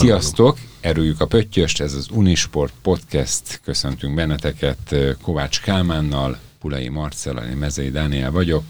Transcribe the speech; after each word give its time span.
Sziasztok! 0.00 0.58
Erőjük 0.80 1.20
a 1.20 1.26
pöttyöst, 1.26 1.80
ez 1.80 1.94
az 1.94 2.08
Unisport 2.12 2.72
Podcast. 2.82 3.60
Köszöntünk 3.64 4.14
benneteket 4.14 4.94
Kovács 5.22 5.60
Kálmánnal, 5.60 6.38
Pulai 6.60 6.88
Marcellal, 6.88 7.44
én 7.44 7.56
Mezei 7.56 7.90
Dániel 7.90 8.30
vagyok, 8.30 8.64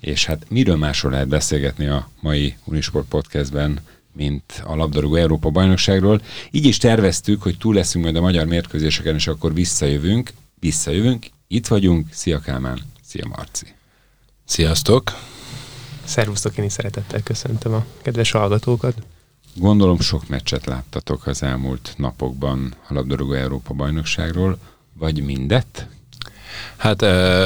és 0.00 0.26
hát 0.26 0.46
miről 0.48 0.76
másról 0.76 1.12
lehet 1.12 1.28
beszélgetni 1.28 1.86
a 1.86 2.08
mai 2.20 2.56
Unisport 2.64 3.08
Podcastben, 3.08 3.80
mint 4.12 4.62
a 4.64 4.74
labdarúgó 4.76 5.14
Európa 5.14 5.50
bajnokságról. 5.50 6.22
Így 6.50 6.64
is 6.64 6.78
terveztük, 6.78 7.42
hogy 7.42 7.58
túl 7.58 7.74
leszünk 7.74 8.04
majd 8.04 8.16
a 8.16 8.20
magyar 8.20 8.46
mérkőzéseken, 8.46 9.14
és 9.14 9.26
akkor 9.26 9.54
visszajövünk. 9.54 10.30
Visszajövünk, 10.60 11.26
itt 11.48 11.66
vagyunk. 11.66 12.06
Szia 12.10 12.38
Kálmán, 12.38 12.78
szia 13.04 13.26
Marci. 13.36 13.66
Sziasztok! 14.44 15.12
Szervusztok, 16.04 16.56
én 16.56 16.64
is 16.64 16.72
szeretettel 16.72 17.22
köszöntöm 17.22 17.72
a 17.72 17.84
kedves 18.02 18.30
hallgatókat. 18.30 18.94
Gondolom 19.54 20.00
sok 20.00 20.28
meccset 20.28 20.66
láttatok 20.66 21.26
az 21.26 21.42
elmúlt 21.42 21.94
napokban 21.96 22.74
a 22.88 22.94
labdarúgó 22.94 23.32
Európa 23.32 23.74
bajnokságról, 23.74 24.58
vagy 24.92 25.24
mindet? 25.24 25.86
Hát 26.76 27.04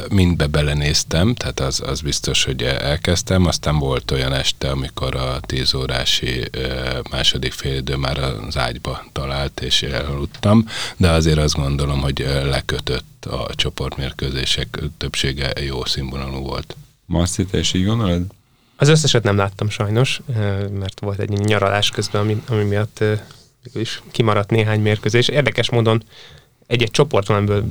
mindbe 0.08 0.46
belenéztem, 0.46 1.34
tehát 1.34 1.60
az, 1.60 1.80
az 1.86 2.00
biztos, 2.00 2.44
hogy 2.44 2.62
elkezdtem, 2.62 3.46
aztán 3.46 3.78
volt 3.78 4.10
olyan 4.10 4.32
este, 4.32 4.70
amikor 4.70 5.14
a 5.14 5.40
tíz 5.40 5.74
órási 5.74 6.50
második 7.10 7.52
félidő 7.52 7.96
már 7.96 8.18
az 8.18 8.56
ágyba 8.56 9.04
talált, 9.12 9.60
és 9.60 9.82
elaludtam, 9.82 10.68
de 10.96 11.10
azért 11.10 11.38
azt 11.38 11.54
gondolom, 11.54 12.00
hogy 12.00 12.18
lekötött 12.44 13.24
a 13.24 13.54
csoportmérkőzések 13.54 14.82
többsége 14.96 15.52
jó 15.62 15.84
színvonalú 15.84 16.38
volt. 16.38 16.76
Marci, 17.06 17.44
te 17.44 17.58
is 17.58 17.72
így 17.72 17.84
gondolod? 17.84 18.22
Az 18.76 18.88
összeset 18.88 19.22
nem 19.22 19.36
láttam 19.36 19.68
sajnos, 19.68 20.20
mert 20.70 21.00
volt 21.00 21.18
egy 21.18 21.28
nyaralás 21.28 21.90
közben, 21.90 22.20
ami, 22.20 22.42
ami 22.48 22.64
miatt 22.64 23.04
is 23.74 24.02
kimaradt 24.10 24.50
néhány 24.50 24.80
mérkőzés. 24.80 25.28
Érdekes 25.28 25.70
módon 25.70 26.02
egy-egy 26.66 27.02
amiből 27.26 27.64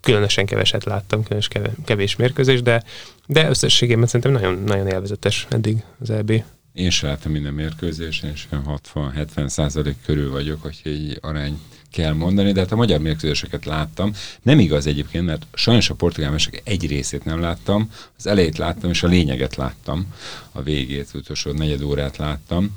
különösen 0.00 0.46
keveset 0.46 0.84
láttam, 0.84 1.22
különös 1.22 1.48
kevés 1.84 2.16
mérkőzés, 2.16 2.62
de, 2.62 2.82
de 3.26 3.48
összességében 3.48 4.06
szerintem 4.06 4.32
nagyon, 4.32 4.62
nagyon 4.66 4.86
élvezetes 4.86 5.46
eddig 5.50 5.84
az 6.00 6.10
EB. 6.10 6.42
Én 6.72 6.90
sem 6.90 7.08
láttam 7.08 7.32
minden 7.32 7.54
mérkőzésen, 7.54 8.30
és 8.30 8.46
60-70 8.94 9.48
százalék 9.48 9.96
körül 10.04 10.30
vagyok, 10.30 10.62
hogy 10.62 10.80
egy 10.84 11.18
arány 11.20 11.60
kell 11.90 12.12
mondani, 12.12 12.52
de 12.52 12.60
hát 12.60 12.72
a 12.72 12.76
magyar 12.76 13.00
mérkőzéseket 13.00 13.64
láttam. 13.64 14.12
Nem 14.42 14.58
igaz 14.58 14.86
egyébként, 14.86 15.26
mert 15.26 15.46
sajnos 15.54 15.90
a 15.90 15.94
portugál 15.94 16.30
meccsek 16.30 16.62
egy 16.64 16.86
részét 16.86 17.24
nem 17.24 17.40
láttam, 17.40 17.90
az 18.18 18.26
elejét 18.26 18.58
láttam, 18.58 18.90
és 18.90 19.02
a 19.02 19.06
lényeget 19.06 19.56
láttam, 19.56 20.06
a 20.52 20.62
végét, 20.62 21.10
utolsó 21.14 21.52
negyed 21.52 21.82
órát 21.82 22.16
láttam. 22.16 22.76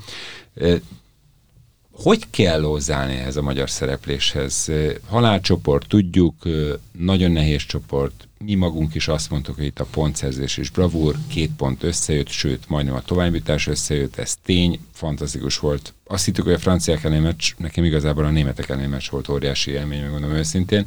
Hogy 1.94 2.30
kell 2.30 2.62
hozzáállni 2.62 3.14
ehhez 3.14 3.36
a 3.36 3.42
magyar 3.42 3.70
szerepléshez? 3.70 4.72
Halálcsoport, 5.08 5.88
tudjuk, 5.88 6.36
nagyon 6.92 7.32
nehéz 7.32 7.66
csoport, 7.66 8.28
mi 8.46 8.56
magunk 8.56 8.96
is 8.96 9.08
azt 9.08 9.30
mondtuk, 9.30 9.56
hogy 9.56 9.66
itt 9.66 9.80
a 9.80 9.86
pontszerzés 9.92 10.58
és 10.58 10.70
bravúr, 10.70 11.16
két 11.28 11.52
pont 11.58 11.84
összejött, 11.84 12.28
sőt, 12.28 12.70
majdnem 12.70 12.96
a 12.96 13.02
továbbítás 13.02 13.68
összejött, 13.68 14.16
ez 14.16 14.36
tény, 14.44 14.80
fantasztikus 14.94 15.60
volt. 15.60 15.94
Azt 16.04 16.26
hittük, 16.26 16.44
hogy 16.44 16.54
a 16.54 16.60
franciák 16.60 17.04
elleni 17.04 17.22
meccs, 17.22 17.52
nekem 17.58 17.84
igazából 17.84 18.26
a 18.26 18.30
németek 18.30 18.70
elleni 18.70 18.88
meccs 18.88 19.10
volt 19.10 19.30
óriási 19.30 19.72
élmény, 19.72 20.02
megmondom 20.02 20.32
őszintén, 20.32 20.86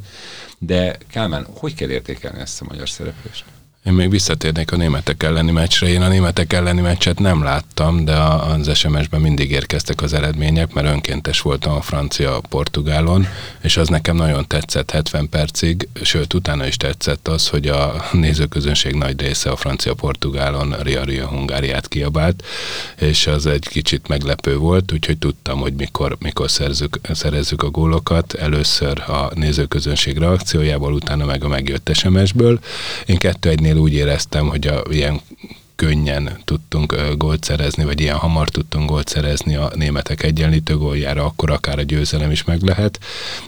de 0.57 0.97
Kálmán, 1.07 1.47
hogy 1.53 1.73
kell 1.73 1.89
értékelni 1.89 2.39
ezt 2.39 2.61
a 2.61 2.65
magyar 2.69 2.89
szereplést? 2.89 3.45
Én 3.87 3.93
még 3.93 4.09
visszatérnék 4.09 4.71
a 4.71 4.75
németek 4.75 5.23
elleni 5.23 5.51
meccsre. 5.51 5.87
Én 5.87 6.01
a 6.01 6.07
németek 6.07 6.53
elleni 6.53 6.81
meccset 6.81 7.19
nem 7.19 7.43
láttam, 7.43 8.05
de 8.05 8.15
az 8.15 8.77
SMS-ben 8.77 9.21
mindig 9.21 9.51
érkeztek 9.51 10.01
az 10.01 10.13
eredmények, 10.13 10.73
mert 10.73 10.87
önkéntes 10.87 11.41
voltam 11.41 11.75
a 11.75 11.81
francia-portugálon, 11.81 13.27
és 13.61 13.77
az 13.77 13.87
nekem 13.87 14.15
nagyon 14.15 14.47
tetszett 14.47 14.91
70 14.91 15.29
percig, 15.29 15.87
sőt, 16.01 16.33
utána 16.33 16.65
is 16.65 16.77
tetszett 16.77 17.27
az, 17.27 17.47
hogy 17.47 17.67
a 17.67 18.05
nézőközönség 18.11 18.93
nagy 18.93 19.21
része 19.21 19.49
a 19.49 19.55
francia-portugálon 19.55 20.75
Ria 20.81 21.03
Ria 21.03 21.27
Hungáriát 21.27 21.87
kiabált, 21.87 22.43
és 22.99 23.27
az 23.27 23.45
egy 23.45 23.67
kicsit 23.67 24.07
meglepő 24.07 24.57
volt, 24.57 24.91
úgyhogy 24.91 25.17
tudtam, 25.17 25.59
hogy 25.59 25.73
mikor, 25.73 26.17
mikor 26.19 26.51
szerzük, 26.51 26.99
szerezzük 27.11 27.63
a 27.63 27.69
gólokat. 27.69 28.33
Először 28.33 28.99
a 28.99 29.31
nézőközönség 29.33 30.17
reakciójából, 30.17 30.93
utána 30.93 31.25
meg 31.25 31.43
a 31.43 31.47
megjött 31.47 31.89
SMS-ből. 31.93 32.59
Én 33.05 33.17
kettő 33.17 33.49
egynél 33.49 33.75
úgy 33.77 33.93
éreztem, 33.93 34.47
hogy 34.47 34.67
a 34.67 34.81
ilyen 34.89 35.21
könnyen 35.77 36.37
tudtunk 36.45 36.95
gólt 37.17 37.43
szerezni, 37.43 37.83
vagy 37.83 37.99
ilyen 37.99 38.15
hamar 38.15 38.49
tudtunk 38.49 38.89
gólt 38.89 39.07
szerezni 39.07 39.55
a 39.55 39.71
németek 39.75 40.23
egyenlítő 40.23 40.77
góljára, 40.77 41.25
akkor 41.25 41.51
akár 41.51 41.79
a 41.79 41.81
győzelem 41.81 42.31
is 42.31 42.43
meg 42.43 42.61
lehet, 42.61 42.99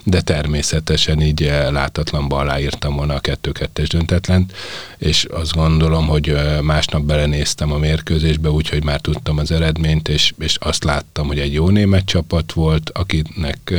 de 0.04 0.22
természetesen 0.22 1.22
így 1.22 1.52
látatlanba 1.72 2.38
aláírtam 2.38 2.96
volna 2.96 3.14
a 3.14 3.22
2-2-es 3.22 3.88
döntetlent, 3.92 4.54
és 4.98 5.24
azt 5.24 5.54
gondolom, 5.54 6.08
hogy 6.08 6.36
másnap 6.62 7.02
belenéztem 7.02 7.72
a 7.72 7.78
mérkőzésbe, 7.78 8.50
úgyhogy 8.50 8.84
már 8.84 9.02
tudtam 9.02 9.38
az 9.38 9.52
eredményt, 9.52 10.08
és, 10.08 10.34
és 10.40 10.56
azt 10.60 10.84
láttam, 10.84 11.28
hogy 11.28 11.40
egy 11.40 11.54
jó 11.54 11.70
német 11.70 12.06
csapat 12.06 12.52
volt, 12.52 12.90
akinek, 12.90 13.74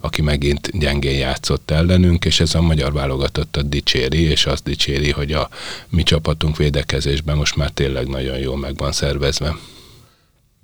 aki 0.00 0.22
megint 0.22 0.70
gyengén 0.78 1.18
játszott 1.18 1.70
ellenünk, 1.70 2.24
és 2.24 2.40
ez 2.40 2.54
a 2.54 2.60
magyar 2.60 2.92
válogatottat 2.92 3.68
dicséri, 3.68 4.20
és 4.20 4.46
azt 4.46 4.64
dicséri, 4.64 5.10
hogy 5.10 5.32
a 5.32 5.48
mi 5.88 6.02
csapatunk 6.02 6.56
védekezésben 6.56 7.36
most 7.36 7.56
már 7.56 7.70
tényleg 7.74 8.06
nagyon 8.06 8.38
jól 8.38 8.56
meg 8.56 8.76
van 8.76 8.92
szervezve. 8.92 9.56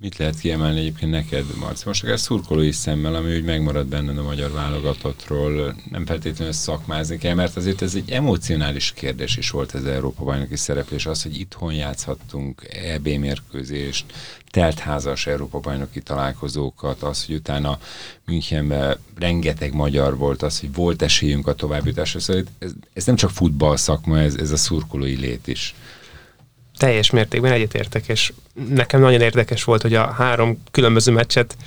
Mit 0.01 0.17
lehet 0.17 0.39
kiemelni 0.39 0.79
egyébként 0.79 1.11
neked, 1.11 1.45
Marci? 1.59 1.83
Most 1.85 2.03
akár 2.03 2.19
szurkolói 2.19 2.71
szemmel, 2.71 3.15
ami 3.15 3.35
úgy 3.35 3.43
megmarad 3.43 3.87
benned 3.87 4.17
a 4.17 4.23
magyar 4.23 4.51
válogatottról, 4.51 5.75
nem 5.91 6.05
feltétlenül 6.05 6.53
szakmázni 6.53 7.17
kell, 7.17 7.33
mert 7.33 7.57
azért 7.57 7.81
ez 7.81 7.95
egy 7.95 8.11
emocionális 8.11 8.91
kérdés 8.91 9.37
is 9.37 9.49
volt 9.49 9.75
ez 9.75 9.83
Európa 9.83 10.23
bajnoki 10.23 10.55
szereplés, 10.55 11.05
az, 11.05 11.23
hogy 11.23 11.39
itthon 11.39 11.73
játszhattunk 11.73 12.67
EB 12.83 13.07
mérkőzést, 13.07 14.05
teltházas 14.51 15.27
Európa 15.27 15.59
bajnoki 15.59 16.01
találkozókat, 16.01 17.03
az, 17.03 17.25
hogy 17.25 17.35
utána 17.35 17.79
Münchenben 18.25 18.97
rengeteg 19.17 19.73
magyar 19.73 20.17
volt, 20.17 20.41
az, 20.41 20.59
hogy 20.59 20.73
volt 20.73 21.01
esélyünk 21.01 21.47
a 21.47 21.53
továbbjutásra, 21.53 22.19
szóval 22.19 22.43
ez, 22.59 22.71
ez 22.93 23.05
nem 23.05 23.15
csak 23.15 23.29
futball 23.29 23.77
szakma, 23.77 24.19
ez, 24.19 24.35
ez 24.35 24.51
a 24.51 24.57
szurkolói 24.57 25.15
lét 25.15 25.47
is 25.47 25.75
teljes 26.79 27.09
mértékben 27.09 27.51
egyetértek, 27.51 28.07
és 28.07 28.33
nekem 28.69 29.01
nagyon 29.01 29.21
érdekes 29.21 29.63
volt, 29.63 29.81
hogy 29.81 29.93
a 29.93 30.11
három 30.11 30.63
különböző 30.71 31.11
meccset 31.11 31.57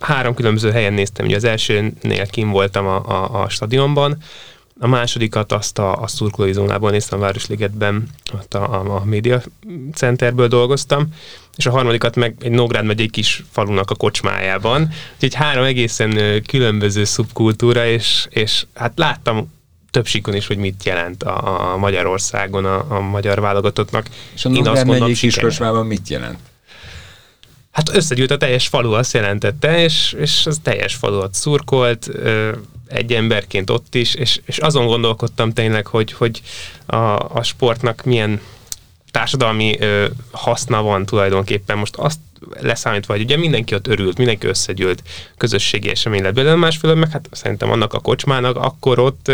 három 0.00 0.34
különböző 0.34 0.70
helyen 0.70 0.92
néztem. 0.92 1.26
Ugye 1.26 1.36
az 1.36 1.44
elsőnél 1.44 2.26
kim 2.26 2.50
voltam 2.50 2.86
a, 2.86 3.08
a, 3.08 3.42
a 3.42 3.48
stadionban, 3.48 4.16
a 4.82 4.86
másodikat 4.86 5.52
azt 5.52 5.78
a, 5.78 6.02
a 6.02 6.06
szurkolói 6.06 6.52
zónából 6.52 6.90
néztem 6.90 7.18
a 7.18 7.22
Városligetben, 7.22 8.08
ott 8.32 8.54
a, 8.54 8.80
a, 8.80 8.96
a 8.96 9.04
média 9.04 9.42
centerből 9.94 10.48
dolgoztam, 10.48 11.08
és 11.56 11.66
a 11.66 11.70
harmadikat 11.70 12.16
meg 12.16 12.34
egy 12.40 12.50
Nógrád 12.50 12.84
megy 12.84 13.00
egy 13.00 13.10
kis 13.10 13.44
falunak 13.50 13.90
a 13.90 13.94
kocsmájában. 13.94 14.88
Úgyhogy 15.14 15.34
három 15.34 15.64
egészen 15.64 16.42
különböző 16.46 17.04
szubkultúra, 17.04 17.86
és, 17.86 18.26
és 18.30 18.66
hát 18.74 18.92
láttam 18.96 19.52
több 19.90 20.06
síkon 20.06 20.34
is, 20.34 20.46
hogy 20.46 20.56
mit 20.56 20.84
jelent 20.84 21.22
a, 21.22 21.72
a 21.72 21.76
Magyarországon 21.76 22.64
a, 22.64 22.96
a 22.96 23.00
magyar 23.00 23.40
válogatottnak. 23.40 24.06
És 24.34 24.44
a 24.44 24.48
Nógrád 24.48 24.86
megyei 24.86 25.12
kiskocsmában 25.12 25.86
mit 25.86 26.08
jelent? 26.08 26.38
Hát 27.70 27.94
összegyűlt 27.94 28.30
a 28.30 28.36
teljes 28.36 28.68
falu, 28.68 28.92
azt 28.92 29.12
jelentette, 29.12 29.82
és, 29.82 30.12
és 30.18 30.46
az 30.46 30.60
teljes 30.62 30.94
falu 30.94 31.16
ott 31.18 31.34
szurkolt, 31.34 32.10
egy 32.86 33.12
emberként 33.12 33.70
ott 33.70 33.94
is, 33.94 34.14
és, 34.14 34.40
és 34.44 34.58
azon 34.58 34.86
gondolkodtam 34.86 35.52
tényleg, 35.52 35.86
hogy, 35.86 36.12
hogy 36.12 36.42
a, 36.86 36.96
a 37.36 37.42
sportnak 37.42 38.04
milyen 38.04 38.40
társadalmi 39.10 39.76
ö, 39.80 40.06
haszna 40.30 40.82
van 40.82 41.06
tulajdonképpen. 41.06 41.78
Most 41.78 41.96
azt 41.96 42.18
leszámítva, 42.60 43.12
hogy 43.12 43.22
ugye 43.22 43.36
mindenki 43.36 43.74
ott 43.74 43.86
örült, 43.86 44.18
mindenki 44.18 44.46
összegyűlt, 44.46 45.02
közösségi 45.36 45.88
esemény 45.88 46.22
lett 46.22 46.34
belőle, 46.34 46.54
másfél 46.54 46.94
meg 46.94 47.10
hát 47.10 47.28
szerintem 47.32 47.70
annak 47.70 47.92
a 47.92 47.98
kocsmának 47.98 48.56
akkor 48.56 48.98
ott 48.98 49.28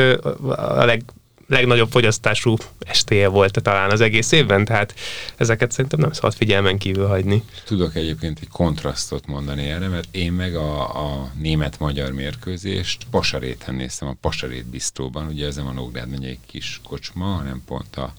a 0.56 0.84
leg, 0.84 1.02
legnagyobb 1.48 1.90
fogyasztású 1.90 2.56
estéje 2.78 3.28
volt 3.28 3.62
talán 3.62 3.90
az 3.90 4.00
egész 4.00 4.32
évben, 4.32 4.64
tehát 4.64 4.94
ezeket 5.36 5.70
szerintem 5.72 6.00
nem 6.00 6.12
szabad 6.12 6.34
figyelmen 6.34 6.78
kívül 6.78 7.06
hagyni. 7.06 7.42
Tudok 7.64 7.94
egyébként 7.94 8.38
egy 8.40 8.48
kontrasztot 8.48 9.26
mondani 9.26 9.62
erre, 9.62 9.88
mert 9.88 10.08
én 10.10 10.32
meg 10.32 10.56
a, 10.56 10.80
a 10.82 11.30
német-magyar 11.38 12.12
mérkőzést 12.12 13.06
Pasaréten 13.10 13.74
néztem, 13.74 14.08
a 14.08 14.16
Pasarét 14.20 14.66
biztóban, 14.66 15.26
ugye 15.26 15.46
ez 15.46 15.56
nem 15.56 15.66
a 15.66 15.72
Nógrád 15.72 16.12
egy 16.22 16.38
kis 16.46 16.80
kocsma, 16.88 17.24
hanem 17.24 17.62
pont 17.66 17.96
a 17.96 18.12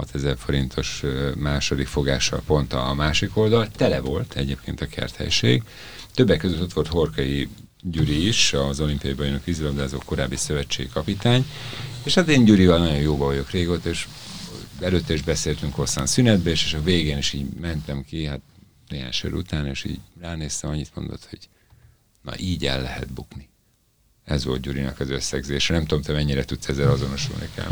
6000 0.00 0.36
forintos 0.38 1.02
második 1.36 1.86
fogással 1.86 2.42
pont 2.46 2.72
a 2.72 2.94
másik 2.94 3.36
oldal. 3.36 3.68
Tele 3.76 4.00
volt 4.00 4.34
egyébként 4.36 4.80
a 4.80 4.86
kerthelység. 4.86 5.62
Többek 6.14 6.38
között 6.38 6.62
ott 6.62 6.72
volt 6.72 6.88
Horkai 6.88 7.48
Gyuri 7.82 8.26
is, 8.26 8.52
az 8.52 8.80
olimpiai 8.80 9.12
bajnok 9.12 9.44
vízilabdázó 9.44 9.98
korábbi 10.04 10.36
szövetségkapitány, 10.36 11.46
és 12.04 12.14
hát 12.14 12.28
én 12.28 12.44
Gyurival 12.44 12.78
nagyon 12.78 13.00
jóba 13.00 13.24
vagyok 13.24 13.50
régóta, 13.50 13.88
és 13.88 14.06
előtte 14.80 15.12
is 15.12 15.22
beszéltünk 15.22 15.74
hosszan 15.74 16.06
szünetbe, 16.06 16.50
és, 16.50 16.74
a 16.74 16.82
végén 16.82 17.18
is 17.18 17.32
így 17.32 17.46
mentem 17.60 18.04
ki, 18.04 18.24
hát 18.24 18.40
néhány 18.88 19.12
sör 19.12 19.34
után, 19.34 19.66
és 19.66 19.84
így 19.84 20.00
ránéztem, 20.20 20.70
annyit 20.70 20.90
mondott, 20.94 21.26
hogy 21.30 21.48
Na 22.22 22.38
így 22.38 22.66
el 22.66 22.82
lehet 22.82 23.12
bukni. 23.12 23.48
Ez 24.24 24.44
volt 24.44 24.60
Gyurinak 24.60 25.00
az 25.00 25.10
összegzése. 25.10 25.72
Nem 25.72 25.86
tudom, 25.86 26.02
te 26.02 26.12
mennyire 26.12 26.44
tudsz 26.44 26.68
ezzel 26.68 26.90
azonosulni 26.90 27.48
kell. 27.54 27.70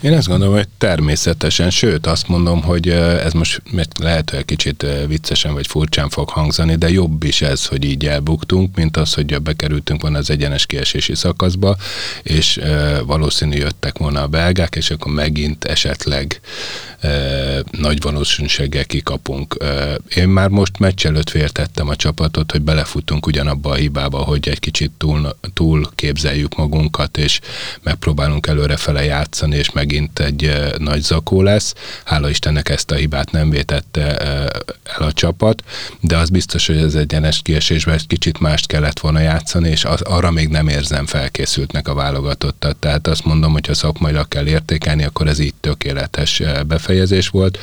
Én 0.00 0.12
azt 0.12 0.26
gondolom, 0.26 0.54
hogy 0.54 0.68
természetesen, 0.78 1.70
sőt 1.70 2.06
azt 2.06 2.28
mondom, 2.28 2.62
hogy 2.62 2.88
ez 2.88 3.32
most 3.32 3.62
lehet, 4.00 4.30
hogy 4.30 4.44
kicsit 4.44 4.86
viccesen 5.06 5.52
vagy 5.52 5.66
furcsán 5.66 6.08
fog 6.08 6.28
hangzani, 6.28 6.74
de 6.74 6.90
jobb 6.90 7.22
is 7.22 7.42
ez, 7.42 7.66
hogy 7.66 7.84
így 7.84 8.06
elbuktunk, 8.06 8.76
mint 8.76 8.96
az, 8.96 9.14
hogy 9.14 9.42
bekerültünk 9.42 10.02
volna 10.02 10.18
az 10.18 10.30
egyenes 10.30 10.66
kiesési 10.66 11.14
szakaszba, 11.14 11.76
és 12.22 12.60
valószínű 13.06 13.56
jöttek 13.56 13.98
volna 13.98 14.22
a 14.22 14.26
belgák, 14.26 14.74
és 14.76 14.90
akkor 14.90 15.12
megint 15.12 15.64
esetleg 15.64 16.40
nagy 17.70 18.02
valószínűséggel 18.02 18.84
kikapunk. 18.84 19.56
Én 20.14 20.28
már 20.28 20.48
most 20.48 20.78
meccs 20.78 21.06
előtt 21.06 21.30
féltettem 21.30 21.88
a 21.88 21.96
csapatot, 21.96 22.52
hogy 22.52 22.62
belefutunk 22.62 23.26
ugyanabba 23.26 23.70
a 23.70 23.74
hibába, 23.74 24.18
hogy 24.18 24.48
egy 24.48 24.58
kicsit 24.58 24.90
túl, 24.98 25.36
túl 25.54 25.90
képzeljük 25.94 26.56
magunkat, 26.56 27.16
és 27.16 27.40
megpróbálunk 27.82 28.46
előrefele 28.46 29.04
játszani, 29.04 29.56
és 29.56 29.70
megint 29.88 30.18
egy 30.18 30.52
nagy 30.78 31.02
zakó 31.02 31.42
lesz. 31.42 31.74
Hála 32.04 32.28
Istennek 32.28 32.68
ezt 32.68 32.90
a 32.90 32.94
hibát 32.94 33.30
nem 33.30 33.50
vétette 33.50 34.16
el 34.84 35.02
a 35.02 35.12
csapat, 35.12 35.62
de 36.00 36.16
az 36.16 36.28
biztos, 36.28 36.66
hogy 36.66 36.76
ez 36.76 36.94
egyenes 36.94 37.40
kiesésben 37.42 37.94
egy 37.94 38.06
kicsit 38.06 38.38
mást 38.38 38.66
kellett 38.66 39.00
volna 39.00 39.20
játszani, 39.20 39.68
és 39.68 39.84
az, 39.84 40.00
arra 40.00 40.30
még 40.30 40.48
nem 40.48 40.68
érzem 40.68 41.06
felkészültnek 41.06 41.88
a 41.88 41.94
válogatottat. 41.94 42.76
Tehát 42.76 43.06
azt 43.06 43.24
mondom, 43.24 43.52
hogy 43.52 43.66
ha 43.66 43.74
szakmailag 43.74 44.28
kell 44.28 44.46
értékelni, 44.46 45.04
akkor 45.04 45.26
ez 45.26 45.38
így 45.38 45.54
tökéletes 45.60 46.42
befejezés 46.66 47.28
volt. 47.28 47.58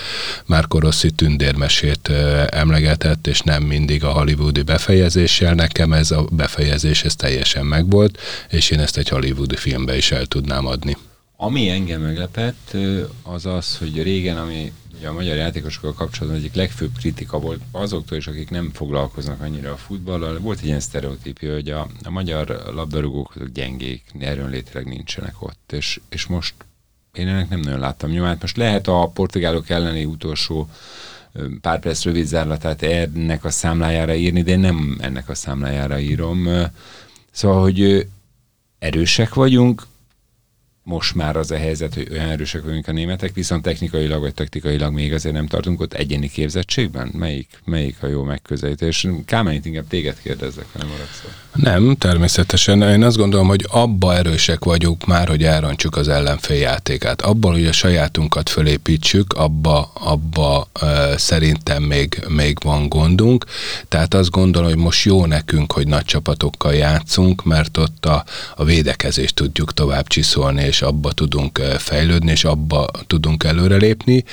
Márko 0.45 0.79
Rossi 0.79 1.11
tündérmesét 1.11 2.11
emlegetett, 2.49 3.27
és 3.27 3.39
nem 3.39 3.63
mindig 3.63 4.03
a 4.03 4.11
hollywoodi 4.11 4.61
befejezéssel. 4.61 5.53
Nekem 5.53 5.93
ez 5.93 6.11
a 6.11 6.25
befejezés 6.31 7.03
ez 7.03 7.15
teljesen 7.15 7.65
megvolt, 7.65 8.19
és 8.49 8.69
én 8.69 8.79
ezt 8.79 8.97
egy 8.97 9.09
hollywoodi 9.09 9.55
filmbe 9.55 9.97
is 9.97 10.11
el 10.11 10.25
tudnám 10.25 10.65
adni. 10.65 10.97
Ami 11.37 11.69
engem 11.69 12.01
meglepett, 12.01 12.77
az 13.23 13.45
az, 13.45 13.77
hogy 13.77 14.03
régen, 14.03 14.37
ami 14.37 14.71
ugye 14.97 15.07
a 15.07 15.13
magyar 15.13 15.35
játékosokkal 15.35 15.93
kapcsolatban 15.93 16.41
egyik 16.41 16.53
legfőbb 16.53 16.91
kritika 16.97 17.39
volt 17.39 17.61
azoktól 17.71 18.17
is, 18.17 18.27
akik 18.27 18.49
nem 18.49 18.71
foglalkoznak 18.73 19.41
annyira 19.41 19.71
a 19.71 19.77
futballal, 19.77 20.39
volt 20.39 20.59
egy 20.59 20.65
ilyen 20.65 20.79
sztereotípia, 20.79 21.53
hogy 21.53 21.69
a, 21.69 21.87
a 22.03 22.09
magyar 22.09 22.71
labdarúgók 22.73 23.35
azok 23.35 23.47
gyengék, 23.47 24.03
erőnlétileg 24.19 24.85
nincsenek 24.85 25.41
ott, 25.41 25.71
és, 25.71 25.99
és 26.09 26.25
most 26.25 26.53
én 27.13 27.27
ennek 27.27 27.49
nem 27.49 27.59
nagyon 27.59 27.79
láttam 27.79 28.09
nyomát. 28.09 28.41
Most 28.41 28.57
lehet 28.57 28.87
a 28.87 29.11
portugálok 29.13 29.69
elleni 29.69 30.05
utolsó 30.05 30.69
pár 31.61 31.79
perc 31.79 32.03
rövid 32.03 32.25
zárlatát 32.25 32.81
ennek 32.81 33.43
a 33.43 33.49
számlájára 33.49 34.15
írni, 34.15 34.41
de 34.41 34.51
én 34.51 34.59
nem 34.59 34.97
ennek 35.01 35.29
a 35.29 35.35
számlájára 35.35 35.99
írom. 35.99 36.47
Szóval, 37.31 37.61
hogy 37.61 38.07
erősek 38.79 39.33
vagyunk, 39.33 39.83
most 40.87 41.15
már 41.15 41.35
az 41.35 41.51
a 41.51 41.57
helyzet, 41.57 41.93
hogy 41.93 42.07
olyan 42.11 42.29
erősek 42.29 42.63
vagyunk 42.63 42.87
a 42.87 42.91
németek, 42.91 43.33
viszont 43.33 43.61
technikailag 43.61 44.21
vagy 44.21 44.33
taktikailag 44.33 44.93
még 44.93 45.13
azért 45.13 45.35
nem 45.35 45.47
tartunk 45.47 45.81
ott 45.81 45.93
egyéni 45.93 46.29
képzettségben? 46.29 47.11
Melyik, 47.13 47.59
melyik 47.63 47.95
a 48.01 48.07
jó 48.07 48.23
megközelítés? 48.23 49.07
Kámányit 49.25 49.65
inkább 49.65 49.87
téged 49.87 50.21
kérdezzek, 50.23 50.65
ha 50.73 50.79
nem 50.79 50.87
maradsz. 50.87 51.23
Nem, 51.53 51.95
természetesen. 51.95 52.81
Én 52.81 53.03
azt 53.03 53.17
gondolom, 53.17 53.47
hogy 53.47 53.65
abba 53.69 54.15
erősek 54.15 54.63
vagyunk 54.63 55.05
már, 55.05 55.27
hogy 55.27 55.43
elrontsuk 55.43 55.97
az 55.97 56.07
ellenfél 56.07 56.57
játékát. 56.57 57.21
Abban, 57.21 57.51
hogy 57.51 57.65
a 57.65 57.71
sajátunkat 57.71 58.49
fölépítsük, 58.49 59.33
abba, 59.33 59.91
abba 59.93 60.67
uh, 60.81 61.15
szerintem 61.17 61.83
még, 61.83 62.23
még 62.27 62.57
van 62.63 62.89
gondunk. 62.89 63.45
Tehát 63.87 64.13
azt 64.13 64.29
gondolom, 64.29 64.69
hogy 64.69 64.77
most 64.77 65.05
jó 65.05 65.25
nekünk, 65.25 65.71
hogy 65.71 65.87
nagy 65.87 66.05
csapatokkal 66.05 66.73
játszunk, 66.73 67.43
mert 67.43 67.77
ott 67.77 68.05
a, 68.05 68.23
a 68.55 68.63
védekezést 68.63 69.35
tudjuk 69.35 69.73
tovább 69.73 70.07
csiszolni, 70.07 70.73
és 70.75 70.81
abba 70.81 71.11
tudunk 71.11 71.57
fejlődni, 71.77 72.31
és 72.31 72.43
abba 72.43 72.87
tudunk 73.07 73.43
előrelépni. 73.43 74.23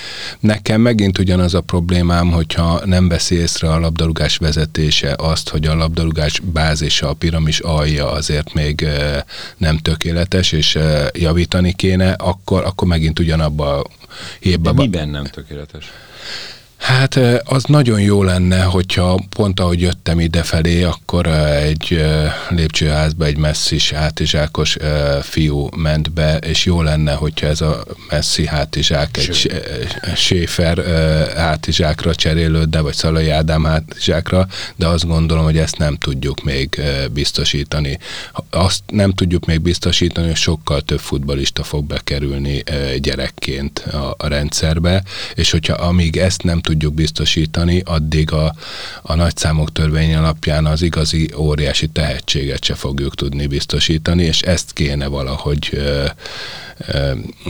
Nekem 0.41 0.81
megint 0.81 1.19
ugyanaz 1.19 1.55
a 1.55 1.61
problémám, 1.61 2.31
hogyha 2.31 2.81
nem 2.85 3.09
veszi 3.09 3.35
észre 3.35 3.73
a 3.73 3.79
labdarúgás 3.79 4.37
vezetése 4.37 5.15
azt, 5.19 5.49
hogy 5.49 5.67
a 5.67 5.75
labdarúgás 5.75 6.41
bázisa, 6.41 7.09
a 7.09 7.13
piramis 7.13 7.61
alja 7.61 8.11
azért 8.11 8.55
még 8.55 8.87
nem 9.57 9.79
tökéletes, 9.79 10.53
és 10.53 10.79
javítani 11.13 11.73
kéne, 11.73 12.13
akkor, 12.13 12.65
akkor 12.65 12.89
megint 12.89 13.19
ugyanabba 13.19 13.77
a 13.79 13.87
hívba. 14.41 14.73
De 14.73 14.83
miben 14.83 15.09
nem 15.09 15.25
tökéletes? 15.25 15.85
Hát 16.83 17.17
az 17.45 17.65
nagyon 17.65 18.01
jó 18.01 18.23
lenne, 18.23 18.63
hogyha 18.63 19.21
pont 19.37 19.61
ahogy 19.61 19.81
jöttem 19.81 20.21
idefelé, 20.21 20.83
akkor 20.83 21.27
egy 21.27 22.05
lépcsőházba 22.49 23.25
egy 23.25 23.37
messzis 23.37 23.91
hátizsákos 23.91 24.77
fiú 25.21 25.69
ment 25.77 26.13
be, 26.13 26.37
és 26.37 26.65
jó 26.65 26.83
lenne, 26.83 27.13
hogyha 27.13 27.47
ez 27.47 27.61
a 27.61 27.85
messzi 28.11 28.47
hátizsák 28.47 29.17
egy 29.17 29.63
Schäfer 30.15 30.85
hátizsákra 31.37 32.15
cserélődne, 32.15 32.81
vagy 32.81 32.95
Szalai 32.95 33.31
Ádám 33.31 33.65
hátizsákra, 33.65 34.47
de 34.77 34.87
azt 34.87 35.07
gondolom, 35.07 35.45
hogy 35.45 35.59
ezt 35.59 35.79
nem 35.79 35.97
tudjuk 35.97 36.43
még 36.43 36.81
biztosítani. 37.13 37.99
Azt 38.51 38.83
nem 38.87 39.13
tudjuk 39.13 39.47
még 39.47 39.61
biztosítani, 39.61 40.27
hogy 40.27 40.37
sokkal 40.37 40.81
több 40.81 41.01
futbalista 41.01 41.63
fog 41.63 41.85
bekerülni 41.85 42.63
gyerekként 42.99 43.79
a, 43.79 44.15
a 44.19 44.27
rendszerbe, 44.27 45.03
és 45.35 45.51
hogyha 45.51 45.75
amíg 45.75 46.17
ezt 46.17 46.43
nem 46.43 46.61
tudjuk 46.61 46.71
tudjuk 46.73 46.95
biztosítani, 46.95 47.83
addig 47.85 48.33
a, 48.33 48.55
a 49.03 49.15
nagyszámok 49.15 49.73
törvény 49.73 50.15
alapján 50.15 50.67
az 50.67 50.83
igazi 50.83 51.31
óriási 51.37 51.89
tehetséget 51.89 52.65
se 52.65 52.75
fogjuk 52.75 53.15
tudni 53.15 53.47
biztosítani, 53.47 54.23
és 54.23 54.41
ezt 54.41 54.73
kéne 54.73 55.07
valahogy 55.07 55.69
ö, 55.73 56.05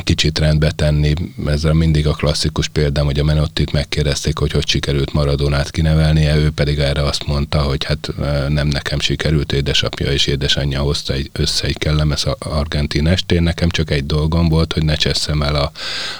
kicsit 0.04 0.38
rendbe 0.38 0.70
tenni. 0.70 1.12
Ez 1.46 1.62
mindig 1.62 2.06
a 2.06 2.12
klasszikus 2.12 2.68
példám, 2.68 3.04
hogy 3.04 3.18
a 3.18 3.24
Menottit 3.24 3.72
megkérdezték, 3.72 4.38
hogy 4.38 4.52
hogy 4.52 4.68
sikerült 4.68 5.12
Maradonát 5.12 5.70
kinevelnie, 5.70 6.36
ő 6.36 6.50
pedig 6.50 6.78
erre 6.78 7.02
azt 7.02 7.26
mondta, 7.26 7.60
hogy 7.60 7.84
hát 7.84 8.10
nem 8.48 8.68
nekem 8.68 9.00
sikerült, 9.00 9.52
édesapja 9.52 10.12
és 10.12 10.26
édesanyja 10.26 10.80
hozta 10.80 11.12
egy, 11.12 11.30
össze 11.32 11.66
egy 11.66 11.78
kellemes 11.78 12.24
argentin 12.38 13.06
estén, 13.06 13.42
nekem 13.42 13.68
csak 13.68 13.90
egy 13.90 14.06
dolgom 14.06 14.48
volt, 14.48 14.72
hogy 14.72 14.84
ne 14.84 14.94
cseszem 14.94 15.42
el 15.42 15.54
a, 15.54 15.72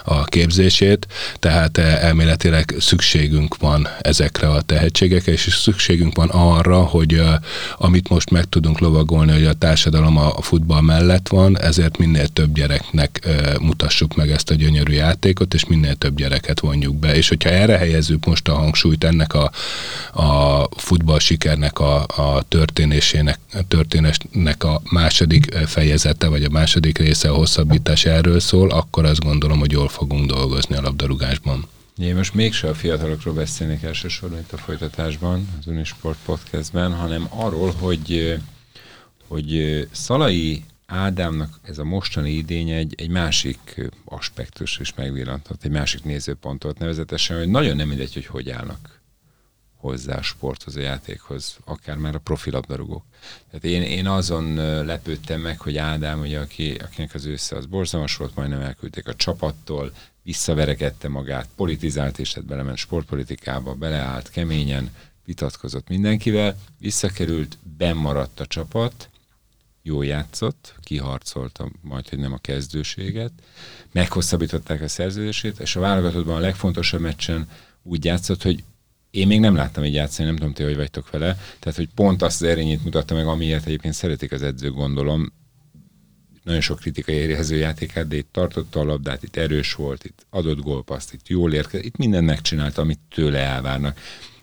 a 0.05 0.25
képzését, 0.25 1.07
tehát 1.39 1.79
elméletileg 1.79 2.75
szükségünk 2.93 3.57
van 3.57 3.89
ezekre 4.01 4.49
a 4.49 4.63
tehetségekre, 4.63 5.33
és 5.33 5.41
szükségünk 5.41 6.17
van 6.17 6.29
arra, 6.29 6.83
hogy 6.83 7.23
amit 7.77 8.09
most 8.09 8.31
meg 8.31 8.45
tudunk 8.45 8.79
lovagolni, 8.79 9.33
hogy 9.33 9.45
a 9.45 9.53
társadalom 9.53 10.17
a 10.17 10.43
futball 10.43 10.81
mellett 10.81 11.29
van, 11.29 11.61
ezért 11.61 11.99
minél 11.99 12.29
több 12.29 12.55
gyereknek 12.55 13.29
mutassuk 13.61 14.15
meg 14.17 14.31
ezt 14.31 14.51
a 14.51 14.55
gyönyörű 14.55 14.93
játékot, 14.93 15.55
és 15.55 15.65
minél 15.65 15.95
több 15.95 16.17
gyereket 16.17 16.61
vonjuk 16.61 16.95
be. 16.95 17.15
És 17.15 17.29
hogyha 17.29 17.51
erre 17.51 17.77
helyezzük 17.77 18.27
most 18.27 18.49
a 18.49 18.55
hangsúlyt 18.55 19.05
ennek 19.05 19.35
a, 19.35 19.51
a 20.13 20.69
futball 20.77 21.19
sikernek 21.19 21.79
a, 21.79 22.03
a 22.03 22.43
történésének, 22.49 23.39
történésnek 23.69 24.65
a 24.65 24.81
második 24.91 25.55
fejezete, 25.67 26.29
vagy 26.29 26.45
a 26.45 26.51
második 26.51 26.99
része 26.99 27.29
a 27.29 27.35
hosszabbítás 27.35 28.05
erről 28.05 28.41
szól, 28.41 28.71
akkor 28.71 29.05
azt 29.05 29.25
gondolom, 29.25 29.59
hogy 29.59 29.73
jól 29.73 29.89
fogunk 29.89 30.27
dolgozni 30.31 30.77
a 30.77 30.81
labdarúgásban. 30.81 31.67
Én 31.97 32.17
most 32.17 32.35
mégse 32.35 32.69
a 32.69 32.75
fiatalokról 32.75 33.35
beszélnék 33.35 33.83
elsősorban 33.83 34.39
itt 34.39 34.53
a 34.53 34.57
folytatásban, 34.57 35.49
az 35.59 35.67
Unisport 35.67 36.19
podcastben, 36.25 36.95
hanem 36.95 37.27
arról, 37.31 37.71
hogy 37.71 38.39
hogy 39.27 39.89
Szalai 39.93 40.65
Ádámnak 40.87 41.59
ez 41.63 41.79
a 41.79 41.85
mostani 41.85 42.31
idény 42.31 42.71
egy, 42.71 42.95
egy 42.97 43.09
másik 43.09 43.91
aspektus 44.05 44.79
is 44.79 44.95
megvillantott, 44.95 45.65
egy 45.65 45.71
másik 45.71 46.05
nézőpontot 46.05 46.79
nevezetesen, 46.79 47.39
hogy 47.39 47.49
nagyon 47.49 47.77
nem 47.77 47.89
mindegy, 47.89 48.15
hogy 48.15 48.27
hogy 48.27 48.51
állnak 48.51 49.01
hozzá 49.77 50.17
a 50.17 50.23
sporthoz, 50.23 50.77
a 50.77 50.81
játékhoz, 50.81 51.57
akár 51.65 51.97
már 51.97 52.15
a 52.15 52.19
profilabdarúgók. 52.19 53.05
Tehát 53.47 53.65
én, 53.65 53.83
én 53.83 54.07
azon 54.07 54.55
lepődtem 54.85 55.41
meg, 55.41 55.61
hogy 55.61 55.77
Ádám, 55.77 56.21
ugye, 56.21 56.41
aki, 56.41 56.75
akinek 56.75 57.15
az 57.15 57.25
ősze 57.25 57.57
az 57.57 57.67
borzalmas 57.67 58.17
volt, 58.17 58.35
majdnem 58.35 58.61
elküldték 58.61 59.09
a 59.09 59.15
csapattól, 59.15 59.93
visszaverekedte 60.23 61.09
magát, 61.09 61.49
politizált 61.57 62.19
és 62.19 62.35
hát 62.35 62.45
belement 62.45 62.77
sportpolitikába, 62.77 63.75
beleállt 63.75 64.31
keményen, 64.31 64.91
vitatkozott 65.25 65.89
mindenkivel, 65.89 66.57
visszakerült, 66.79 67.59
bennmaradt 67.77 68.41
a 68.41 68.47
csapat, 68.47 69.11
jó 69.83 70.03
játszott, 70.03 70.75
kiharcolta 70.83 71.71
majd, 71.81 72.09
hogy 72.09 72.19
nem 72.19 72.33
a 72.33 72.39
kezdőséget, 72.39 73.33
meghosszabbították 73.93 74.81
a 74.81 74.89
szerződését, 74.89 75.59
és 75.59 75.77
a 75.77 75.81
válogatottban 75.81 76.37
a 76.37 76.41
legfontosabb 76.41 77.01
meccsen 77.01 77.49
úgy 77.83 78.05
játszott, 78.05 78.43
hogy 78.43 78.65
én 79.11 79.27
még 79.27 79.41
nem 79.41 79.55
láttam 79.55 79.83
egy 79.83 79.95
játszani, 79.95 80.29
nem 80.29 80.37
tudom 80.37 80.53
ti, 80.53 80.63
hogy 80.63 80.77
vagytok 80.77 81.11
vele, 81.11 81.39
tehát 81.59 81.79
hogy 81.79 81.89
pont 81.95 82.23
azt 82.23 82.43
az 82.43 82.49
erényét 82.49 82.85
mutatta 82.85 83.15
meg, 83.15 83.27
amiért 83.27 83.67
egyébként 83.67 83.95
szeretik 83.95 84.33
az 84.33 84.43
edzők, 84.43 84.75
gondolom, 84.75 85.33
nagyon 86.43 86.61
sok 86.61 86.79
kritika 86.79 87.13
éri 87.13 87.33
az 87.33 87.51
ő 87.51 87.57
játékát, 87.57 88.09
de 88.09 88.17
itt 88.17 88.33
tartotta 88.33 88.81
a 88.81 88.85
labdát, 88.85 89.23
itt 89.23 89.37
erős 89.37 89.75
volt, 89.75 90.05
itt 90.05 90.27
adott 90.31 90.61
gólpaszt, 90.61 91.13
itt 91.13 91.29
jól 91.29 91.53
érkezett, 91.53 91.87
itt 91.87 91.97
mindent 91.97 92.27
megcsinálta, 92.27 92.83
amit 92.83 92.99
tőle 93.15 93.39
elvárnak. 93.39 93.99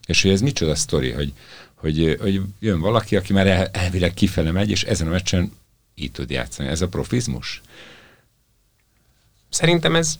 És 0.06 0.22
hogy 0.22 0.32
ez 0.32 0.42
micsoda 0.42 0.76
sztori, 0.76 1.12
hogy, 1.12 1.34
hogy, 1.76 2.18
hogy 2.20 2.42
jön 2.60 2.80
valaki, 2.80 3.16
aki 3.16 3.34
már 3.34 3.48
el, 3.48 3.68
elvileg 3.68 4.14
kifele 4.14 4.52
megy, 4.52 4.70
és 4.70 4.84
ezen 4.84 5.08
a 5.08 5.12
meccsen 5.12 5.52
így 5.96 6.12
tud 6.12 6.30
játszani. 6.30 6.70
Ez 6.70 6.82
a 6.82 6.88
profizmus? 6.88 7.62
Szerintem 9.50 9.96
ez 9.96 10.18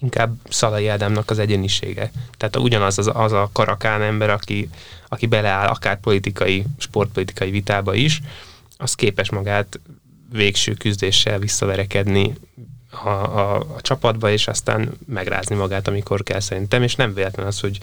inkább 0.00 0.36
Szalai 0.48 0.88
Ádámnak 0.88 1.30
az 1.30 1.38
egyenisége. 1.38 2.10
Tehát 2.36 2.56
ugyanaz 2.56 2.98
az, 2.98 3.10
az 3.12 3.32
a 3.32 3.50
karakán 3.52 4.02
ember, 4.02 4.30
aki, 4.30 4.68
aki 5.08 5.26
beleáll 5.26 5.66
akár 5.66 6.00
politikai, 6.00 6.64
sportpolitikai 6.78 7.50
vitába 7.50 7.94
is, 7.94 8.20
az 8.76 8.94
képes 8.94 9.30
magát 9.30 9.80
végső 10.32 10.72
küzdéssel 10.72 11.38
visszaverekedni 11.38 12.34
a, 12.90 13.08
a, 13.08 13.54
a 13.56 13.80
csapatba, 13.80 14.30
és 14.30 14.48
aztán 14.48 14.90
megrázni 15.06 15.56
magát, 15.56 15.88
amikor 15.88 16.22
kell 16.22 16.40
szerintem, 16.40 16.82
és 16.82 16.94
nem 16.94 17.14
véletlen 17.14 17.46
az, 17.46 17.60
hogy 17.60 17.78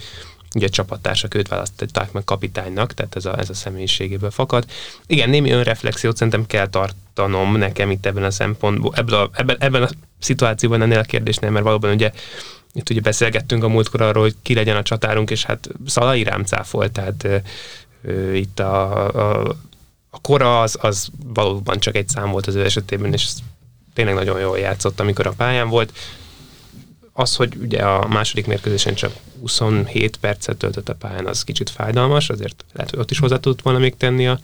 ugye 0.56 0.66
a 0.66 0.70
csapattársak 0.70 1.34
őt 1.34 1.48
választották 1.48 2.12
meg 2.12 2.24
kapitánynak, 2.24 2.94
tehát 2.94 3.16
ez 3.16 3.26
a, 3.26 3.40
ez 3.40 3.50
a 3.50 3.54
személyiségéből 3.54 4.32
fakad. 4.32 4.66
Igen, 5.08 5.30
némi 5.30 5.52
önreflexiót 5.52 6.16
szerintem 6.16 6.46
kell 6.46 6.68
tartanom 6.68 7.56
nekem 7.56 7.92
itt 7.92 8.06
ebben 8.06 8.24
a 8.24 8.32
szempontból, 8.32 8.94
ebben 8.96 9.20
a, 9.20 9.30
ebben, 9.34 9.58
ebben 9.60 9.84
a 9.84 9.90
szituációban 10.20 10.82
ennél 10.82 11.00
a 11.00 11.04
kérdésnél, 11.04 11.50
mert 11.50 11.66
valóban 11.66 11.94
ugye 11.94 12.12
itt 12.74 12.90
ugye 12.90 13.02
beszélgettünk 13.02 13.64
a 13.64 13.68
múltkor 13.68 14.02
arról, 14.02 14.24
hogy 14.24 14.36
ki 14.42 14.54
legyen 14.54 14.76
a 14.76 14.84
csatárunk, 14.84 15.30
és 15.30 15.44
hát 15.44 15.70
Szalai 15.86 16.24
rám 16.24 16.44
cáfolt, 16.44 16.92
tehát 16.92 17.24
ö, 17.24 17.38
ö, 18.02 18.34
itt 18.34 18.60
a, 18.60 19.06
a, 19.06 19.56
a 20.18 20.22
kora 20.22 20.62
az, 20.62 20.78
az 20.82 21.08
valóban 21.34 21.80
csak 21.80 21.96
egy 21.96 22.10
szám 22.10 22.32
volt 22.32 22.48
az 22.48 22.56
ő 22.56 22.64
esetében, 22.64 23.14
és 23.14 23.28
tényleg 23.94 24.16
nagyon 24.16 24.40
jól 24.40 24.58
játszott, 24.58 25.00
amikor 25.00 25.28
a 25.28 25.34
pályán 25.38 25.70
volt. 25.70 25.98
Az, 27.14 27.36
hogy 27.36 27.56
ugye 27.62 27.82
a 27.82 28.08
második 28.08 28.48
mérkőzésen 28.48 28.94
csak 28.94 29.14
27 29.40 30.18
percet 30.18 30.58
töltött 30.58 30.90
a 30.90 30.96
pályán, 30.96 31.26
az 31.28 31.44
kicsit 31.44 31.70
fájdalmas, 31.70 32.30
azért 32.30 32.66
lehet, 32.74 32.90
hogy 32.90 33.00
ott 33.00 33.12
is 33.12 33.20
hozzá 33.20 33.40
tudott 33.40 33.62
volna 33.62 33.80
még 33.80 33.98
tenni 33.98 34.28
a 34.28 34.40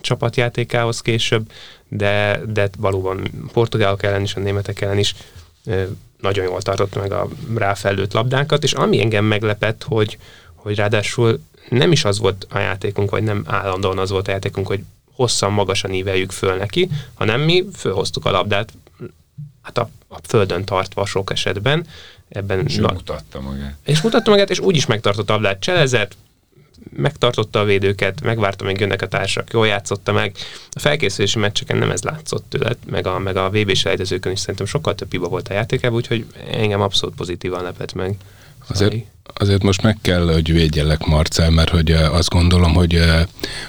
csapatjátékához 0.00 1.00
később, 1.00 1.50
de, 1.88 2.40
de 2.46 2.68
valóban 2.78 3.30
portugálok 3.52 4.02
ellen 4.02 4.22
is, 4.22 4.34
a 4.34 4.40
németek 4.40 4.80
ellen 4.80 4.98
is 4.98 5.14
nagyon 6.20 6.44
jól 6.44 6.62
tartott 6.62 6.94
meg 6.94 7.12
a 7.12 7.28
ráfellőtt 7.54 8.12
labdákat, 8.12 8.62
és 8.62 8.72
ami 8.72 9.00
engem 9.00 9.24
meglepett, 9.24 9.82
hogy, 9.82 10.18
hogy 10.54 10.76
ráadásul 10.76 11.40
nem 11.68 11.92
is 11.92 12.04
az 12.04 12.18
volt 12.18 12.46
a 12.50 12.58
játékunk, 12.58 13.10
vagy 13.10 13.22
nem 13.22 13.42
állandóan 13.46 13.98
az 13.98 14.10
volt 14.10 14.28
a 14.28 14.30
játékunk, 14.30 14.66
hogy 14.66 14.84
hosszan, 15.16 15.52
magasan 15.52 15.92
íveljük 15.92 16.30
föl 16.30 16.56
neki, 16.56 16.90
hanem 17.14 17.40
mi 17.40 17.64
fölhoztuk 17.74 18.24
a 18.24 18.30
labdát, 18.30 18.72
hát 19.62 19.78
a, 19.78 19.90
a 20.08 20.18
földön 20.22 20.64
tartva 20.64 21.06
sok 21.06 21.32
esetben, 21.32 21.86
Ebben 22.28 22.66
és 22.66 22.76
na, 22.76 22.92
mutatta 22.92 23.40
magát. 23.40 23.76
És 23.84 24.00
mutatta 24.00 24.30
magát, 24.30 24.50
és 24.50 24.58
úgy 24.58 24.76
is 24.76 24.86
megtartott 24.86 25.26
tablát. 25.26 25.60
Cselezett, 25.60 26.16
megtartotta 26.96 27.60
a 27.60 27.64
védőket, 27.64 28.20
megvárta, 28.20 28.64
még 28.64 28.80
jönnek 28.80 29.02
a 29.02 29.08
társak, 29.08 29.52
jól 29.52 29.66
játszotta 29.66 30.12
meg. 30.12 30.36
A 30.70 30.78
felkészülési 30.78 31.38
meccseken 31.38 31.76
nem 31.76 31.90
ez 31.90 32.02
látszott 32.02 32.44
tőle, 32.48 32.72
meg 32.86 33.06
a, 33.06 33.18
meg 33.18 33.36
a 33.36 33.50
VB-s 33.50 33.84
is 33.84 34.40
szerintem 34.40 34.66
sokkal 34.66 34.94
több 34.94 35.10
hiba 35.10 35.28
volt 35.28 35.48
a 35.48 35.52
játékában, 35.52 35.96
úgyhogy 35.96 36.26
engem 36.50 36.80
abszolút 36.80 37.14
pozitívan 37.14 37.62
lepett 37.62 37.92
meg. 37.92 38.16
Azért, 38.68 38.94
azért 39.34 39.62
most 39.62 39.82
meg 39.82 39.98
kell, 40.02 40.32
hogy 40.32 40.52
védjelek 40.52 41.04
Marcel, 41.04 41.50
mert 41.50 41.68
hogy 41.68 41.90
azt 41.90 42.28
gondolom, 42.28 42.74
hogy 42.74 43.02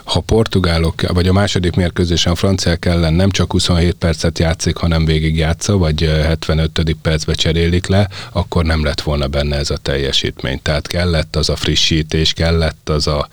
ha 0.04 0.20
portugálok, 0.20 1.02
vagy 1.02 1.28
a 1.28 1.34
második 1.34 1.76
mérkőzésen 1.76 2.36
franciák 2.36 2.86
ellen 2.86 3.14
nem 3.14 3.30
csak 3.30 3.52
27 3.52 3.94
percet 3.94 4.40
játszik, 4.40 4.76
hanem 4.76 5.06
végig 5.06 5.38
játsza, 5.38 5.78
vagy 5.78 6.02
75. 6.02 6.96
percbe 7.02 7.34
cserélik 7.34 7.88
le, 7.88 8.10
akkor 8.32 8.66
nem 8.66 8.84
lett 8.84 9.02
volna 9.02 9.28
benne 9.28 9.56
ez 9.56 9.70
a 9.70 9.78
teljesítmény. 9.78 10.60
Tehát 10.62 10.88
kellett 10.88 11.36
az 11.36 11.50
a 11.50 11.56
frissítés, 11.56 12.34
kellett 12.34 12.90
az 12.90 13.08
a, 13.08 13.28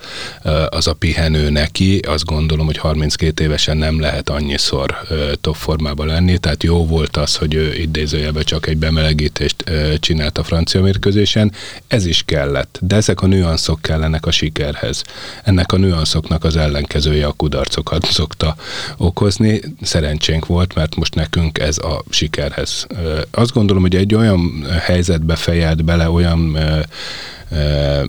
az 0.69 0.87
a 0.87 0.93
pihenő 0.93 1.49
neki, 1.49 1.97
azt 1.97 2.25
gondolom, 2.25 2.65
hogy 2.65 2.77
32 2.77 3.43
évesen 3.43 3.77
nem 3.77 3.99
lehet 3.99 4.29
annyiszor 4.29 4.97
top 5.41 5.55
formában 5.55 6.07
lenni, 6.07 6.37
tehát 6.37 6.63
jó 6.63 6.85
volt 6.85 7.17
az, 7.17 7.35
hogy 7.35 7.53
ő 7.53 7.73
idézőjelben 7.73 8.43
csak 8.43 8.67
egy 8.67 8.77
bemelegítést 8.77 9.71
csinált 9.99 10.37
a 10.37 10.43
francia 10.43 10.81
mérkőzésen, 10.81 11.51
ez 11.87 12.05
is 12.05 12.14
kellett, 12.23 12.79
de 12.81 12.95
ezek 12.95 13.21
a 13.21 13.27
nüanszok 13.27 13.81
kellenek 13.81 14.25
a 14.25 14.31
sikerhez. 14.31 15.03
Ennek 15.43 15.71
a 15.71 15.77
nüanszoknak 15.77 16.43
az 16.43 16.55
ellenkezője 16.55 17.25
a 17.25 17.31
kudarcokat 17.31 18.05
szokta 18.19 18.55
okozni. 18.97 19.61
Szerencsénk 19.81 20.45
volt, 20.45 20.75
mert 20.75 20.95
most 20.95 21.15
nekünk 21.15 21.59
ez 21.59 21.77
a 21.77 22.03
sikerhez. 22.09 22.87
Azt 23.31 23.53
gondolom, 23.53 23.81
hogy 23.81 23.95
egy 23.95 24.15
olyan 24.15 24.65
helyzetbe 24.79 25.35
fejelt 25.35 25.83
bele, 25.83 26.09
olyan 26.09 26.57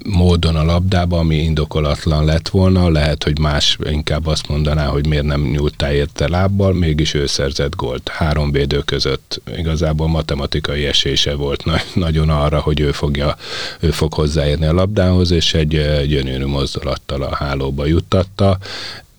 módon 0.04 0.56
a 0.56 0.64
labdába, 0.64 1.18
ami 1.18 1.36
indokolatlan 1.36 2.24
lett 2.24 2.48
volna, 2.48 2.90
lehet, 2.90 3.24
hogy 3.24 3.38
más 3.38 3.78
inkább 3.90 4.26
azt 4.26 4.48
mondaná, 4.48 4.86
hogy 4.86 5.06
miért 5.06 5.24
nem 5.24 5.40
nyúltál 5.40 5.92
érte 5.92 6.28
lábbal, 6.28 6.72
mégis 6.72 7.14
ő 7.14 7.26
szerzett 7.26 7.76
gólt. 7.76 8.08
Három 8.08 8.50
védő 8.50 8.78
között 8.78 9.40
igazából 9.56 10.08
matematikai 10.08 10.86
esése 10.86 11.34
volt 11.34 11.64
nagyon 11.94 12.30
arra, 12.30 12.60
hogy 12.60 12.80
ő, 12.80 12.92
fogja, 12.92 13.36
ő 13.80 13.90
fog 13.90 14.14
hozzáérni 14.14 14.66
a 14.66 14.72
labdához, 14.72 15.30
és 15.30 15.54
egy 15.54 15.68
gyönyörű 16.06 16.46
mozdulattal 16.46 17.22
a 17.22 17.34
hálóba 17.34 17.86
juttatta 17.86 18.58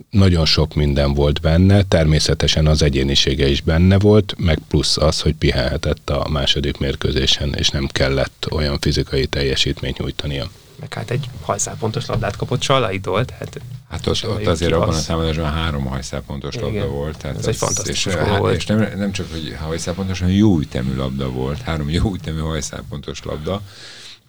nagyon 0.09 0.45
sok 0.45 0.73
minden 0.73 1.13
volt 1.13 1.41
benne, 1.41 1.83
természetesen 1.83 2.67
az 2.67 2.81
egyénisége 2.81 3.47
is 3.47 3.61
benne 3.61 3.99
volt, 3.99 4.35
meg 4.37 4.59
plusz 4.67 4.97
az, 4.97 5.21
hogy 5.21 5.33
pihenhetett 5.33 6.09
a 6.09 6.27
második 6.29 6.77
mérkőzésen, 6.77 7.53
és 7.53 7.69
nem 7.69 7.87
kellett 7.87 8.47
olyan 8.51 8.79
fizikai 8.79 9.25
teljesítményt 9.25 9.97
nyújtania. 9.97 10.49
Meg 10.79 10.93
hát 10.93 11.11
egy 11.11 11.29
hajszálpontos 11.41 12.05
labdát 12.05 12.35
kapott 12.35 12.61
Salaitól, 12.61 13.25
tehát 13.25 13.59
Hát 13.89 14.07
ott, 14.07 14.27
ott 14.27 14.47
azért 14.47 14.71
abban 14.71 14.95
a 14.95 15.01
támadásban 15.01 15.51
három 15.51 15.85
hajszálpontos 15.85 16.55
Igen. 16.55 16.65
labda 16.65 16.87
volt. 16.87 17.17
Tehát 17.17 17.35
ez, 17.37 17.41
ez 17.41 17.47
egy 17.47 17.55
fantasztikus 17.55 18.05
és, 18.05 18.13
hát, 18.13 18.37
volt. 18.37 18.55
És 18.55 18.65
nem, 18.65 18.91
nem 18.97 19.11
csak, 19.11 19.31
hogy 19.31 19.55
hajszálpontos, 19.59 20.19
hanem 20.19 20.35
jó 20.35 20.59
ütemű 20.59 20.95
labda 20.95 21.29
volt. 21.29 21.61
Három 21.61 21.89
jó 21.89 22.13
ütemű 22.13 22.39
hajszálpontos 22.39 23.23
labda. 23.23 23.61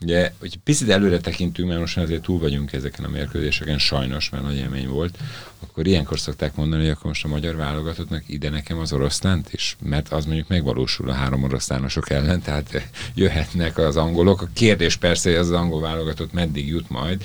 Ugye, 0.01 0.33
hogy 0.39 0.57
picit 0.57 0.89
előre 0.89 1.19
tekintünk, 1.19 1.69
mert 1.69 1.81
most 1.81 1.99
azért 1.99 2.23
túl 2.23 2.39
vagyunk 2.39 2.73
ezeken 2.73 3.05
a 3.05 3.09
mérkőzéseken, 3.09 3.79
sajnos, 3.79 4.31
mert 4.31 4.43
nagy 4.43 4.57
élmény 4.57 4.89
volt, 4.89 5.19
akkor 5.61 5.87
ilyenkor 5.87 6.19
szokták 6.19 6.55
mondani, 6.55 6.83
hogy 6.83 6.91
akkor 6.91 7.07
most 7.07 7.25
a 7.25 7.29
magyar 7.29 7.57
válogatottnak 7.57 8.23
ide 8.27 8.51
nekem 8.51 8.79
az 8.79 8.93
oroszlánt 8.93 9.53
is, 9.53 9.77
mert 9.83 10.13
az 10.13 10.25
mondjuk 10.25 10.49
megvalósul 10.49 11.11
a 11.11 11.13
három 11.13 11.43
oroszlánosok 11.43 12.11
ellen, 12.11 12.43
tehát 12.43 12.91
jöhetnek 13.15 13.79
az 13.79 13.97
angolok. 13.97 14.43
A 14.43 14.49
kérdés 14.53 14.97
persze, 14.97 15.31
hogy 15.31 15.39
az, 15.39 15.51
angol 15.51 15.81
válogatott 15.81 16.33
meddig 16.33 16.69
jut 16.69 16.89
majd, 16.89 17.25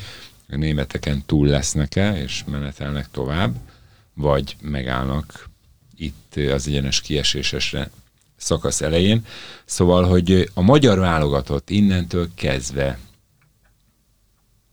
a 0.49 0.55
németeken 0.55 1.23
túl 1.25 1.47
lesznek-e, 1.47 2.21
és 2.21 2.43
menetelnek 2.51 3.07
tovább, 3.11 3.55
vagy 4.13 4.55
megállnak 4.61 5.49
itt 5.95 6.35
az 6.53 6.67
egyenes 6.67 7.01
kiesésesre 7.01 7.89
szakasz 8.43 8.81
elején. 8.81 9.25
Szóval, 9.65 10.03
hogy 10.03 10.49
a 10.53 10.61
magyar 10.61 10.99
válogatott 10.99 11.69
innentől 11.69 12.27
kezdve 12.35 12.99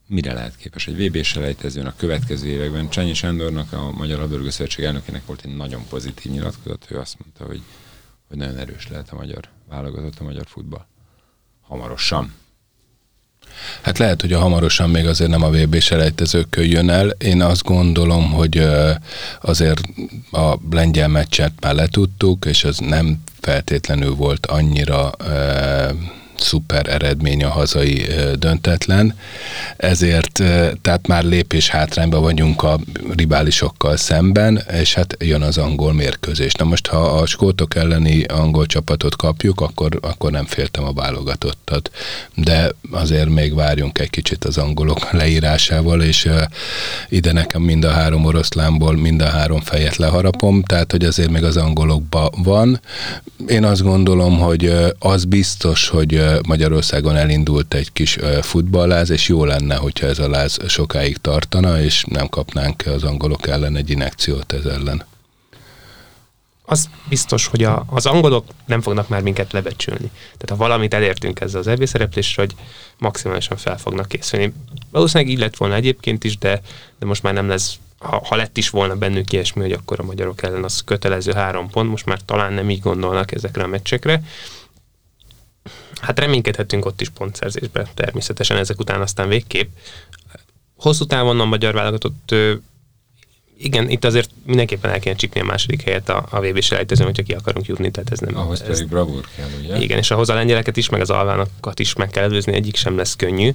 mire 0.07 0.33
lehet 0.33 0.57
képes? 0.57 0.87
Egy 0.87 1.09
VB 1.09 1.23
selejtezőn 1.23 1.87
a 1.87 1.97
következő 1.97 2.49
években 2.49 2.89
Csányi 2.89 3.15
Sándornak, 3.15 3.73
a 3.73 3.91
Magyar 3.91 4.19
Labdarúgó 4.19 4.50
Szövetség 4.50 4.85
elnökének 4.85 5.27
volt 5.27 5.45
egy 5.45 5.57
nagyon 5.57 5.83
pozitív 5.89 6.33
nyilatkozat, 6.33 6.87
ő 6.89 6.99
azt 6.99 7.17
mondta, 7.19 7.45
hogy, 7.45 7.62
hogy 8.29 8.37
nagyon 8.37 8.57
erős 8.57 8.89
lehet 8.89 9.11
a 9.11 9.17
magyar 9.17 9.49
válogatott, 9.69 10.19
a 10.19 10.25
magyar 10.25 10.47
futball. 10.47 10.87
Hamarosan. 11.61 12.35
Hát 13.80 13.99
lehet, 13.99 14.21
hogy 14.21 14.33
a 14.33 14.38
hamarosan 14.38 14.90
még 14.90 15.07
azért 15.07 15.30
nem 15.30 15.42
a 15.42 15.50
VB 15.50 15.80
selejtezőkön 15.80 16.64
jön 16.64 16.90
el. 16.90 17.09
Én 17.09 17.42
azt 17.42 17.62
gondolom, 17.62 18.33
hogy 18.33 18.69
azért 19.40 19.80
a 20.33 20.54
lengyel 20.71 21.09
meccset 21.09 21.52
már 21.61 21.75
letudtuk, 21.75 22.45
és 22.45 22.64
az 22.64 22.78
nem 22.78 23.23
feltétlenül 23.40 24.14
volt 24.14 24.47
annyira 24.47 25.11
szuper 26.40 26.88
eredmény 26.88 27.44
a 27.44 27.49
hazai 27.49 28.06
döntetlen, 28.38 29.14
ezért 29.76 30.42
tehát 30.82 31.06
már 31.06 31.25
lépés 31.25 31.68
hátrányban 31.68 32.23
vagyunk 32.23 32.62
a 32.62 32.78
riválisokkal 33.16 33.97
szemben, 33.97 34.62
és 34.73 34.94
hát 34.94 35.16
jön 35.18 35.42
az 35.42 35.59
angol 35.59 35.92
mérkőzés. 35.92 36.52
Na 36.52 36.64
most, 36.64 36.87
ha 36.87 36.99
a 36.99 37.26
skótok 37.26 37.75
elleni 37.75 38.25
angol 38.25 38.66
csapatot 38.66 39.16
kapjuk, 39.16 39.61
akkor, 39.61 39.99
akkor 40.00 40.30
nem 40.30 40.44
féltem 40.47 40.85
a 40.85 40.92
válogatottat. 40.92 41.90
De 42.35 42.70
azért 42.90 43.28
még 43.28 43.54
várjunk 43.54 43.99
egy 43.99 44.11
kicsit 44.11 44.44
az 44.44 44.59
angolok 44.59 45.11
leírásával, 45.20 46.02
és 46.02 46.28
ide 47.09 47.32
nekem 47.32 47.62
mind 47.62 47.85
a 47.85 47.90
három 47.90 48.25
oroszlánból 48.25 48.97
mind 48.97 49.23
a 49.23 49.28
három 49.28 49.61
fejet 49.61 49.97
leharapom, 49.97 50.62
tehát 50.62 50.90
hogy 50.90 51.04
azért 51.04 51.30
még 51.30 51.44
az 51.44 51.56
angolokban 51.56 52.30
van. 52.42 52.80
Én 53.47 53.64
azt 53.64 53.82
gondolom, 53.82 54.38
hogy 54.38 54.73
az 54.99 55.25
biztos, 55.25 55.88
hogy 55.88 56.23
Magyarországon 56.47 57.17
elindult 57.17 57.75
egy 57.75 57.93
kis 57.93 58.19
futballáz, 58.41 59.11
és 59.11 59.29
jó 59.29 59.45
lenne, 59.45 59.75
hogyha 59.75 60.07
ez 60.07 60.19
a 60.19 60.29
láz 60.29 60.59
sokáig 60.69 61.17
tartana, 61.17 61.81
és 61.81 62.05
nem 62.09 62.29
kapnánk 62.29 62.87
az 62.87 63.03
angolok 63.03 63.49
ellen 63.49 63.77
egy 63.77 63.91
inekciót 63.91 64.53
ez 64.53 64.65
ellen. 64.65 65.05
az 66.65 66.89
biztos, 67.09 67.47
hogy 67.47 67.63
a, 67.63 67.85
az 67.87 68.07
angolok 68.07 68.45
nem 68.67 68.81
fognak 68.81 69.09
már 69.09 69.23
minket 69.23 69.53
lebecsülni. 69.53 70.11
Tehát 70.23 70.49
ha 70.49 70.57
valamit 70.57 70.95
elértünk 70.95 71.41
ezzel 71.41 71.61
az 71.61 71.67
EB 71.67 71.85
szereplésre, 71.85 72.43
hogy 72.43 72.55
maximálisan 72.99 73.57
fel 73.57 73.79
fognak 73.79 74.09
készülni. 74.09 74.53
Valószínűleg 74.91 75.33
így 75.33 75.39
lett 75.39 75.57
volna 75.57 75.75
egyébként 75.75 76.25
is, 76.25 76.39
de, 76.39 76.61
de 76.99 77.07
most 77.07 77.23
már 77.23 77.33
nem 77.33 77.49
lesz 77.49 77.79
ha, 78.01 78.23
ha 78.25 78.37
lett 78.37 78.57
is 78.57 78.71
volna 78.71 78.97
bennük 78.97 79.33
ilyesmi, 79.33 79.63
hogy 79.63 79.73
akkor 79.73 80.01
a 80.01 80.05
magyarok 80.05 80.43
ellen 80.43 80.65
az 80.65 80.83
kötelező 80.85 81.33
három 81.33 81.71
pont, 81.71 81.91
most 81.91 82.07
már 82.07 82.21
talán 82.25 82.53
nem 82.53 82.71
így 82.71 82.81
gondolnak 82.81 83.33
ezekre 83.33 83.63
a 83.63 83.67
meccsekre. 83.67 84.23
Hát 86.00 86.19
reménykedhetünk 86.19 86.85
ott 86.85 87.00
is 87.00 87.09
pontszerzésbe, 87.09 87.90
természetesen 87.95 88.57
ezek 88.57 88.81
után 88.81 89.00
aztán 89.00 89.29
végképp. 89.29 89.69
Hosszú 90.76 91.05
távon 91.05 91.40
a 91.40 91.45
magyar 91.45 91.75
válogatott 91.75 92.35
igen, 93.62 93.90
itt 93.90 94.05
azért 94.05 94.31
mindenképpen 94.45 94.90
el 94.90 94.99
kéne 94.99 95.17
csípni 95.17 95.40
a 95.40 95.45
második 95.45 95.83
helyet 95.83 96.09
a, 96.09 96.26
a 96.31 96.40
VB 96.40 96.61
selejtezőn, 96.61 97.07
hogyha 97.07 97.23
ki 97.23 97.33
akarunk 97.33 97.67
jutni, 97.67 97.90
tehát 97.90 98.11
ez 98.11 98.19
nem... 98.19 98.37
Ahhoz 98.37 98.61
ez, 98.61 98.67
pedig 98.67 98.88
bravúr 98.88 99.25
kell, 99.37 99.49
ugye? 99.59 99.79
Igen, 99.79 99.99
és 99.99 100.11
ahhoz 100.11 100.29
a 100.29 100.35
lengyeleket 100.35 100.76
is, 100.76 100.88
meg 100.88 101.00
az 101.00 101.11
alvánokat 101.11 101.79
is 101.79 101.95
meg 101.95 102.09
kell 102.09 102.25
előzni, 102.25 102.52
egyik 102.52 102.76
sem 102.76 102.97
lesz 102.97 103.17
könnyű. 103.17 103.55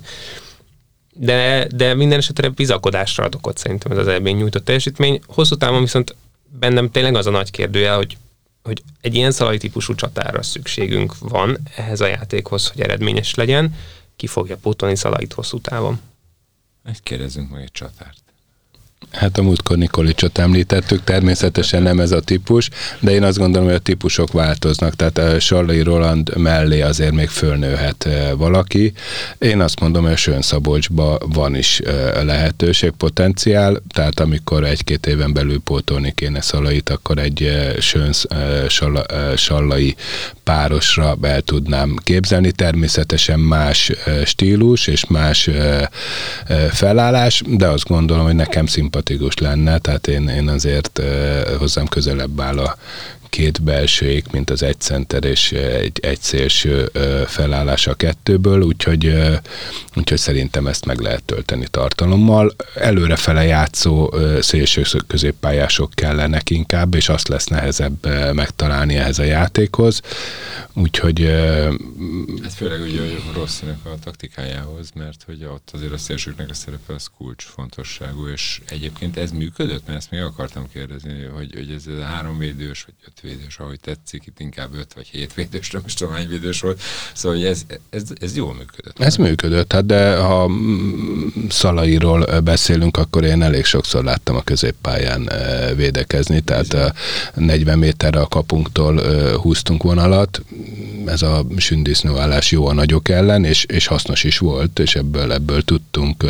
De, 1.14 1.68
de 1.76 1.94
minden 1.94 2.18
esetre 2.18 2.50
bizakodásra 2.50 3.24
adok 3.24 3.48
ott 3.48 3.58
szerintem 3.58 3.92
ez 3.92 3.98
az 3.98 4.08
elbén 4.08 4.36
nyújtott 4.36 4.66
teljesítmény. 4.66 5.22
Hosszú 5.28 5.56
távon 5.56 5.82
viszont 5.82 6.16
bennem 6.60 6.92
tényleg 6.92 7.16
az 7.16 7.28
a 7.28 7.32
nagy 7.32 7.52
kérdője, 7.52 7.92
hogy, 7.92 8.18
hogy 8.66 8.84
egy 9.02 9.16
ilyen 9.16 9.32
szalai 9.32 9.58
típusú 9.58 9.96
csatára 9.96 10.44
szükségünk 10.44 11.18
van 11.20 11.58
ehhez 11.76 12.02
a 12.02 12.08
játékhoz, 12.08 12.68
hogy 12.68 12.82
eredményes 12.82 13.36
legyen. 13.36 13.76
Ki 14.16 14.28
fogja 14.28 14.58
pótolni 14.58 14.96
szalait 14.96 15.34
hosszú 15.34 15.60
távon? 15.60 16.00
Egy 16.84 17.04
kérdezzünk 17.04 17.50
meg 17.50 17.62
egy 17.62 17.72
csatárt. 17.72 18.25
Hát 19.12 19.38
a 19.38 19.42
múltkor 19.42 19.78
Nikolicsot 19.78 20.38
említettük, 20.38 21.04
természetesen 21.04 21.84
nem 21.84 22.00
ez 22.00 22.12
a 22.12 22.20
típus, 22.20 22.70
de 23.00 23.12
én 23.12 23.24
azt 23.24 23.38
gondolom, 23.38 23.68
hogy 23.68 23.76
a 23.76 23.80
típusok 23.80 24.32
változnak, 24.32 24.96
tehát 24.96 25.18
a 25.18 25.40
Sarlai 25.40 25.82
Roland 25.82 26.38
mellé 26.38 26.82
azért 26.82 27.12
még 27.12 27.28
fölnőhet 27.28 28.08
valaki. 28.38 28.94
Én 29.40 29.62
azt 29.62 29.80
mondom, 29.80 30.04
hogy 30.04 30.12
a 30.12 30.16
Sön 30.16 30.42
Szabolcsba 30.42 31.18
van 31.34 31.56
is 31.56 31.82
lehetőség, 32.24 32.92
potenciál, 32.92 33.82
tehát 33.94 34.20
amikor 34.20 34.64
egy-két 34.64 35.06
éven 35.06 35.34
belül 35.34 35.60
pótolni 35.60 36.14
kéne 36.16 36.42
Szalait, 36.42 36.90
akkor 36.90 37.18
egy 37.18 37.52
Sön 37.80 38.12
Sallai 39.36 39.96
párosra 40.44 41.18
el 41.22 41.42
tudnám 41.42 41.96
képzelni. 42.04 42.52
Természetesen 42.52 43.40
más 43.40 43.92
stílus 44.26 44.88
és 44.88 45.06
más 45.06 45.50
felállás, 46.72 47.42
de 47.48 47.68
azt 47.68 47.88
gondolom, 47.88 48.26
hogy 48.26 48.36
nekem 48.36 48.66
szimpatikus 48.66 48.95
lenne, 49.40 49.80
tehát 49.80 50.08
én, 50.08 50.28
én 50.28 50.48
azért 50.48 51.02
hozzám 51.58 51.88
közelebb 51.88 52.40
áll 52.42 52.60
a 52.60 52.78
két 53.36 53.62
belsőik, 53.62 54.32
mint 54.32 54.50
az 54.50 54.64
egy 54.64 54.80
center 54.80 55.24
és 55.24 55.52
egy, 55.52 56.00
egy 56.02 56.22
szélső 56.22 56.92
felállás 57.28 57.88
a 57.88 57.94
kettőből, 57.94 58.62
úgyhogy, 58.62 59.14
úgyhogy 59.96 60.18
szerintem 60.18 60.68
ezt 60.68 60.86
meg 60.86 61.00
lehet 61.00 61.24
tölteni 61.24 61.68
tartalommal. 61.72 62.56
Előrefele 62.76 63.44
játszó 63.44 64.14
szélső 64.40 64.84
középpályások 65.08 65.92
kellenek 65.94 66.50
inkább, 66.50 66.94
és 66.94 67.10
azt 67.10 67.28
lesz 67.28 67.46
nehezebb 67.46 68.08
megtalálni 68.34 68.96
ehhez 68.96 69.20
a 69.20 69.24
játékhoz. 69.24 70.02
Úgyhogy... 70.74 71.22
Ez 72.44 72.54
főleg 72.56 72.82
ugye 72.82 73.00
Rosszinak 73.34 73.86
a 73.86 74.00
taktikájához, 74.04 74.92
mert 74.94 75.24
hogy 75.26 75.46
ott 75.46 75.70
azért 75.74 75.92
a 75.92 75.98
szélsőknek 75.98 76.50
a 76.50 76.54
szerepe 76.54 76.94
az 76.94 77.08
kulcsfontosságú, 77.18 78.28
és 78.28 78.62
egyébként 78.70 79.18
ez 79.18 79.32
működött, 79.32 79.86
mert 79.86 79.98
ezt 79.98 80.12
még 80.12 80.22
akartam 80.22 80.70
kérdezni, 80.74 81.24
hogy, 81.24 81.54
hogy 81.54 81.72
ez 81.72 81.88
a 81.88 82.04
három 82.04 82.38
védős, 82.38 82.84
vagy 82.84 82.96
öt 83.08 83.22
védős, 83.26 83.58
ahogy 83.58 83.80
tetszik, 83.80 84.26
itt 84.26 84.40
inkább 84.40 84.74
öt 84.74 84.94
vagy 84.94 85.08
hét 85.08 85.34
védős, 85.34 85.72
nem 85.72 85.82
is 85.86 85.94
tudom 85.94 86.14
hány 86.14 86.28
védős 86.28 86.62
volt, 86.62 86.82
szóval 87.14 87.38
hogy 87.38 87.48
ez, 87.48 87.66
ez, 87.90 88.04
ez 88.22 88.36
jól 88.36 88.54
működött. 88.54 89.00
Ez 89.00 89.16
nem? 89.16 89.28
működött, 89.28 89.74
hát 89.74 89.86
de 89.86 90.16
ha 90.16 90.52
Szalairól 91.50 92.40
beszélünk, 92.42 92.98
akkor 92.98 93.24
én 93.24 93.42
elég 93.42 93.66
sokszor 93.66 94.04
láttam 94.04 94.36
a 94.36 94.42
középpályán 94.42 95.30
védekezni, 95.76 96.42
tehát 96.42 96.94
40 97.34 97.80
méterre 97.80 98.20
a 98.20 98.28
kapunktól 98.28 99.02
húztunk 99.38 99.84
vonalat, 99.84 100.42
ez 101.06 101.22
a 101.22 101.46
sündisznóállás 101.58 102.52
jó 102.52 102.68
a 102.68 102.74
nagyok 102.74 103.10
ellen, 103.10 103.44
és, 103.44 103.64
és 103.64 103.88
hasznos 103.88 104.24
is 104.24 104.38
volt, 104.38 104.80
és 104.80 104.96
ebből, 104.96 105.32
ebből 105.32 105.62
tudtunk 105.62 106.26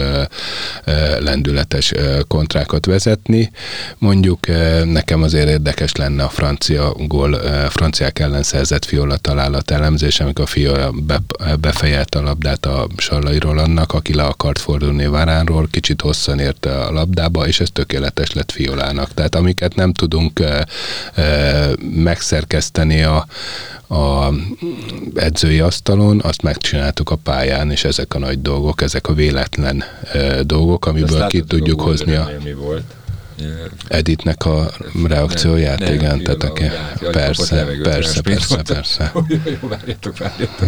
lendületes 1.20 1.94
kontrákat 2.28 2.86
vezetni. 2.86 3.52
Mondjuk 3.98 4.48
nekem 4.84 5.24
azért 5.24 5.50
érdekes 5.50 5.92
lenne 5.92 6.24
a 6.24 6.30
francia 6.30 6.85
gól, 6.98 7.40
franciák 7.70 8.20
ellen 8.20 8.44
szerzett 8.44 8.86
Fiola 8.86 9.18
találat 9.18 9.72
elemzés, 9.72 10.20
amikor 10.20 10.44
a 10.44 10.48
Fiola 10.48 10.92
be, 10.92 11.22
befejelt 11.60 12.16
a 12.16 12.22
labdát 12.22 12.66
a 12.66 12.88
Sallairól 12.98 13.58
annak, 13.58 13.94
aki 13.94 14.14
le 14.14 14.24
akart 14.24 14.60
fordulni 14.60 15.08
Váránról, 15.08 15.68
kicsit 15.72 16.02
hosszan 16.02 16.40
érte 16.40 16.80
a 16.80 16.92
labdába, 16.92 17.48
és 17.48 17.60
ez 17.60 17.70
tökéletes 17.74 18.32
lett 18.32 18.52
Fiolának. 18.52 19.14
Tehát 19.14 19.36
amiket 19.36 19.76
nem 19.76 19.94
tudunk 19.94 20.44
megszerkeszteni 22.04 23.04
a, 23.04 23.28
a 23.88 24.34
edzői 25.16 25.60
asztalon, 25.60 26.20
azt 26.20 26.42
megcsináltuk 26.42 27.10
a 27.10 27.16
pályán, 27.16 27.72
és 27.72 27.84
ezek 27.84 28.14
a 28.14 28.20
nagy 28.20 28.42
dolgok, 28.42 28.82
ezek 28.82 29.08
a 29.08 29.14
véletlen 29.14 29.84
dolgok, 30.42 30.86
amiből 30.86 31.28
ki 31.28 31.42
tudjuk 31.42 31.82
hozni 31.82 32.14
a... 32.16 32.30
Mi 32.44 32.54
volt? 32.54 32.84
Editnek 33.88 34.46
a 34.46 34.72
reakcióját, 35.04 35.80
nem, 35.80 35.94
igen, 35.94 36.24
tehát 36.24 36.44
aki, 36.44 36.64
persze, 37.12 37.66
persze, 37.84 38.22
persze, 38.22 38.62
persze. 38.74 39.12
Jó, 39.62 39.68
várjatok, 39.68 40.18
várjatok. 40.18 40.68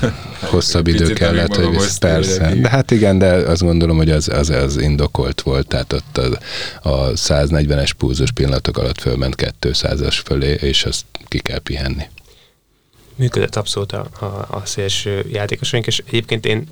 Hosszabb 0.50 0.86
idő 0.86 1.12
kellett, 1.12 1.54
hogy 1.54 1.70
visz, 1.70 1.98
persze. 1.98 2.54
De 2.54 2.68
hát 2.68 2.90
igen, 2.90 3.18
de 3.18 3.32
azt 3.32 3.62
gondolom, 3.62 3.96
hogy 3.96 4.10
az, 4.10 4.28
az, 4.28 4.50
az 4.50 4.76
indokolt 4.76 5.40
volt, 5.40 5.66
tehát 5.66 5.92
ott 5.92 6.18
a, 6.18 6.38
a 6.88 7.12
140-es 7.12 7.90
púzus 7.98 8.30
pillanatok 8.30 8.78
alatt 8.78 9.00
fölment 9.00 9.34
200-as 9.60 10.18
fölé, 10.24 10.52
és 10.60 10.84
azt 10.84 11.04
ki 11.28 11.38
kell 11.38 11.58
pihenni 11.58 12.04
működött 13.18 13.56
abszolút 13.56 13.92
a, 13.92 14.06
a, 14.20 14.24
a 14.50 14.62
szélső 14.64 15.26
játékosaink, 15.32 15.86
és 15.86 16.02
egyébként 16.06 16.46
én 16.46 16.68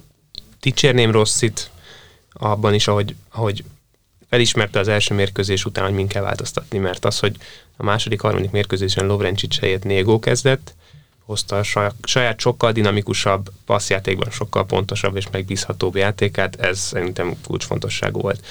dicsérném 0.61 1.11
Rosszit 1.11 1.70
abban 2.32 2.74
is, 2.74 2.88
ahogy, 2.88 3.14
ahogy 3.30 3.64
felismerte 4.31 4.79
az 4.79 4.89
első 4.89 5.15
mérkőzés 5.15 5.65
után, 5.65 5.85
hogy 5.85 5.95
min 5.95 6.07
kell 6.07 6.23
változtatni, 6.23 6.79
mert 6.79 7.05
az, 7.05 7.19
hogy 7.19 7.37
a 7.77 7.83
második, 7.83 8.21
harmadik 8.21 8.51
mérkőzésen 8.51 9.07
Lovrencsics 9.07 9.59
helyett 9.59 9.85
Négó 9.85 10.19
kezdett, 10.19 10.75
hozta 11.25 11.59
a 11.59 11.93
saját 12.03 12.41
sokkal 12.41 12.73
dinamikusabb 12.73 13.51
passzjátékban, 13.65 14.31
sokkal 14.31 14.67
pontosabb 14.67 15.17
és 15.17 15.31
megbízhatóbb 15.31 15.97
játékát, 15.97 16.61
ez 16.61 16.79
szerintem 16.79 17.37
kulcsfontosságú 17.45 18.21
volt. 18.21 18.47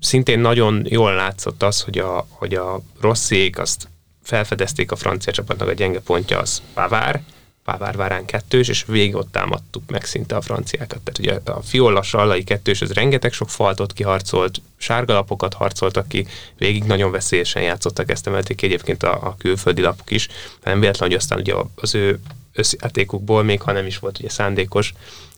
Szintén 0.00 0.38
nagyon 0.38 0.86
jól 0.88 1.14
látszott 1.14 1.62
az, 1.62 1.80
hogy 1.80 1.98
a, 1.98 2.26
hogy 2.30 2.54
a 2.54 2.80
Rossziék 3.00 3.58
azt 3.58 3.88
felfedezték 4.22 4.92
a 4.92 4.96
francia 4.96 5.32
csapatnak 5.32 5.68
a 5.68 5.72
gyenge 5.72 6.00
pontja 6.00 6.38
az 6.38 6.62
Pavár, 6.74 7.22
Pavár 7.70 7.96
Várán 7.96 8.24
kettős, 8.24 8.68
és 8.68 8.84
végig 8.86 9.14
ott 9.14 9.32
támadtuk 9.32 9.90
meg 9.90 10.04
szinte 10.04 10.36
a 10.36 10.40
franciákat. 10.40 11.00
Tehát 11.00 11.18
ugye 11.18 11.52
a 11.52 11.62
Fiolla 11.62 12.02
Sallai 12.02 12.44
kettős, 12.44 12.82
ez 12.82 12.92
rengeteg 12.92 13.32
sok 13.32 13.50
faltot 13.50 13.92
kiharcolt, 13.92 14.60
sárgalapokat 14.76 15.54
harcoltak 15.54 16.08
ki, 16.08 16.26
végig 16.58 16.84
nagyon 16.84 17.10
veszélyesen 17.10 17.62
játszottak, 17.62 18.10
ezt 18.10 18.26
emelték 18.26 18.56
ki 18.56 18.66
egyébként 18.66 19.02
a, 19.02 19.12
a 19.12 19.34
külföldi 19.38 19.80
lapok 19.80 20.10
is. 20.10 20.28
Nem 20.64 20.80
véletlen, 20.80 21.08
hogy 21.08 21.18
aztán 21.18 21.38
ugye 21.38 21.54
az 21.74 21.94
ő 21.94 22.20
összjátékukból, 22.52 23.42
még 23.42 23.60
ha 23.60 23.72
nem 23.72 23.86
is 23.86 23.98
volt 23.98 24.18
ugye 24.18 24.28
szándékos, 24.28 24.94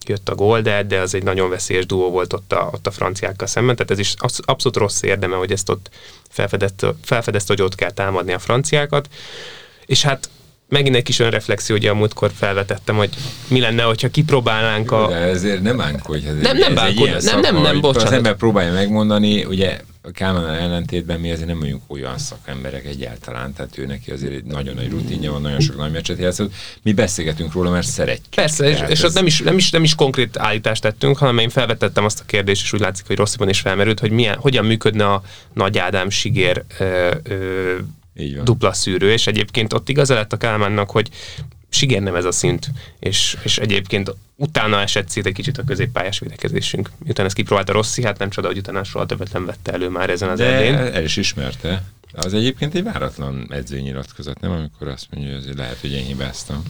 jött 0.07 0.29
a 0.29 0.35
gól, 0.35 0.61
de, 0.61 0.83
de 0.83 1.01
az 1.01 1.15
egy 1.15 1.23
nagyon 1.23 1.51
veszélyes 1.51 1.87
duó 1.87 2.11
volt 2.11 2.33
ott 2.33 2.53
a, 2.53 2.69
ott 2.73 2.87
a 2.87 2.91
franciákkal 2.91 3.47
szemben, 3.47 3.77
tehát 3.77 3.91
ez 3.91 3.99
is 3.99 4.15
abszolút 4.41 4.77
rossz 4.77 5.03
érdeme, 5.03 5.37
hogy 5.37 5.53
ezt 5.53 5.69
ott 5.69 5.91
felfedezte, 6.29 6.95
felfedezte, 7.03 7.53
hogy 7.53 7.63
ott 7.63 7.75
kell 7.75 7.91
támadni 7.91 8.33
a 8.33 8.39
franciákat, 8.39 9.09
és 9.87 10.03
hát 10.03 10.31
megint 10.71 10.97
egy 10.97 11.03
kis 11.03 11.19
önreflexió, 11.19 11.77
ugye 11.77 11.91
a 11.91 11.95
múltkor 11.95 12.31
felvetettem, 12.35 12.97
hogy 12.97 13.11
mi 13.49 13.61
lenne, 13.61 13.83
hogyha 13.83 14.09
kipróbálnánk 14.09 14.93
a... 14.93 15.09
De 15.09 15.15
ezért 15.15 15.63
nem 15.63 15.81
ánkodj. 15.81 16.27
Ez 16.27 16.35
nem, 16.43 16.57
nem 16.57 16.75
bánkod, 16.75 17.11
nem, 17.11 17.21
szakma, 17.21 17.41
nem, 17.41 17.63
nem, 17.63 17.81
bocsánat. 17.81 18.09
Az 18.09 18.15
ember 18.15 18.35
próbálja 18.35 18.73
megmondani, 18.73 19.45
ugye 19.45 19.81
a 20.03 20.11
Kálmán 20.11 20.55
ellentétben 20.55 21.21
mi 21.21 21.31
azért 21.33 21.47
nem 21.47 21.59
vagyunk 21.59 21.83
olyan 21.87 22.19
szakemberek 22.19 22.85
egyáltalán, 22.85 23.53
tehát 23.53 23.79
ő 23.79 23.87
neki 23.87 24.11
azért 24.11 24.33
egy 24.33 24.45
nagyon 24.45 24.75
nagy 24.75 24.91
rutinja 24.91 25.33
van, 25.33 25.41
nagyon 25.41 25.61
sok 25.61 25.77
nagy 25.77 25.93
meccset 25.93 26.19
játszott. 26.19 26.53
Mi 26.83 26.93
beszélgetünk 26.93 27.53
róla, 27.53 27.71
mert 27.71 27.87
szeretjük. 27.87 28.35
Persze, 28.35 28.69
és, 28.69 28.79
és 28.89 29.03
ott 29.03 29.15
nem 29.15 29.27
is, 29.27 29.41
nem, 29.41 29.57
is, 29.57 29.71
nem 29.71 29.83
is 29.83 29.95
konkrét 29.95 30.39
állítást 30.39 30.83
tettünk, 30.83 31.19
hanem 31.19 31.39
én 31.39 31.49
felvetettem 31.49 32.05
azt 32.05 32.21
a 32.21 32.25
kérdést, 32.27 32.63
és 32.63 32.73
úgy 32.73 32.81
látszik, 32.81 33.07
hogy 33.07 33.17
Rossziban 33.17 33.49
is 33.49 33.61
felmerült, 33.61 34.01
hogy 34.01 34.11
milyen, 34.11 34.37
hogyan 34.37 34.65
működne 34.65 35.13
a 35.13 35.23
Nagy 35.53 35.79
Ádám 35.79 36.11
Sigér 36.11 36.65
ö, 36.79 37.11
ö, 37.23 37.75
dupla 38.45 38.73
szűrő, 38.73 39.13
és 39.13 39.27
egyébként 39.27 39.73
ott 39.73 39.89
igaza 39.89 40.15
lett 40.15 40.33
a 40.33 40.37
Kálmánnak, 40.37 40.91
hogy 40.91 41.09
Sigér 41.69 42.03
nem 42.03 42.15
ez 42.15 42.25
a 42.25 42.33
szint, 42.33 42.71
és, 42.99 43.37
és 43.43 43.59
egyébként 43.59 44.15
utána 44.37 44.81
esett 44.81 45.09
szét 45.09 45.27
egy 45.27 45.33
kicsit 45.33 45.59
a 45.59 45.65
középpályás 45.65 46.19
védekezésünk. 46.19 46.91
Miután 47.05 47.27
ezt 47.27 47.35
kipróbálta 47.35 47.73
Rossi, 47.73 48.03
hát 48.03 48.19
nem 48.19 48.31
csoda, 48.31 48.47
hogy 48.47 48.59
utána 48.59 48.85
soha 48.85 49.07
többet 49.07 49.33
nem 49.33 49.47
vette 49.47 49.73
elő 49.73 49.89
már 49.89 50.11
ezen 50.11 50.29
az 50.29 50.39
De 50.39 50.45
erdén. 50.45 50.95
el 50.95 51.05
is 51.05 51.17
ismerte. 51.17 51.83
Az 52.13 52.35
egyébként 52.35 52.75
egy 52.75 52.83
váratlan 52.83 53.47
edzőnyilatkozat, 53.51 54.41
nem? 54.41 54.51
Amikor 54.51 54.89
azt 54.89 55.07
mondja, 55.11 55.35
hogy 55.35 55.57
lehet, 55.57 55.77
hogy 55.81 55.93
én 55.93 56.05
hibáztam. 56.05 56.63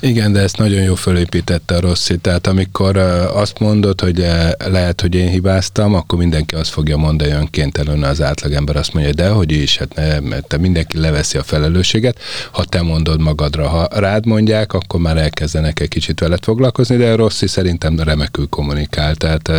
Igen, 0.00 0.32
de 0.32 0.40
ezt 0.40 0.56
nagyon 0.56 0.82
jó 0.82 0.94
fölépítette 0.94 1.76
a 1.76 1.80
Rossi. 1.80 2.18
Tehát 2.18 2.46
amikor 2.46 2.96
azt 2.96 3.58
mondod, 3.58 4.00
hogy 4.00 4.26
lehet, 4.58 5.00
hogy 5.00 5.14
én 5.14 5.28
hibáztam, 5.28 5.94
akkor 5.94 6.18
mindenki 6.18 6.54
azt 6.54 6.70
fogja 6.70 6.96
mondani 6.96 7.30
önkéntelenül 7.30 8.04
az 8.04 8.22
átlagember 8.22 8.76
azt 8.76 8.92
mondja, 8.92 9.12
de 9.12 9.28
hogy 9.28 9.52
is, 9.52 9.76
hát 9.76 9.94
ne, 9.94 10.20
mert 10.20 10.46
te 10.46 10.56
mindenki 10.56 10.98
leveszi 10.98 11.38
a 11.38 11.42
felelősséget. 11.42 12.18
Ha 12.50 12.64
te 12.64 12.82
mondod 12.82 13.20
magadra, 13.20 13.68
ha 13.68 13.88
rád 13.92 14.26
mondják, 14.26 14.72
akkor 14.72 15.00
már 15.00 15.16
elkezdenek 15.16 15.80
egy 15.80 15.88
kicsit 15.88 16.20
veled 16.20 16.44
foglalkozni, 16.44 16.96
de 16.96 17.12
a 17.12 17.16
Rossi 17.16 17.46
szerintem 17.46 18.00
remekül 18.00 18.48
kommunikál. 18.48 19.14
Tehát 19.14 19.50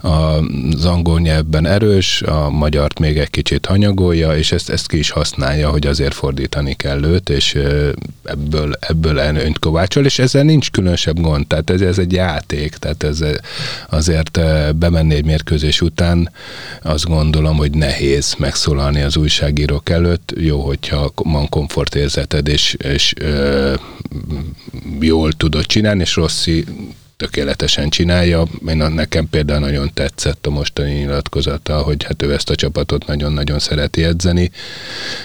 az 0.00 0.84
angol 0.84 1.20
nyelvben 1.20 1.66
erős, 1.66 2.22
a 2.22 2.50
magyart 2.50 2.98
még 2.98 3.18
egy 3.18 3.30
kicsit 3.30 3.66
hanyagolja, 3.66 4.19
és 4.20 4.52
ezt, 4.52 4.70
ezt 4.70 4.88
ki 4.88 4.98
is 4.98 5.10
használja, 5.10 5.70
hogy 5.70 5.86
azért 5.86 6.14
fordítani 6.14 6.74
kell 6.74 7.04
őt, 7.04 7.28
és 7.28 7.58
ebből, 8.24 8.72
ebből 8.80 9.20
előnyt 9.20 9.58
kovácsol, 9.58 10.04
és 10.04 10.18
ezzel 10.18 10.42
nincs 10.42 10.70
különösebb 10.70 11.20
gond, 11.20 11.46
tehát 11.46 11.70
ez, 11.70 11.80
ez 11.80 11.98
egy 11.98 12.12
játék, 12.12 12.76
tehát 12.76 13.02
ez 13.02 13.24
azért 13.88 14.40
bemenni 14.76 15.14
egy 15.14 15.24
mérkőzés 15.24 15.80
után 15.80 16.32
azt 16.82 17.04
gondolom, 17.04 17.56
hogy 17.56 17.70
nehéz 17.70 18.34
megszólalni 18.38 19.00
az 19.00 19.16
újságírók 19.16 19.88
előtt, 19.88 20.32
jó, 20.36 20.60
hogyha 20.60 21.12
van 21.14 21.48
komfortérzeted, 21.48 22.48
és, 22.48 22.76
és 22.78 23.14
ö, 23.18 23.74
jól 25.00 25.32
tudod 25.32 25.66
csinálni, 25.66 26.00
és 26.00 26.14
Rossi 26.14 26.64
tökéletesen 27.20 27.88
csinálja. 27.88 28.46
Én 28.68 28.76
nekem 28.76 29.28
például 29.28 29.60
nagyon 29.60 29.90
tetszett 29.94 30.46
a 30.46 30.50
mostani 30.50 30.92
nyilatkozata, 30.92 31.82
hogy 31.82 32.04
hát 32.04 32.22
ő 32.22 32.32
ezt 32.32 32.50
a 32.50 32.54
csapatot 32.54 33.06
nagyon-nagyon 33.06 33.58
szereti 33.58 34.04
edzeni. 34.04 34.50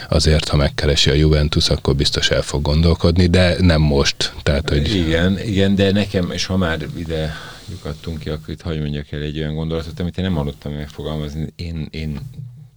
Azért, 0.09 0.47
ha 0.47 0.57
megkeresi 0.57 1.09
a 1.09 1.13
Juventus, 1.13 1.69
akkor 1.69 1.95
biztos 1.95 2.29
el 2.29 2.41
fog 2.41 2.61
gondolkodni, 2.61 3.27
de 3.27 3.55
nem 3.59 3.81
most. 3.81 4.33
Tehát, 4.43 4.69
hogy... 4.69 4.95
Igen, 4.95 5.39
igen, 5.39 5.75
de 5.75 5.91
nekem, 5.91 6.31
és 6.31 6.45
ha 6.45 6.57
már 6.57 6.79
ide 6.97 7.35
lyukadtunk 7.69 8.19
ki, 8.19 8.29
akkor 8.29 8.53
itt 8.53 8.61
hagyj 8.61 8.79
mondjak 8.79 9.11
el 9.11 9.21
egy 9.21 9.39
olyan 9.39 9.55
gondolatot, 9.55 9.99
amit 9.99 10.17
én 10.17 10.23
nem 10.23 10.33
hallottam 10.33 10.73
megfogalmazni. 10.73 11.47
Én, 11.55 11.87
én 11.91 12.19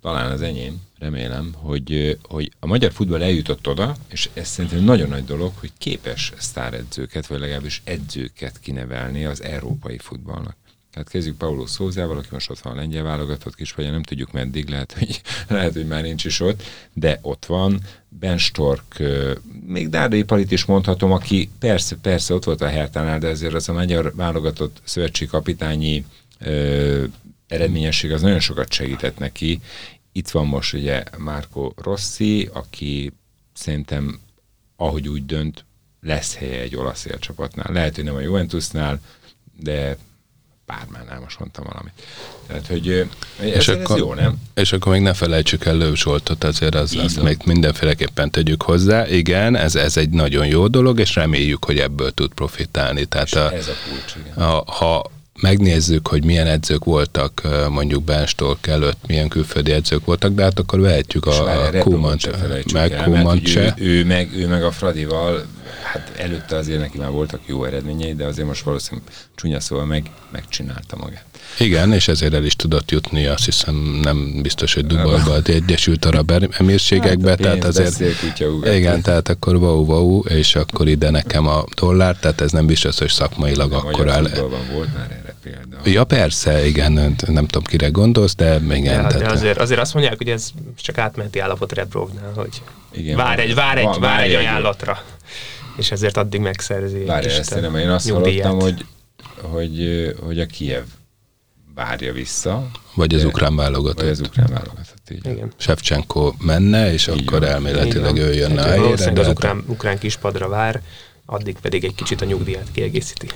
talán 0.00 0.30
az 0.30 0.42
enyém, 0.42 0.82
remélem, 0.98 1.54
hogy, 1.56 2.18
hogy 2.22 2.52
a 2.60 2.66
magyar 2.66 2.92
futball 2.92 3.22
eljutott 3.22 3.68
oda, 3.68 3.96
és 4.08 4.30
ez 4.34 4.48
szerintem 4.48 4.84
nagyon 4.84 5.08
nagy 5.08 5.24
dolog, 5.24 5.52
hogy 5.56 5.72
képes 5.78 6.32
sztáredzőket, 6.38 7.26
vagy 7.26 7.40
legalábbis 7.40 7.82
edzőket 7.84 8.60
kinevelni 8.60 9.24
az 9.24 9.42
európai 9.42 9.98
futballnak. 9.98 10.56
Tehát 10.92 11.08
kezdjük 11.08 11.36
Paulo 11.36 11.66
Szózával, 11.66 12.16
aki 12.16 12.28
most 12.30 12.50
ott 12.50 12.58
van 12.58 12.72
a 12.72 12.76
lengyel 12.76 13.02
válogatott 13.02 13.54
kis, 13.54 13.72
vagy 13.72 13.90
nem 13.90 14.02
tudjuk 14.02 14.32
meddig, 14.32 14.68
lehet 14.68 14.92
hogy, 14.92 15.20
lehet, 15.48 15.72
hogy 15.72 15.86
már 15.86 16.02
nincs 16.02 16.24
is 16.24 16.40
ott, 16.40 16.62
de 16.92 17.18
ott 17.22 17.46
van. 17.46 17.80
Ben 18.08 18.38
Stork, 18.38 19.02
még 19.66 19.88
Dárdai 19.88 20.22
Palit 20.22 20.50
is 20.50 20.64
mondhatom, 20.64 21.12
aki 21.12 21.50
persze, 21.58 21.96
persze 21.96 22.34
ott 22.34 22.44
volt 22.44 22.60
a 22.60 22.68
Hertánál, 22.68 23.18
de 23.18 23.28
azért 23.28 23.54
az 23.54 23.68
a 23.68 23.72
magyar 23.72 24.12
válogatott 24.14 24.80
szövetségi 24.84 25.30
kapitányi 25.30 26.04
eredményesség 27.48 28.12
az 28.12 28.22
nagyon 28.22 28.40
sokat 28.40 28.72
segített 28.72 29.18
neki, 29.18 29.60
itt 30.12 30.28
van 30.28 30.46
most 30.46 30.74
ugye 30.74 31.02
Márko 31.18 31.72
Rossi, 31.76 32.48
aki 32.52 33.12
szerintem 33.52 34.20
ahogy 34.76 35.08
úgy 35.08 35.26
dönt, 35.26 35.64
lesz 36.02 36.34
helye 36.34 36.60
egy 36.60 36.76
olasz 36.76 37.04
élcsapatnál. 37.04 37.72
Lehet, 37.72 37.94
hogy 37.94 38.04
nem 38.04 38.14
a 38.14 38.20
Juventusnál, 38.20 39.00
de 39.60 39.96
bármánál 40.66 41.20
most 41.20 41.38
mondtam 41.38 41.64
valamit. 41.64 41.92
Tehát, 42.46 42.66
hogy 42.66 42.88
ez, 42.88 43.06
és 43.44 43.68
ez 43.68 43.76
akkor, 43.76 43.98
jó, 43.98 44.14
nem? 44.14 44.36
És 44.54 44.72
akkor 44.72 44.92
még 44.92 45.02
ne 45.02 45.14
felejtsük 45.14 45.64
el 45.64 45.76
Lőv 45.76 45.94
Zsoltot, 45.94 46.44
azért 46.44 46.74
az, 46.74 46.96
azt 46.96 47.22
még 47.22 47.36
mindenféleképpen 47.44 48.30
tegyük 48.30 48.62
hozzá. 48.62 49.08
Igen, 49.08 49.56
ez, 49.56 49.74
ez 49.74 49.96
egy 49.96 50.10
nagyon 50.10 50.46
jó 50.46 50.66
dolog, 50.66 51.00
és 51.00 51.14
reméljük, 51.14 51.64
hogy 51.64 51.78
ebből 51.78 52.10
tud 52.10 52.32
profitálni. 52.32 53.04
Tehát 53.04 53.32
a, 53.32 53.52
ez 53.52 53.68
a 53.68 53.74
kulcs, 53.88 54.14
igen. 54.16 54.48
A, 54.48 54.72
ha 54.72 55.10
megnézzük, 55.40 56.08
hogy 56.08 56.24
milyen 56.24 56.46
edzők 56.46 56.84
voltak 56.84 57.42
mondjuk 57.70 58.02
Benstork 58.02 58.66
előtt, 58.66 59.06
milyen 59.06 59.28
külföldi 59.28 59.72
edzők 59.72 60.04
voltak, 60.04 60.34
de 60.34 60.42
hát 60.42 60.58
akkor 60.58 60.80
vehetjük 60.80 61.26
a, 61.26 61.66
a 61.66 61.78
Kumant, 61.78 62.72
meg 62.72 63.02
Kumant 63.04 63.46
se. 63.46 63.74
Ő, 63.78 63.98
ő, 63.98 64.04
meg, 64.04 64.30
ő 64.36 64.46
meg 64.46 64.64
a 64.64 64.70
Fradival, 64.70 65.46
hát 65.82 66.12
előtte 66.16 66.56
azért 66.56 66.80
neki 66.80 66.98
már 66.98 67.10
voltak 67.10 67.40
jó 67.46 67.64
eredményei, 67.64 68.14
de 68.14 68.24
azért 68.24 68.46
most 68.46 68.62
valószínűleg 68.62 69.08
csúnya 69.34 69.60
szóval 69.60 69.84
meg, 69.84 70.10
megcsinálta 70.32 70.96
magát. 70.96 71.24
Igen, 71.58 71.92
és 71.92 72.08
ezért 72.08 72.34
el 72.34 72.44
is 72.44 72.56
tudott 72.56 72.90
jutni, 72.90 73.26
azt 73.26 73.44
hiszem 73.44 73.74
nem 74.02 74.42
biztos, 74.42 74.74
hogy 74.74 74.86
Dubajba, 74.86 75.32
az 75.32 75.48
Egyesült 75.48 76.04
Arab 76.04 76.32
Emírségekbe, 76.50 77.28
hát 77.28 77.40
tehát 77.40 77.64
azért, 77.64 78.02
igen, 78.64 79.02
tehát 79.02 79.28
akkor 79.28 79.56
wow, 79.56 79.84
wow, 79.84 80.20
és 80.20 80.54
akkor 80.54 80.88
ide 80.88 81.10
nekem 81.10 81.46
a 81.46 81.64
dollár, 81.76 82.16
tehát 82.16 82.40
ez 82.40 82.52
nem 82.52 82.66
biztos, 82.66 82.98
hogy 82.98 83.10
szakmailag 83.10 83.72
akkor 83.72 84.10
áll. 84.10 84.28
volt 84.72 84.94
már 84.94 85.10
erre 85.10 85.27
példa. 85.50 85.80
Ja, 85.84 86.04
persze, 86.04 86.66
igen, 86.66 86.92
nem 87.26 87.46
tudom, 87.46 87.64
kire 87.64 87.88
gondolsz, 87.88 88.34
de 88.34 88.54
igen. 88.54 88.82
Ja, 88.84 89.06
tehát, 89.06 89.18
de 89.18 89.30
azért, 89.30 89.58
azért 89.58 89.80
azt 89.80 89.94
mondják, 89.94 90.16
hogy 90.16 90.28
ez 90.28 90.50
csak 90.76 90.98
átmenti 90.98 91.38
állapot 91.38 91.72
Rebrovnál, 91.72 92.32
hogy 92.34 92.62
igen, 92.92 93.16
vár 93.16 93.38
egy, 93.38 93.54
vár 93.54 93.78
egy, 93.78 93.98
vár 94.00 94.22
egy 94.22 94.34
ajánlatra, 94.34 95.02
és 95.76 95.90
ezért 95.90 96.16
addig 96.16 96.40
megszerzi. 96.40 97.04
Várj, 97.04 97.26
ezt 97.26 97.60
nem, 97.60 97.76
én 97.76 97.90
azt 97.90 98.10
hallottam, 98.10 98.60
hogy, 98.60 98.84
hogy, 99.40 100.14
hogy 100.20 100.40
a 100.40 100.46
Kiev 100.46 100.84
várja 101.74 102.12
vissza. 102.12 102.70
Vagy 102.94 103.14
az 103.14 103.24
ukrán 103.24 103.56
válogatott. 103.56 104.00
Vagy 104.00 104.08
az 104.08 104.20
ukrán 104.20 104.48
válogatott, 104.50 105.10
így. 105.10 105.26
Igen. 105.26 105.52
Shevchenko 105.56 106.32
menne, 106.38 106.92
és 106.92 107.06
így 107.06 107.22
akkor 107.26 107.40
van. 107.40 107.48
elméletileg 107.48 108.16
ő 108.16 108.34
jönne 108.34 108.62
a 108.62 108.66
helyére. 108.66 109.20
az 109.20 109.28
ukrán, 109.28 109.64
ukrán 109.66 109.98
kispadra 109.98 110.48
vár, 110.48 110.82
addig 111.26 111.56
pedig 111.62 111.84
egy 111.84 111.94
kicsit 111.94 112.20
a 112.20 112.24
nyugdíját 112.24 112.66
kiegészíti. 112.72 113.28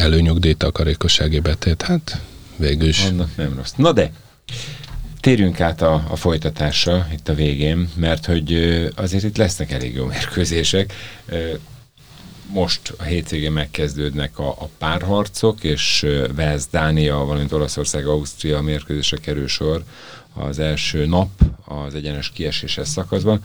Előnyugdíj 0.00 0.52
takarékossági 0.52 1.40
betét, 1.40 1.82
hát 1.82 2.20
végül 2.56 2.88
is. 2.88 3.04
Annak 3.04 3.36
nem 3.36 3.54
rossz. 3.56 3.72
Na 3.76 3.92
de, 3.92 4.12
térjünk 5.20 5.60
át 5.60 5.82
a, 5.82 6.04
a 6.08 6.16
folytatásra 6.16 7.06
itt 7.12 7.28
a 7.28 7.34
végén, 7.34 7.88
mert 7.94 8.26
hogy 8.26 8.52
azért 8.96 9.24
itt 9.24 9.36
lesznek 9.36 9.70
elég 9.70 9.94
jó 9.94 10.04
mérkőzések 10.04 10.92
most 12.52 12.94
a 12.98 13.02
hétvégén 13.02 13.52
megkezdődnek 13.52 14.38
a, 14.38 14.48
a 14.48 14.68
párharcok, 14.78 15.64
és 15.64 16.06
Vesz, 16.34 16.68
Dánia, 16.70 17.16
valamint 17.16 17.52
Olaszország, 17.52 18.06
Ausztria 18.06 18.60
mérkőzésre 18.60 19.16
kerül 19.16 19.48
sor 19.48 19.82
az 20.34 20.58
első 20.58 21.06
nap 21.06 21.28
az 21.64 21.94
egyenes 21.94 22.30
kieséses 22.30 22.88
szakaszban. 22.88 23.44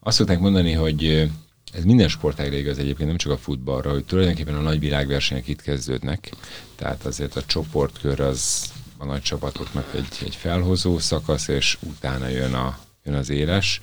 Azt 0.00 0.16
szokták 0.16 0.38
mondani, 0.38 0.72
hogy 0.72 1.30
ez 1.76 1.84
minden 1.84 2.08
sportágra 2.08 2.56
igaz 2.56 2.78
egyébként, 2.78 3.08
nem 3.08 3.18
csak 3.18 3.32
a 3.32 3.36
futballra, 3.36 3.90
hogy 3.90 4.04
tulajdonképpen 4.04 4.54
a 4.54 4.60
nagy 4.60 4.78
világversenyek 4.78 5.48
itt 5.48 5.62
kezdődnek, 5.62 6.32
tehát 6.76 7.04
azért 7.04 7.36
a 7.36 7.44
csoportkör 7.44 8.20
az 8.20 8.72
a 8.98 9.04
nagy 9.04 9.22
csapatoknak 9.22 9.94
egy, 9.94 10.18
egy 10.24 10.34
felhozó 10.34 10.98
szakasz, 10.98 11.48
és 11.48 11.78
utána 11.80 12.28
jön, 12.28 12.54
a, 12.54 12.78
jön 13.04 13.14
az 13.14 13.30
éles. 13.30 13.80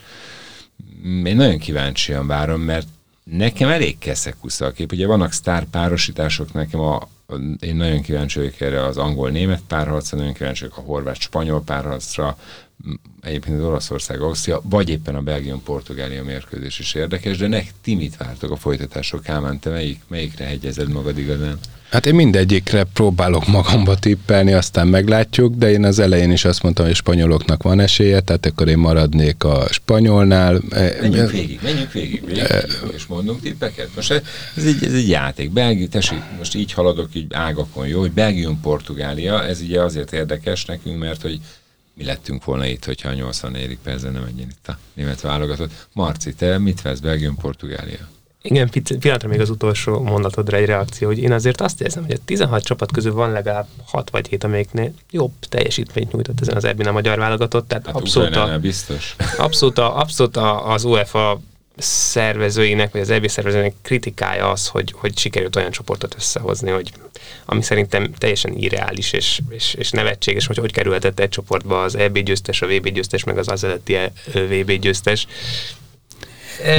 Én 1.04 1.36
nagyon 1.36 1.58
kíváncsian 1.58 2.28
várom, 2.28 2.62
mert 2.62 2.88
Nekem 3.24 3.70
elég 3.70 3.98
keszekusz 3.98 4.62
a 4.62 4.72
kép. 4.72 4.92
Ugye 4.92 5.08
vannak 5.08 5.32
sztár 5.32 5.68
nekem 6.54 6.80
a, 6.80 7.08
én 7.60 7.76
nagyon 7.76 8.02
kíváncsi 8.02 8.40
vagyok 8.40 8.62
erre 8.62 8.86
az 8.86 8.98
angol-német 8.98 9.62
párharcra, 9.68 10.18
nagyon 10.18 10.34
kíváncsi 10.34 10.62
vagyok 10.62 10.78
a 10.78 10.82
horvát-spanyol 10.82 11.62
párharcra, 11.64 12.38
egyébként 13.22 13.58
az 13.58 13.64
Olaszország, 13.64 14.22
Ausztria, 14.22 14.62
vagy 14.64 14.90
éppen 14.90 15.16
a 15.16 15.22
Belgium-Portugália 15.22 16.24
mérkőzés 16.24 16.80
is 16.80 16.94
érdekes, 16.94 17.38
de 17.38 17.48
nek 17.48 17.72
ti 17.82 17.96
mit 17.96 18.18
vártok 18.18 18.52
a 18.52 18.56
folytatások? 18.56 19.24
Kálmán, 19.24 19.60
te 19.60 19.70
melyik, 19.70 20.00
melyikre 20.08 20.46
hegyezed 20.46 20.92
magad 20.92 21.18
igazán? 21.18 21.60
Hát 21.92 22.06
én 22.06 22.16
mindegyikre 22.16 22.84
próbálok 22.84 23.48
magamba 23.48 23.96
tippelni, 23.96 24.54
aztán 24.54 24.88
meglátjuk, 24.88 25.56
de 25.56 25.72
én 25.72 25.84
az 25.84 26.00
elején 26.00 26.32
is 26.32 26.46
azt 26.46 26.64
mondtam, 26.64 26.86
hogy 26.86 26.94
a 26.94 26.98
spanyoloknak 26.98 27.64
van 27.64 27.80
esélye, 27.80 28.20
tehát 28.20 28.46
akkor 28.46 28.68
én 28.68 28.78
maradnék 28.78 29.44
a 29.44 29.68
spanyolnál. 29.70 30.62
Menjünk 30.70 31.32
végig, 31.32 31.60
menjünk 31.64 31.92
végig, 31.92 32.26
végig, 32.26 32.44
végig 32.50 32.94
és 32.96 33.06
mondunk 33.06 33.42
tippeket. 33.42 33.90
Most 33.96 34.12
ez 34.56 34.66
egy, 34.66 34.84
ez 34.86 34.94
egy 34.94 35.10
játék. 35.10 35.52
Belgi, 35.52 35.88
tessék, 35.88 36.20
most 36.38 36.56
így 36.56 36.74
haladok 36.74 37.10
így 37.14 37.34
ágakon, 37.34 37.88
jó, 37.88 38.00
hogy 38.00 38.12
Belgium-Portugália, 38.12 39.44
ez 39.44 39.62
ugye 39.62 39.82
azért 39.82 40.14
érdekes 40.14 40.66
nekünk, 40.66 41.00
mert 41.00 41.22
hogy 41.22 41.40
mi 41.94 42.04
lettünk 42.04 42.44
volna 42.44 42.66
itt, 42.66 42.86
hogyha 42.86 43.10
a 43.10 43.14
84. 43.14 43.78
percben 43.84 44.12
nem 44.12 44.24
menjen 44.24 44.50
itt 44.50 44.68
a 44.68 44.78
német 44.94 45.22
válogatott. 45.22 45.88
Marci, 45.94 46.34
te 46.34 46.58
mit 46.58 46.82
vesz 46.82 47.00
Belgium-Portugália? 47.00 48.10
Igen, 48.44 48.70
pillanatra 49.00 49.30
még 49.30 49.40
az 49.40 49.50
utolsó 49.50 50.00
mondatodra 50.00 50.58
egy 50.58 50.66
reakció, 50.66 51.08
hogy 51.08 51.18
én 51.18 51.32
azért 51.32 51.62
azt 51.62 51.82
érzem, 51.82 52.04
hogy 52.04 52.14
a 52.14 52.26
16 52.26 52.64
csapat 52.64 52.92
közül 52.92 53.14
van 53.14 53.32
legalább 53.32 53.68
6 53.86 54.10
vagy 54.10 54.28
7, 54.28 54.44
amelyiknél 54.44 54.94
jobb 55.12 55.32
teljesítményt 55.50 56.12
nyújtott 56.12 56.42
ezen 56.42 56.56
az 56.56 56.64
ebben 56.64 56.88
a 56.88 56.92
magyar 56.92 57.18
válogatott, 57.18 57.68
tehát 57.68 57.86
hát 57.86 57.96
abszolút, 57.96 58.36
a, 58.36 58.58
biztos. 58.62 59.16
abszolút, 59.38 59.78
a, 59.78 60.00
abszolút 60.00 60.38
a, 60.38 60.72
az 60.72 60.84
UEFA 60.84 61.42
szervezőinek, 61.78 62.92
vagy 62.92 63.02
az 63.02 63.10
EB 63.10 63.28
szervezőinek 63.28 63.74
kritikája 63.82 64.52
az, 64.52 64.68
hogy, 64.68 64.94
hogy 64.98 65.18
sikerült 65.18 65.56
olyan 65.56 65.72
csoportot 65.72 66.16
összehozni, 66.16 66.70
hogy 66.70 66.92
ami 67.46 67.62
szerintem 67.62 68.14
teljesen 68.14 68.54
irreális 68.58 69.14
és, 69.14 69.40
és, 69.50 69.74
és 69.74 69.92
nevetséges, 69.92 70.48
hogy 70.48 70.58
hogy 70.58 70.72
kerülhetett 70.72 71.20
egy 71.20 71.30
csoportba 71.30 71.82
az 71.82 71.96
EB 71.96 72.18
győztes, 72.18 72.62
a 72.62 72.68
VB 72.68 72.90
győztes, 72.90 73.24
meg 73.24 73.38
az 73.38 73.48
az 73.48 73.64
előtti 73.64 73.98
VB 74.34 74.72
győztes. 74.72 75.28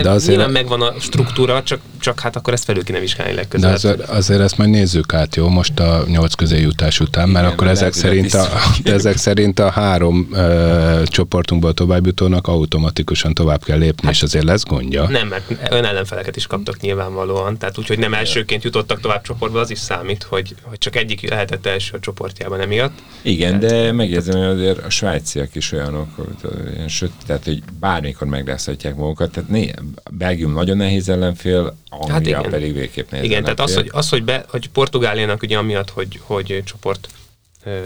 De 0.03 0.11
azért 0.11 0.37
Nyilván 0.37 0.53
megvan 0.53 0.83
a 0.83 0.95
struktúra, 1.01 1.63
csak, 1.63 1.81
csak 2.01 2.21
hát 2.21 2.37
akkor 2.37 2.53
ezt 2.53 2.65
felül 2.65 2.85
kéne 2.85 2.99
vizsgálni 2.99 3.35
legközelebb. 3.35 3.79
De 3.79 3.89
azért, 3.89 4.09
azért 4.09 4.41
ezt 4.41 4.59
majd 4.59 4.71
nézzük 4.71 5.13
át, 5.13 5.37
jó, 5.37 5.49
most 5.49 5.81
a 5.81 6.05
nyolc 6.07 6.35
közé 6.35 6.61
jutás 6.61 7.01
után, 7.01 7.29
mert 7.29 7.45
Igen, 7.45 7.57
akkor 7.57 7.67
ezek 7.69 7.93
szerint, 7.93 8.35
a, 8.35 8.49
ezek 8.85 9.17
szerint 9.17 9.59
a 9.59 9.71
három 9.71 10.29
uh, 10.31 11.03
csoportunkból 11.03 11.75
továbbjutónak 11.75 12.47
automatikusan 12.47 13.35
tovább 13.35 13.65
kell 13.65 13.79
lépni, 13.79 14.07
hát, 14.07 14.15
és 14.15 14.23
azért 14.23 14.45
lesz 14.45 14.65
gondja. 14.65 15.09
Nem, 15.09 15.29
mert 15.29 15.71
ön 15.71 15.85
ellenfeleket 15.85 16.37
is 16.37 16.47
kaptak 16.47 16.81
nyilvánvalóan, 16.81 17.59
tehát 17.59 17.79
úgyhogy 17.79 17.99
nem 17.99 18.15
elsőként 18.15 18.63
jutottak 18.63 19.01
tovább 19.01 19.23
csoportba, 19.23 19.61
az 19.61 19.71
is 19.71 19.79
számít, 19.79 20.23
hogy, 20.23 20.55
hogy 20.63 20.79
csak 20.79 20.97
egyik 20.97 21.29
lehetett 21.31 21.67
első 21.67 21.97
a 21.97 22.01
csoportjában 22.01 22.61
emiatt. 22.61 22.99
Igen, 23.23 23.61
tehát, 23.61 23.85
de 23.85 23.93
megjegyzem, 23.93 24.39
hogy 24.39 24.61
azért 24.61 24.85
a 24.85 24.91
svájciak 24.91 25.55
is 25.55 25.73
olyanok, 25.73 26.09
hogy, 26.17 27.11
tehát 27.27 27.45
hogy 27.45 27.63
bármikor 27.81 28.27
megrázhatják 28.27 28.97
magukat, 28.97 29.31
tehát 29.31 29.49
né, 29.65 29.73
Belgium 30.11 30.53
nagyon 30.53 30.77
nehéz 30.77 31.09
ellenfél, 31.09 31.77
Anglia 31.89 32.13
hát 32.13 32.27
igen. 32.27 32.43
pedig 32.43 32.75
végképp 32.75 33.11
nehéz 33.11 33.25
Igen, 33.25 33.45
ellenfél. 33.45 33.65
tehát 33.65 33.71
az, 33.71 33.77
hogy, 33.77 33.91
az, 33.93 34.09
hogy, 34.09 34.25
be, 34.25 34.45
hogy 34.49 34.69
Portugáliának 34.69 35.43
ugye 35.43 35.59
amiatt, 35.59 35.91
hogy, 35.91 36.21
hogy 36.23 36.63
csoport 36.65 37.09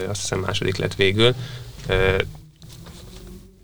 azt 0.07 0.21
hiszem 0.21 0.39
második 0.39 0.77
lett 0.77 0.95
végül, 0.95 1.35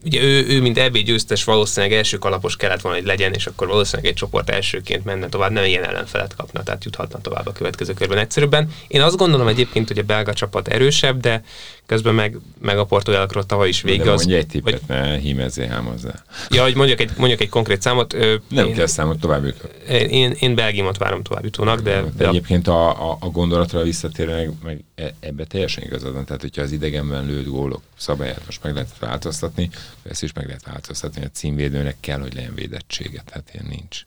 ugye 0.05 0.21
ő, 0.21 0.45
ő 0.47 0.61
mint 0.61 0.77
EB 0.77 0.97
győztes 0.97 1.43
valószínűleg 1.43 1.97
első 1.97 2.17
kalapos 2.17 2.55
kellett 2.55 2.81
volna, 2.81 2.97
hogy 2.97 3.07
legyen, 3.07 3.33
és 3.33 3.47
akkor 3.47 3.67
valószínűleg 3.67 4.11
egy 4.11 4.17
csoport 4.17 4.49
elsőként 4.49 5.05
menne 5.05 5.29
tovább, 5.29 5.51
nem 5.51 5.63
ilyen 5.63 5.83
ellenfelet 5.83 6.35
kapna, 6.35 6.63
tehát 6.63 6.83
juthatna 6.83 7.21
tovább 7.21 7.47
a 7.47 7.51
következő 7.51 7.93
körben 7.93 8.17
egyszerűbben. 8.17 8.69
Én 8.87 9.01
azt 9.01 9.17
gondolom 9.17 9.47
egyébként, 9.47 9.87
hogy 9.87 9.97
a 9.97 10.03
belga 10.03 10.33
csapat 10.33 10.67
erősebb, 10.67 11.19
de 11.19 11.43
közben 11.85 12.13
meg, 12.15 12.37
meg 12.61 12.77
a 12.77 12.85
portugálokról 12.85 13.45
tavaly 13.45 13.67
is 13.67 13.81
vége. 13.81 14.11
az, 14.11 14.19
mondja 14.19 14.37
egy 14.37 14.47
tippet, 14.47 14.81
vagy, 14.87 14.97
ne 14.97 15.17
hímezzé 15.17 15.65
hozzá. 15.65 16.23
Ja, 16.49 16.63
hogy 16.63 16.75
mondjak 16.75 16.99
egy, 16.99 17.11
mondjak 17.17 17.41
egy 17.41 17.49
konkrét 17.49 17.81
számot. 17.81 18.15
Nem 18.47 18.67
én, 18.67 18.73
kell 18.73 18.85
számot 18.85 19.19
tovább 19.19 19.45
jutó. 19.45 19.67
Én, 19.89 20.31
én 20.39 20.55
Belgiumot 20.55 20.97
várom 20.97 21.23
tovább 21.23 21.43
jutónak, 21.43 21.79
de... 21.79 22.01
De, 22.01 22.09
de 22.17 22.27
egyébként 22.27 22.67
a, 22.67 23.11
a, 23.11 23.17
a 23.19 23.29
gondolatra 23.29 23.83
visszatérve 23.83 24.35
meg, 24.35 24.51
meg 24.63 24.83
e, 24.95 25.13
ebbe 25.19 25.45
teljesen 25.45 25.83
igazad 25.83 26.13
van. 26.13 26.25
Tehát, 26.25 26.41
hogyha 26.41 26.61
az 26.61 26.71
idegenben 26.71 27.25
lőtt 27.25 27.47
gólok 27.47 27.81
szabályát 27.97 28.41
most 28.45 28.63
meg 28.63 28.73
lehet 28.73 28.99
változtatni, 28.99 29.69
ezt 30.09 30.23
is 30.23 30.33
meg 30.33 30.45
lehet 30.45 30.65
változtatni, 30.65 31.23
a 31.23 31.29
címvédőnek 31.33 31.95
kell, 31.99 32.19
hogy 32.19 32.33
legyen 32.33 32.55
védettsége, 32.55 33.23
tehát 33.25 33.49
ilyen 33.53 33.65
nincs. 33.69 34.03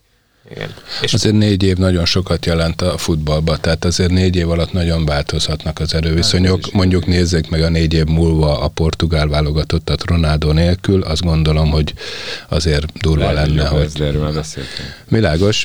Igen. 0.50 0.74
És 1.02 1.14
azért 1.14 1.34
négy 1.34 1.62
év 1.62 1.76
nagyon 1.76 2.04
sokat 2.04 2.46
jelent 2.46 2.82
a 2.82 2.98
futballba, 2.98 3.56
tehát 3.56 3.84
azért 3.84 4.10
négy 4.10 4.36
év 4.36 4.50
alatt 4.50 4.72
nagyon 4.72 5.04
változhatnak 5.04 5.78
az 5.78 5.94
erőviszonyok. 5.94 6.64
Hát 6.64 6.72
Mondjuk 6.72 7.06
nézzék 7.06 7.50
meg 7.50 7.62
a 7.62 7.68
négy 7.68 7.94
év 7.94 8.04
múlva 8.04 8.60
a 8.60 8.68
portugál 8.68 9.28
válogatottat 9.28 10.04
Ronaldo 10.04 10.52
nélkül, 10.52 11.02
azt 11.02 11.22
gondolom, 11.22 11.70
hogy 11.70 11.94
azért 12.48 12.98
durva 13.00 13.32
Lehet, 13.32 13.48
lenne, 13.48 13.66
hogy... 13.66 13.90
Erről 14.00 14.24
Világos. 15.08 15.64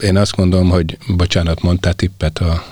Én 0.00 0.16
azt 0.16 0.36
gondolom, 0.36 0.68
hogy 0.68 0.98
bocsánat, 1.06 1.62
mondtál 1.62 1.94
tippet 1.94 2.38
a... 2.38 2.64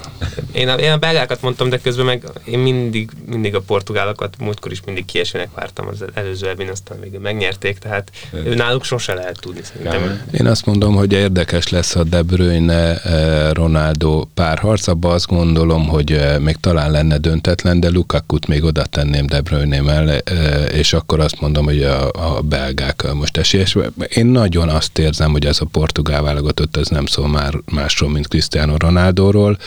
Én 0.52 0.68
a, 0.68 0.74
én 0.74 0.92
a 0.92 0.96
belgákat 0.96 1.42
mondtam, 1.42 1.68
de 1.68 1.78
közben 1.78 2.04
meg 2.04 2.24
én 2.44 2.58
mindig, 2.58 3.10
mindig 3.26 3.54
a 3.54 3.60
portugálokat, 3.60 4.36
múltkor 4.38 4.72
is 4.72 4.80
mindig 4.84 5.04
kiesőnek 5.04 5.48
vártam 5.54 5.86
az 5.88 6.04
előző 6.14 6.48
ebben, 6.48 6.68
aztán 6.68 6.98
még 6.98 7.18
megnyerték, 7.22 7.78
tehát 7.78 8.10
ő 8.32 8.54
náluk 8.54 8.84
sose 8.84 9.14
lehet 9.14 9.40
tudni 9.40 9.60
szerintem. 9.62 10.22
Én 10.32 10.46
azt 10.46 10.66
mondom, 10.66 10.94
hogy 10.94 11.12
érdekes 11.12 11.68
lesz 11.68 11.96
a 11.96 12.04
De 12.04 12.22
Bruyne 12.22 12.96
eh, 12.96 13.50
Ronaldo 13.52 14.24
párharc, 14.34 14.86
abban 14.86 15.12
azt 15.12 15.26
gondolom, 15.26 15.88
hogy 15.88 16.12
eh, 16.12 16.38
még 16.38 16.56
talán 16.60 16.90
lenne 16.90 17.18
döntetlen, 17.18 17.80
de 17.80 17.90
Lukakut 17.90 18.46
még 18.46 18.64
oda 18.64 18.84
tenném 18.84 19.26
De 19.26 19.40
Bruyne 19.40 19.80
mellé, 19.80 20.20
eh, 20.24 20.64
és 20.72 20.92
akkor 20.92 21.20
azt 21.20 21.40
mondom, 21.40 21.64
hogy 21.64 21.82
a, 21.82 22.10
a 22.10 22.40
belgák 22.40 23.12
most 23.12 23.36
esélyes. 23.36 23.76
Én 24.08 24.26
nagyon 24.26 24.68
azt 24.68 24.98
érzem, 24.98 25.30
hogy 25.30 25.46
ez 25.46 25.60
a 25.60 25.64
portugál 25.64 26.22
válogatott, 26.22 26.76
ez 26.76 26.88
nem 26.88 27.06
szól 27.06 27.28
már 27.28 27.54
másról, 27.72 28.10
mint 28.10 28.28
Cristiano 28.28 28.74
Ronaldóról, 28.76 29.58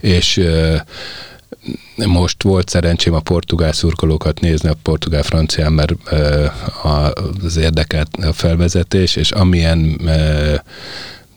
és 0.00 0.40
most 1.96 2.42
volt 2.42 2.68
szerencsém 2.68 3.14
a 3.14 3.20
portugál 3.20 3.72
szurkolókat 3.72 4.40
nézni, 4.40 4.68
a 4.68 4.76
portugál-francián, 4.82 5.72
mert 5.72 5.92
az 7.42 7.56
érdekelt 7.56 8.08
a 8.22 8.32
felvezetés, 8.32 9.16
és 9.16 9.30
amilyen 9.30 10.00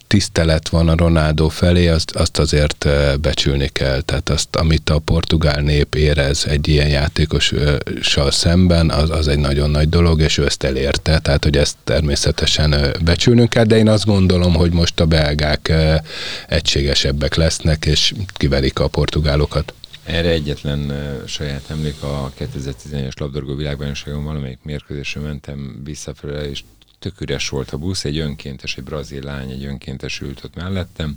tisztelet 0.07 0.69
van 0.69 0.89
a 0.89 0.95
Ronaldo 0.95 1.49
felé, 1.49 1.87
azt, 1.87 2.11
azt 2.11 2.39
azért 2.39 2.87
becsülni 3.21 3.67
kell. 3.67 4.01
Tehát 4.01 4.29
azt, 4.29 4.55
amit 4.55 4.89
a 4.89 4.99
portugál 4.99 5.61
nép 5.61 5.95
érez 5.95 6.45
egy 6.45 6.67
ilyen 6.67 6.87
játékossal 6.87 8.31
szemben, 8.31 8.89
az, 8.89 9.09
az 9.09 9.27
egy 9.27 9.39
nagyon 9.39 9.69
nagy 9.69 9.89
dolog, 9.89 10.21
és 10.21 10.37
ő 10.37 10.45
ezt 10.45 10.63
elérte. 10.63 11.19
Tehát, 11.19 11.43
hogy 11.43 11.57
ezt 11.57 11.75
természetesen 11.83 12.95
becsülnünk 13.03 13.49
kell, 13.49 13.63
de 13.63 13.77
én 13.77 13.89
azt 13.89 14.05
gondolom, 14.05 14.53
hogy 14.53 14.71
most 14.71 14.99
a 14.99 15.05
belgák 15.05 15.73
egységesebbek 16.47 17.35
lesznek, 17.35 17.85
és 17.85 18.13
kiverik 18.33 18.79
a 18.79 18.87
portugálokat. 18.87 19.73
Erre 20.03 20.29
egyetlen 20.29 20.91
saját 21.25 21.63
emlék 21.69 22.03
a 22.03 22.31
2011-es 22.39 23.19
labdarúgó 23.19 23.55
világbajnokságon 23.55 24.23
valamelyik 24.23 24.59
mérkőzésre 24.63 25.21
mentem 25.21 25.81
visszafelé, 25.83 26.49
és 26.49 26.63
tök 26.99 27.21
üres 27.21 27.49
volt 27.49 27.71
a 27.71 27.77
busz, 27.77 28.05
egy 28.05 28.17
önkéntes, 28.17 28.77
egy 28.77 28.83
brazil 28.83 29.23
lány, 29.23 29.51
egy 29.51 29.65
önkéntes 29.65 30.21
ült 30.21 30.43
ott 30.43 30.55
mellettem, 30.55 31.15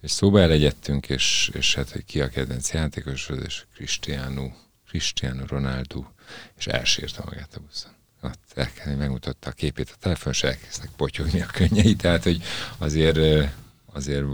és 0.00 0.10
szóba 0.10 0.40
elegyedtünk, 0.40 1.08
és, 1.08 1.50
és 1.52 1.74
hát, 1.74 1.90
hogy 1.90 2.04
ki 2.04 2.20
a 2.20 2.28
kedvenc 2.28 2.72
játékos, 2.72 3.30
és 3.46 3.64
Cristiano, 3.74 4.50
Cristiano 4.88 5.46
Ronaldo, 5.46 6.04
és 6.58 6.66
elsírta 6.66 7.22
magát 7.24 7.54
a 7.56 7.60
buszon. 7.60 7.90
Ott 8.22 8.52
elkezdeni 8.54 8.96
megmutatta 8.96 9.50
a 9.50 9.52
képét 9.52 9.90
a 9.90 9.98
telefon, 10.00 10.32
és 10.32 10.42
elkezdtek 10.42 10.90
potyogni 10.96 11.40
a 11.40 11.46
könnyei, 11.46 11.94
tehát, 11.94 12.22
hogy 12.22 12.42
azért, 12.78 13.48
azért 13.92 14.24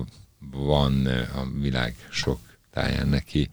van 0.50 1.06
a 1.34 1.50
világ 1.60 1.96
sok 2.10 2.40
táján 2.70 3.08
neki 3.08 3.50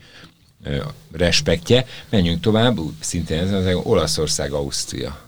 respektje. 1.12 1.86
Menjünk 2.10 2.42
tovább, 2.42 2.78
szintén 3.00 3.40
ez 3.40 3.52
az 3.52 3.74
Olaszország, 3.74 4.52
Ausztria. 4.52 5.22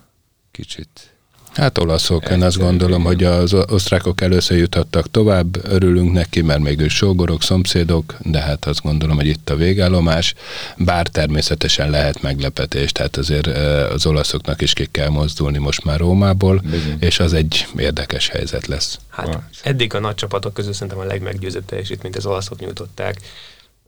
Kicsit 0.51 1.13
Hát 1.53 1.77
olaszok, 1.77 2.29
én 2.29 2.41
azt 2.41 2.57
gondolom, 2.57 3.03
hogy 3.03 3.23
az 3.23 3.53
osztrákok 3.53 4.21
először 4.21 4.57
juthattak 4.57 5.11
tovább, 5.11 5.65
örülünk 5.65 6.11
neki, 6.11 6.41
mert 6.41 6.59
még 6.59 6.79
ő 6.79 6.87
sógorok, 6.87 7.43
szomszédok, 7.43 8.15
de 8.19 8.39
hát 8.39 8.65
azt 8.65 8.81
gondolom, 8.81 9.15
hogy 9.15 9.27
itt 9.27 9.49
a 9.49 9.55
végállomás, 9.55 10.33
bár 10.77 11.07
természetesen 11.07 11.89
lehet 11.89 12.21
meglepetés, 12.21 12.91
tehát 12.91 13.17
azért 13.17 13.47
az 13.91 14.05
olaszoknak 14.05 14.61
is 14.61 14.73
ki 14.73 14.87
kell 14.91 15.09
mozdulni 15.09 15.57
most 15.57 15.83
már 15.83 15.99
Rómából, 15.99 16.61
Bizony. 16.63 16.97
és 16.99 17.19
az 17.19 17.33
egy 17.33 17.67
érdekes 17.77 18.27
helyzet 18.27 18.67
lesz. 18.67 18.99
Hát 19.09 19.41
eddig 19.63 19.93
a 19.93 19.99
nagy 19.99 20.15
csapatok 20.15 20.53
közül 20.53 20.73
szerintem 20.73 20.97
a 20.97 21.03
legmeggyőzőbb 21.03 21.65
teljesítményt 21.65 22.15
az 22.15 22.25
olaszok 22.25 22.59
nyújtották, 22.59 23.15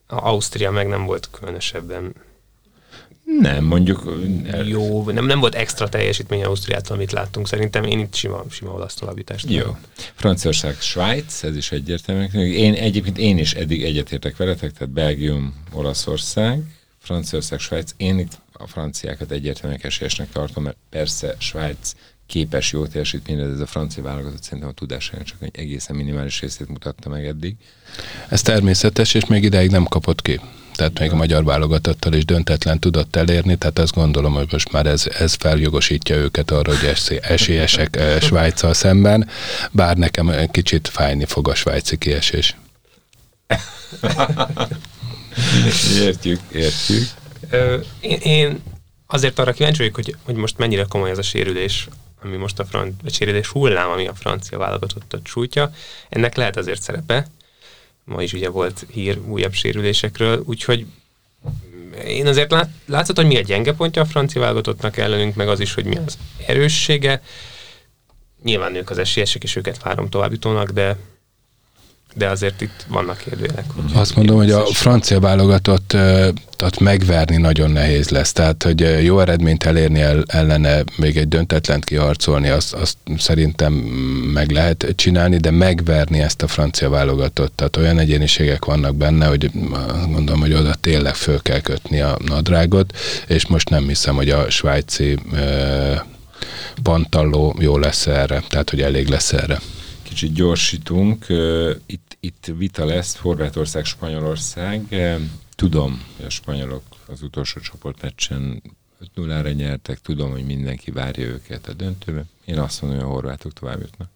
Ausztria 0.08 0.72
meg 0.72 0.88
nem 0.88 1.06
volt 1.06 1.30
különösebben 1.32 2.14
nem, 3.40 3.64
mondjuk... 3.64 4.18
Jó, 4.66 5.12
nem, 5.12 5.26
nem 5.26 5.40
volt 5.40 5.56
extra 5.56 5.90
teljesítmény 5.90 6.44
Ausztriától, 6.44 6.96
amit 6.96 7.12
láttunk. 7.12 7.48
Szerintem 7.48 7.84
én 7.84 8.00
itt 8.00 8.14
sima, 8.14 8.44
sima 8.50 8.72
olasz 8.72 8.94
továbbítást. 8.94 9.50
Jó. 9.50 9.78
Franciaország, 10.16 10.76
Svájc, 10.80 11.44
ez 11.44 11.56
is 11.56 11.72
egyértelmű. 11.72 12.26
Én 12.54 12.74
egyébként 12.74 13.18
én 13.18 13.38
is 13.38 13.54
eddig 13.54 13.84
egyetértek 13.84 14.38
veletek, 14.38 14.72
tehát 14.72 14.94
Belgium, 14.94 15.54
Olaszország, 15.72 16.62
Franciaország, 17.00 17.60
Svájc. 17.60 17.92
Én 17.98 18.20
itt 18.20 18.40
a 18.54 18.68
franciákat 18.68 19.32
egyértelműen 19.32 19.80
esélyesnek 19.84 20.30
tartom, 20.30 20.64
mert 20.64 20.78
persze 20.90 21.36
Svájc 21.38 21.94
képes 22.26 22.72
jó 22.72 22.86
teljesítményre, 22.86 23.46
de 23.46 23.54
ez 23.54 23.60
a 23.60 23.66
francia 23.66 24.04
válogatott 24.04 24.44
szerintem 24.44 24.70
a 24.70 24.74
tudásának 24.74 25.26
csak 25.26 25.38
egy 25.42 25.60
egészen 25.60 25.96
minimális 25.96 26.42
részét 26.42 26.68
mutatta 26.68 27.10
meg 27.10 27.26
eddig. 27.26 27.56
Ez 28.30 28.42
természetes, 28.42 29.14
és 29.14 29.26
még 29.26 29.44
ideig 29.44 29.70
nem 29.70 29.86
kapott 29.86 30.22
ki. 30.22 30.40
Tehát 30.76 31.00
még 31.00 31.12
a 31.12 31.16
magyar 31.16 31.44
válogatottal 31.44 32.14
is 32.14 32.26
döntetlen 32.26 32.80
tudott 32.80 33.16
elérni, 33.16 33.56
tehát 33.56 33.80
azt 33.80 33.94
gondolom, 33.94 34.34
hogy 34.34 34.48
most 34.52 34.72
már 34.72 34.86
ez, 34.86 35.06
ez 35.20 35.34
feljogosítja 35.34 36.16
őket 36.16 36.52
arra, 36.52 36.76
hogy 36.76 36.96
esélyesek 37.22 37.96
eh, 37.96 38.20
Svájccal 38.20 38.74
szemben, 38.74 39.30
bár 39.72 39.98
nekem 39.98 40.50
kicsit 40.52 40.88
fájni 40.88 41.26
fog 41.26 41.48
a 41.48 41.56
svájci 41.56 41.98
kiesés. 41.98 42.56
értjük, 46.02 46.40
értjük. 46.52 47.08
Én, 48.00 48.18
én 48.24 48.62
azért 49.08 49.40
arra 49.40 49.52
kíváncsi 49.52 49.78
vagyok, 49.78 49.96
hogy, 49.96 50.16
hogy 50.24 50.36
most 50.36 50.58
mennyire 50.58 50.84
komoly 50.84 51.10
ez 51.10 51.18
a 51.18 51.22
sérülés 51.22 51.88
ami 52.24 52.36
most 52.36 52.60
a 52.60 52.66
fran- 52.66 53.10
sérülés 53.10 53.48
hullám, 53.48 53.90
ami 53.90 54.08
a 54.08 54.14
francia 54.14 54.58
válogatottat 54.58 55.28
sújtja, 55.28 55.72
ennek 56.10 56.36
lehet 56.36 56.58
azért 56.58 56.82
szerepe. 56.82 57.28
Ma 58.04 58.22
is 58.22 58.34
ugye 58.34 58.50
volt 58.50 58.86
hír 58.92 59.20
újabb 59.28 59.54
sérülésekről, 59.54 60.44
úgyhogy 60.46 60.86
én 62.06 62.28
azért 62.28 62.52
lát, 62.52 62.70
látszott, 62.86 63.16
hogy 63.16 63.26
mi 63.26 63.38
a 63.38 63.42
gyenge 63.42 63.74
pontja 63.74 64.02
a 64.02 64.06
francia 64.06 64.42
válogatottnak 64.42 64.98
ellenünk, 64.98 65.36
meg 65.36 65.48
az 65.48 65.60
is, 65.60 65.74
hogy 65.74 65.86
mi 65.86 65.98
az 65.98 66.18
erőssége. 66.48 67.22
nyilván 68.44 68.76
ők 68.76 68.90
az 68.90 68.98
esélyesek, 68.98 69.44
és 69.44 69.56
őket 69.56 69.84
várom 69.84 70.10
továbbjutónak, 70.10 70.70
de 70.70 70.98
de 72.14 72.28
azért 72.28 72.62
itt 72.62 72.86
vannak 72.88 73.18
kérdőjelek. 73.18 73.66
Azt 73.94 74.16
mondom, 74.16 74.38
hogy 74.38 74.52
a 74.52 74.66
francia 74.66 75.20
válogatott 75.20 75.96
ott 76.64 76.80
megverni 76.80 77.38
nagyon 77.38 77.72
nehéz 77.72 78.10
lesz. 78.10 78.32
Tehát, 78.32 78.64
hogy 78.64 79.04
jó 79.04 79.20
eredményt 79.20 79.64
elérni 79.64 80.00
el, 80.00 80.24
ellene, 80.28 80.84
még 80.98 81.18
egy 81.18 81.28
döntetlent 81.28 81.86
kiharcolni, 81.86 82.50
azt, 82.50 82.74
azt 82.74 82.98
szerintem 83.18 83.74
meg 84.34 84.52
lehet 84.52 84.94
csinálni, 84.96 85.38
de 85.38 85.52
megverni 85.52 86.20
ezt 86.20 86.42
a 86.42 86.48
francia 86.48 86.90
válogatott. 86.90 87.56
Tehát 87.56 87.78
olyan 87.78 88.00
egyéniségek 88.00 88.66
vannak 88.66 88.96
benne, 88.96 89.26
hogy 89.26 89.52
mondom, 90.08 90.40
hogy 90.40 90.54
oda 90.54 90.74
tényleg 90.74 91.16
föl 91.16 91.42
kell 91.42 91.60
kötni 91.60 92.02
a 92.02 92.18
nadrágot, 92.26 92.98
és 93.28 93.48
most 93.48 93.70
nem 93.70 93.88
hiszem, 93.88 94.16
hogy 94.16 94.30
a 94.30 94.50
svájci 94.50 95.18
pantalló 96.84 97.56
jó 97.60 97.78
lesz 97.78 98.08
erre, 98.08 98.44
tehát 98.50 98.70
hogy 98.70 98.82
elég 98.82 99.08
lesz 99.08 99.34
erre 99.34 99.60
kicsit 100.12 100.34
gyorsítunk. 100.34 101.26
Itt, 101.86 102.18
itt 102.20 102.52
vita 102.58 102.86
lesz, 102.86 103.18
Horvátország, 103.18 103.86
Spanyolország. 103.86 104.96
Tudom, 105.56 106.06
hogy 106.16 106.26
a 106.26 106.30
spanyolok 106.30 106.84
az 107.08 107.22
utolsó 107.22 107.60
csoportmeccsen 107.60 108.62
5-0-ra 109.16 109.56
nyertek, 109.56 110.00
tudom, 110.00 110.32
hogy 110.32 110.46
mindenki 110.46 110.92
várja 110.92 111.26
őket 111.26 111.68
a 111.68 111.74
döntőbe. 111.74 112.24
Én 112.46 112.60
azt 112.60 112.82
mondom, 112.82 113.00
hogy 113.00 113.10
a 113.10 113.14
horvátok 113.14 113.54
tovább 113.54 113.80
jutnak. 113.80 114.10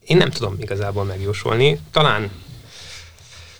Én 0.00 0.16
nem 0.16 0.30
tudom 0.30 0.56
igazából 0.60 1.04
megjósolni. 1.04 1.80
Talán 1.90 2.30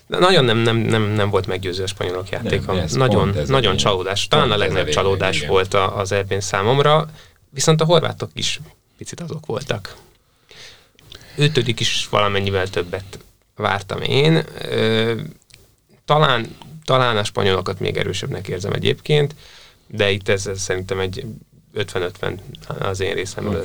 nagyon 0.06 0.44
nem, 0.44 0.58
nem, 0.58 0.76
nem, 0.76 1.02
nem 1.02 1.30
volt 1.30 1.46
meggyőző 1.46 1.82
a 1.82 1.86
spanyolok 1.86 2.28
játéka. 2.28 2.72
Nem, 2.72 2.86
nagyon 2.90 3.34
nagyon 3.46 3.76
csalódás. 3.76 4.28
Talán 4.28 4.50
a 4.50 4.56
legnagyobb 4.56 4.88
csalódás 4.88 5.36
igen. 5.36 5.48
volt 5.48 5.74
az 5.74 6.12
ebben 6.12 6.40
számomra. 6.40 7.10
Viszont 7.50 7.80
a 7.80 7.84
horvátok 7.84 8.30
is 8.34 8.60
picit 8.96 9.20
azok 9.20 9.46
voltak. 9.46 9.96
Ötödik 11.36 11.80
is 11.80 12.08
valamennyivel 12.08 12.68
többet 12.68 13.18
vártam 13.56 14.02
én. 14.02 14.44
Talán, 16.04 16.56
talán 16.84 17.16
a 17.16 17.24
spanyolokat 17.24 17.80
még 17.80 17.96
erősebbnek 17.96 18.48
érzem 18.48 18.72
egyébként, 18.72 19.34
de 19.86 20.10
itt 20.10 20.28
ez, 20.28 20.46
ez 20.46 20.60
szerintem 20.60 21.00
egy 21.00 21.24
50-50 21.76 22.38
az 22.78 23.00
én 23.00 23.14
részemről. 23.14 23.62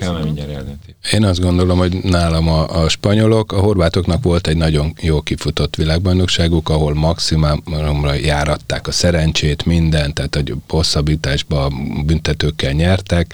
Én 1.11 1.23
azt 1.23 1.39
gondolom, 1.39 1.77
hogy 1.77 1.93
nálam 2.03 2.49
a, 2.49 2.83
a 2.83 2.89
spanyolok, 2.89 3.51
a 3.51 3.59
horvátoknak 3.59 4.23
volt 4.23 4.47
egy 4.47 4.57
nagyon 4.57 4.93
jó 5.01 5.21
kifutott 5.21 5.75
világbajnokságuk, 5.75 6.69
ahol 6.69 6.93
maximumra 6.93 8.13
járatták 8.13 8.87
a 8.87 8.91
szerencsét, 8.91 9.65
mindent, 9.65 10.13
tehát 10.13 10.35
hogy 10.35 10.53
hosszabbításba 10.69 11.71
büntetőkkel 12.05 12.71
nyertek. 12.71 13.33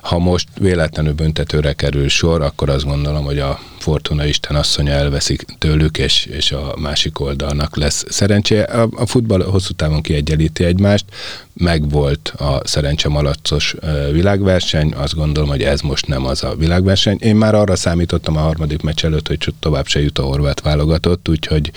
Ha 0.00 0.18
most 0.18 0.48
véletlenül 0.58 1.12
büntetőre 1.12 1.72
kerül 1.72 2.08
sor, 2.08 2.42
akkor 2.42 2.68
azt 2.68 2.84
gondolom, 2.84 3.24
hogy 3.24 3.38
a 3.38 3.60
Fortuna 3.78 4.24
Isten 4.24 4.56
asszonya 4.56 4.92
elveszik 4.92 5.44
tőlük, 5.58 5.98
és, 5.98 6.26
és 6.26 6.52
a 6.52 6.74
másik 6.78 7.20
oldalnak 7.20 7.76
lesz 7.76 8.04
szerencséje. 8.08 8.62
A, 8.62 8.88
a 8.96 9.06
futball 9.06 9.42
hosszú 9.42 9.72
távon 9.72 10.02
kiegyenlíti 10.02 10.64
egymást, 10.64 11.04
megvolt 11.52 12.32
a 12.38 12.60
szerencse 12.64 13.08
malacos 13.08 13.74
világverseny, 14.10 14.92
azt 14.94 15.14
gondolom, 15.14 15.48
hogy 15.48 15.62
ez 15.62 15.80
most 15.80 16.06
nem 16.06 16.26
az 16.26 16.44
a 16.44 16.54
világverseny. 16.54 17.16
Én 17.20 17.36
már 17.36 17.54
arra 17.54 17.76
számítottam 17.76 18.36
a 18.36 18.40
harmadik 18.40 18.82
meccs 18.82 19.04
előtt, 19.04 19.26
hogy 19.26 19.54
tovább 19.58 19.86
se 19.86 20.00
jut 20.00 20.18
a 20.18 20.22
horvát 20.22 20.60
válogatott, 20.60 21.28
úgyhogy, 21.28 21.70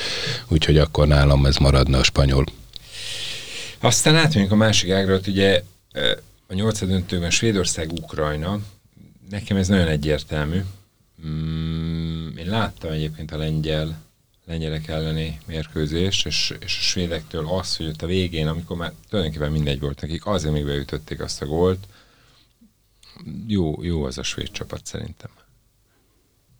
úgyhogy 0.47 0.77
akkor 0.77 1.07
nálam 1.07 1.45
ez 1.45 1.57
maradna 1.57 1.97
a 1.97 2.03
spanyol. 2.03 2.45
Aztán 3.79 4.15
átmegyünk 4.15 4.51
a 4.51 4.55
másik 4.55 4.91
ágra, 4.91 5.19
ugye 5.27 5.63
a 6.47 6.53
nyolcadöntőben 6.53 7.29
Svédország-Ukrajna, 7.29 8.59
nekem 9.29 9.57
ez 9.57 9.67
nagyon 9.67 9.87
egyértelmű. 9.87 10.61
Mm, 11.27 12.37
én 12.37 12.47
láttam 12.47 12.91
egyébként 12.91 13.31
a 13.31 13.37
lengyel 13.37 14.03
lengyelek 14.45 14.87
elleni 14.87 15.39
mérkőzést, 15.45 16.25
és, 16.25 16.53
és 16.59 16.77
a 16.79 16.81
svédektől 16.81 17.47
az, 17.47 17.77
hogy 17.77 17.87
ott 17.87 18.01
a 18.01 18.07
végén, 18.07 18.47
amikor 18.47 18.77
már 18.77 18.93
tulajdonképpen 19.09 19.51
mindegy 19.51 19.79
volt 19.79 20.01
nekik, 20.01 20.25
azért 20.25 20.53
még 20.53 20.65
beütötték 20.65 21.21
azt 21.21 21.41
a 21.41 21.45
gólt, 21.45 21.87
jó, 23.47 23.83
jó 23.83 24.03
az 24.03 24.17
a 24.17 24.23
svéd 24.23 24.51
csapat 24.51 24.85
szerintem. 24.85 25.29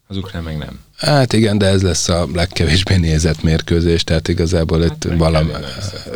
Az 0.08 0.18
ukrán 0.18 0.44
meg 0.44 0.58
nem. 0.58 0.84
Hát 0.98 1.34
igen, 1.34 1.58
de 1.58 1.66
ez 1.66 1.82
lesz 1.82 2.10
a 2.10 2.28
legkevésbé 2.34 2.96
nézett 2.96 3.44
mérkőzés, 3.44 4.04
tehát 4.04 4.28
igazából 4.28 4.82
hát 4.82 5.06
itt 5.06 5.12
valami... 5.18 5.52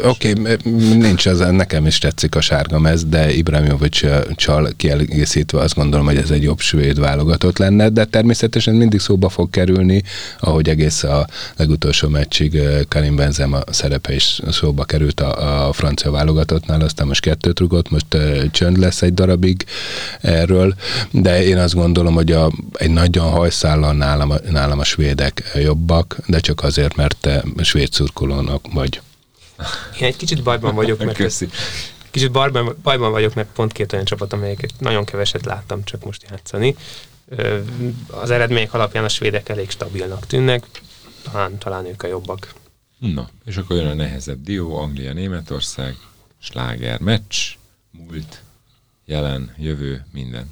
Oké, 0.04 0.32
okay, 0.32 0.58
nincs 0.98 1.26
az, 1.26 1.40
nekem 1.40 1.86
is 1.86 1.98
tetszik 1.98 2.36
a 2.36 2.42
sárga 2.42 2.80
mez, 2.80 3.06
de 3.06 3.32
Ibrahimovic 3.34 4.00
csal 4.36 4.70
kiegészítve 4.78 5.60
azt 5.60 5.76
gondolom, 5.76 6.06
hogy 6.06 6.18
ez 6.18 6.30
egy 6.30 6.44
jobb 6.44 6.60
svéd 6.60 7.00
válogatott 7.00 7.58
lenne, 7.58 7.90
de 7.90 8.06
természetesen 8.06 8.76
mindig 8.76 9.00
szóba 9.00 9.30
fog 9.30 9.50
kerülni, 9.50 10.04
ahogy 10.40 10.70
egész 10.70 11.04
a 11.04 11.28
legutolsó 11.56 12.08
meccsig 12.08 12.60
Karim 12.88 13.16
Benzema 13.16 13.60
szerepe 13.72 14.14
is 14.14 14.40
szóba 14.52 14.84
került 14.84 15.20
a, 15.20 15.68
a 15.68 15.74
francia 15.74 16.12
válogatottnál, 16.12 16.82
aztán 16.82 17.08
most 17.08 17.22
kettőt 17.22 17.60
rugott, 17.60 17.90
most 17.90 18.18
csönd 18.52 18.78
lesz 18.78 19.02
egy 19.02 19.14
darabig 19.14 19.66
erről, 20.22 20.76
de 21.12 21.44
én 21.44 21.58
azt 21.58 21.76
gondolom, 21.76 22.14
hogy 22.14 22.32
a, 22.32 22.52
egy 22.74 22.92
nagyon 22.92 23.30
hajszállal 23.30 23.94
nálam, 23.94 24.34
nálam 24.52 24.69
nálam 24.70 24.84
a 24.84 24.88
svédek 24.88 25.52
jobbak, 25.56 26.18
de 26.28 26.40
csak 26.40 26.64
azért, 26.64 26.96
mert 26.96 27.18
te 27.18 27.44
svéd 27.62 27.94
szurkolónak 27.94 28.74
vagy. 28.74 29.02
Én 30.00 30.08
egy 30.08 30.16
kicsit 30.16 30.44
bajban 30.44 30.76
vagyok, 30.76 31.04
mert 31.04 31.18
Köszi. 31.18 31.50
kicsit 32.12 32.32
bajban, 32.32 32.76
bajban 32.84 33.12
vagyok, 33.12 33.34
mert 33.34 33.48
pont 33.54 33.72
két 33.72 33.94
olyan 33.94 34.06
csapat, 34.06 34.34
amelyeket 34.34 34.72
nagyon 34.80 35.06
keveset 35.06 35.46
láttam 35.46 35.84
csak 35.84 36.06
most 36.06 36.26
játszani. 36.30 36.76
Az 38.08 38.30
eredmények 38.30 38.74
alapján 38.74 39.04
a 39.04 39.10
svédek 39.10 39.50
elég 39.50 39.70
stabilnak 39.70 40.28
tűnnek, 40.28 40.66
talán, 41.22 41.58
talán 41.58 41.86
ők 41.86 42.04
a 42.04 42.08
jobbak. 42.08 42.54
Na, 43.00 43.30
és 43.46 43.58
akkor 43.58 43.76
jön 43.76 43.88
a 43.88 43.94
nehezebb 43.94 44.44
dió, 44.44 44.78
Anglia, 44.78 45.14
Németország, 45.14 45.96
sláger, 46.42 47.00
meccs, 47.00 47.36
múlt, 47.92 48.42
jelen, 49.06 49.54
jövő, 49.58 50.06
minden. 50.14 50.48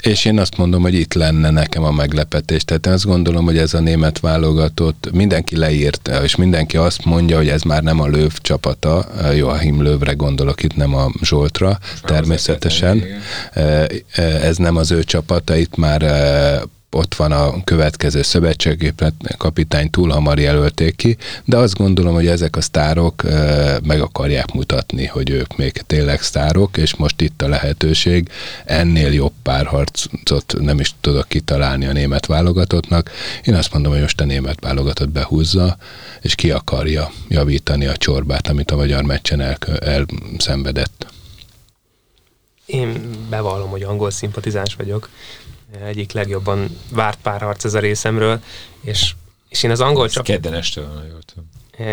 És 0.00 0.24
én 0.24 0.38
azt 0.38 0.56
mondom, 0.56 0.82
hogy 0.82 0.94
itt 0.94 1.14
lenne 1.14 1.50
nekem 1.50 1.84
a 1.84 1.90
meglepetés. 1.90 2.64
Tehát 2.64 2.86
én 2.86 2.92
azt 2.92 3.04
gondolom, 3.04 3.44
hogy 3.44 3.58
ez 3.58 3.74
a 3.74 3.80
német 3.80 4.20
válogatott, 4.20 5.08
mindenki 5.12 5.56
leírta, 5.56 6.22
és 6.22 6.36
mindenki 6.36 6.76
azt 6.76 7.04
mondja, 7.04 7.36
hogy 7.36 7.48
ez 7.48 7.62
már 7.62 7.82
nem 7.82 8.00
a 8.00 8.06
Löv 8.06 8.32
csapata, 8.38 9.06
Joachim 9.36 9.82
Lövre 9.82 10.12
gondolok 10.12 10.62
itt, 10.62 10.76
nem 10.76 10.94
a 10.94 11.10
Zsoltra, 11.22 11.78
természetesen. 12.02 13.04
Ez 14.42 14.56
nem 14.56 14.76
az 14.76 14.90
ő 14.90 15.04
csapata, 15.04 15.56
itt 15.56 15.76
már 15.76 16.02
ott 16.90 17.14
van 17.14 17.32
a 17.32 17.64
következő 17.64 18.22
szövetségi 18.22 18.92
kapitány, 19.36 19.90
túl 19.90 20.10
hamar 20.10 20.38
jelölték 20.38 20.96
ki, 20.96 21.16
de 21.44 21.56
azt 21.56 21.74
gondolom, 21.76 22.14
hogy 22.14 22.26
ezek 22.26 22.56
a 22.56 22.60
sztárok 22.60 23.22
meg 23.82 24.00
akarják 24.00 24.52
mutatni, 24.52 25.06
hogy 25.06 25.30
ők 25.30 25.56
még 25.56 25.72
tényleg 25.72 26.22
sztárok, 26.22 26.76
és 26.76 26.96
most 26.96 27.20
itt 27.20 27.42
a 27.42 27.48
lehetőség. 27.48 28.28
Ennél 28.64 29.12
jobb 29.12 29.32
párharcot 29.42 30.54
nem 30.58 30.80
is 30.80 30.94
tudok 31.00 31.28
kitalálni 31.28 31.86
a 31.86 31.92
német 31.92 32.26
válogatottnak. 32.26 33.10
Én 33.44 33.54
azt 33.54 33.72
mondom, 33.72 33.92
hogy 33.92 34.00
most 34.00 34.20
a 34.20 34.24
német 34.24 34.60
válogatott 34.60 35.08
behúzza, 35.08 35.76
és 36.20 36.34
ki 36.34 36.50
akarja 36.50 37.12
javítani 37.28 37.86
a 37.86 37.96
csorbát, 37.96 38.48
amit 38.48 38.70
a 38.70 38.76
magyar 38.76 39.02
meccsen 39.02 39.40
el, 39.40 39.56
elszenvedett. 39.80 41.06
Én 42.66 43.10
bevallom, 43.28 43.70
hogy 43.70 43.82
angol 43.82 44.10
szimpatizáns 44.10 44.74
vagyok, 44.74 45.08
egyik 45.84 46.12
legjobban 46.12 46.78
várt 46.90 47.18
párharc 47.22 47.64
ez 47.64 47.74
a 47.74 47.78
részemről, 47.78 48.40
és, 48.80 49.14
és 49.48 49.62
én 49.62 49.70
az 49.70 49.80
angol 49.80 50.08
csapat... 50.08 50.26
Kedden 50.26 50.54
este 50.54 50.80
jól 50.80 51.22
tudom. 51.24 51.48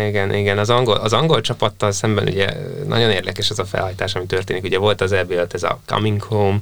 Igen, 0.06 0.34
igen. 0.34 0.58
Az 0.58 0.70
angol, 0.70 0.96
az 0.96 1.12
angol 1.12 1.40
csapattal 1.40 1.92
szemben 1.92 2.26
ugye 2.26 2.56
nagyon 2.86 3.10
érdekes 3.10 3.50
ez 3.50 3.58
a 3.58 3.64
felhajtás, 3.64 4.14
ami 4.14 4.26
történik. 4.26 4.64
Ugye 4.64 4.78
volt 4.78 5.00
az 5.00 5.12
eb 5.12 5.32
ez 5.52 5.62
a 5.62 5.80
coming 5.86 6.22
home, 6.22 6.60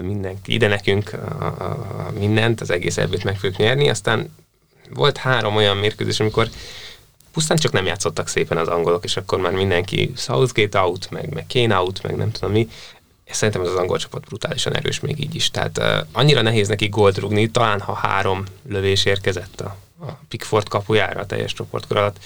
mindenki, 0.00 0.52
ide 0.52 0.68
nekünk 0.68 1.12
a, 1.12 1.44
a, 1.44 2.12
mindent, 2.18 2.60
az 2.60 2.70
egész 2.70 2.96
ebből 2.96 3.20
meg 3.24 3.34
fogjuk 3.34 3.56
nyerni, 3.56 3.88
aztán 3.88 4.34
volt 4.90 5.16
három 5.16 5.56
olyan 5.56 5.76
mérkőzés, 5.76 6.20
amikor 6.20 6.48
pusztán 7.32 7.56
csak 7.56 7.72
nem 7.72 7.86
játszottak 7.86 8.28
szépen 8.28 8.58
az 8.58 8.68
angolok, 8.68 9.04
és 9.04 9.16
akkor 9.16 9.38
már 9.38 9.52
mindenki 9.52 10.12
Southgate 10.16 10.80
out, 10.80 11.10
meg, 11.10 11.32
meg 11.32 11.44
Kane 11.52 11.76
out, 11.76 12.02
meg 12.02 12.16
nem 12.16 12.30
tudom 12.30 12.50
mi, 12.50 12.68
szerintem 13.34 13.62
ez 13.62 13.68
az 13.68 13.76
angol 13.76 13.98
csapat 13.98 14.24
brutálisan 14.24 14.76
erős 14.76 15.00
még 15.00 15.22
így 15.22 15.34
is. 15.34 15.50
Tehát 15.50 15.78
uh, 15.78 16.06
annyira 16.12 16.42
nehéz 16.42 16.68
neki 16.68 16.88
gólt 16.88 17.18
rugni, 17.18 17.50
talán 17.50 17.80
ha 17.80 17.94
három 17.94 18.44
lövés 18.68 19.04
érkezett 19.04 19.60
a, 19.60 19.76
a 20.00 20.18
Pickford 20.28 20.68
kapujára 20.68 21.20
a 21.20 21.26
teljes 21.26 21.52
csoportkor 21.52 21.96
alatt. 21.96 22.16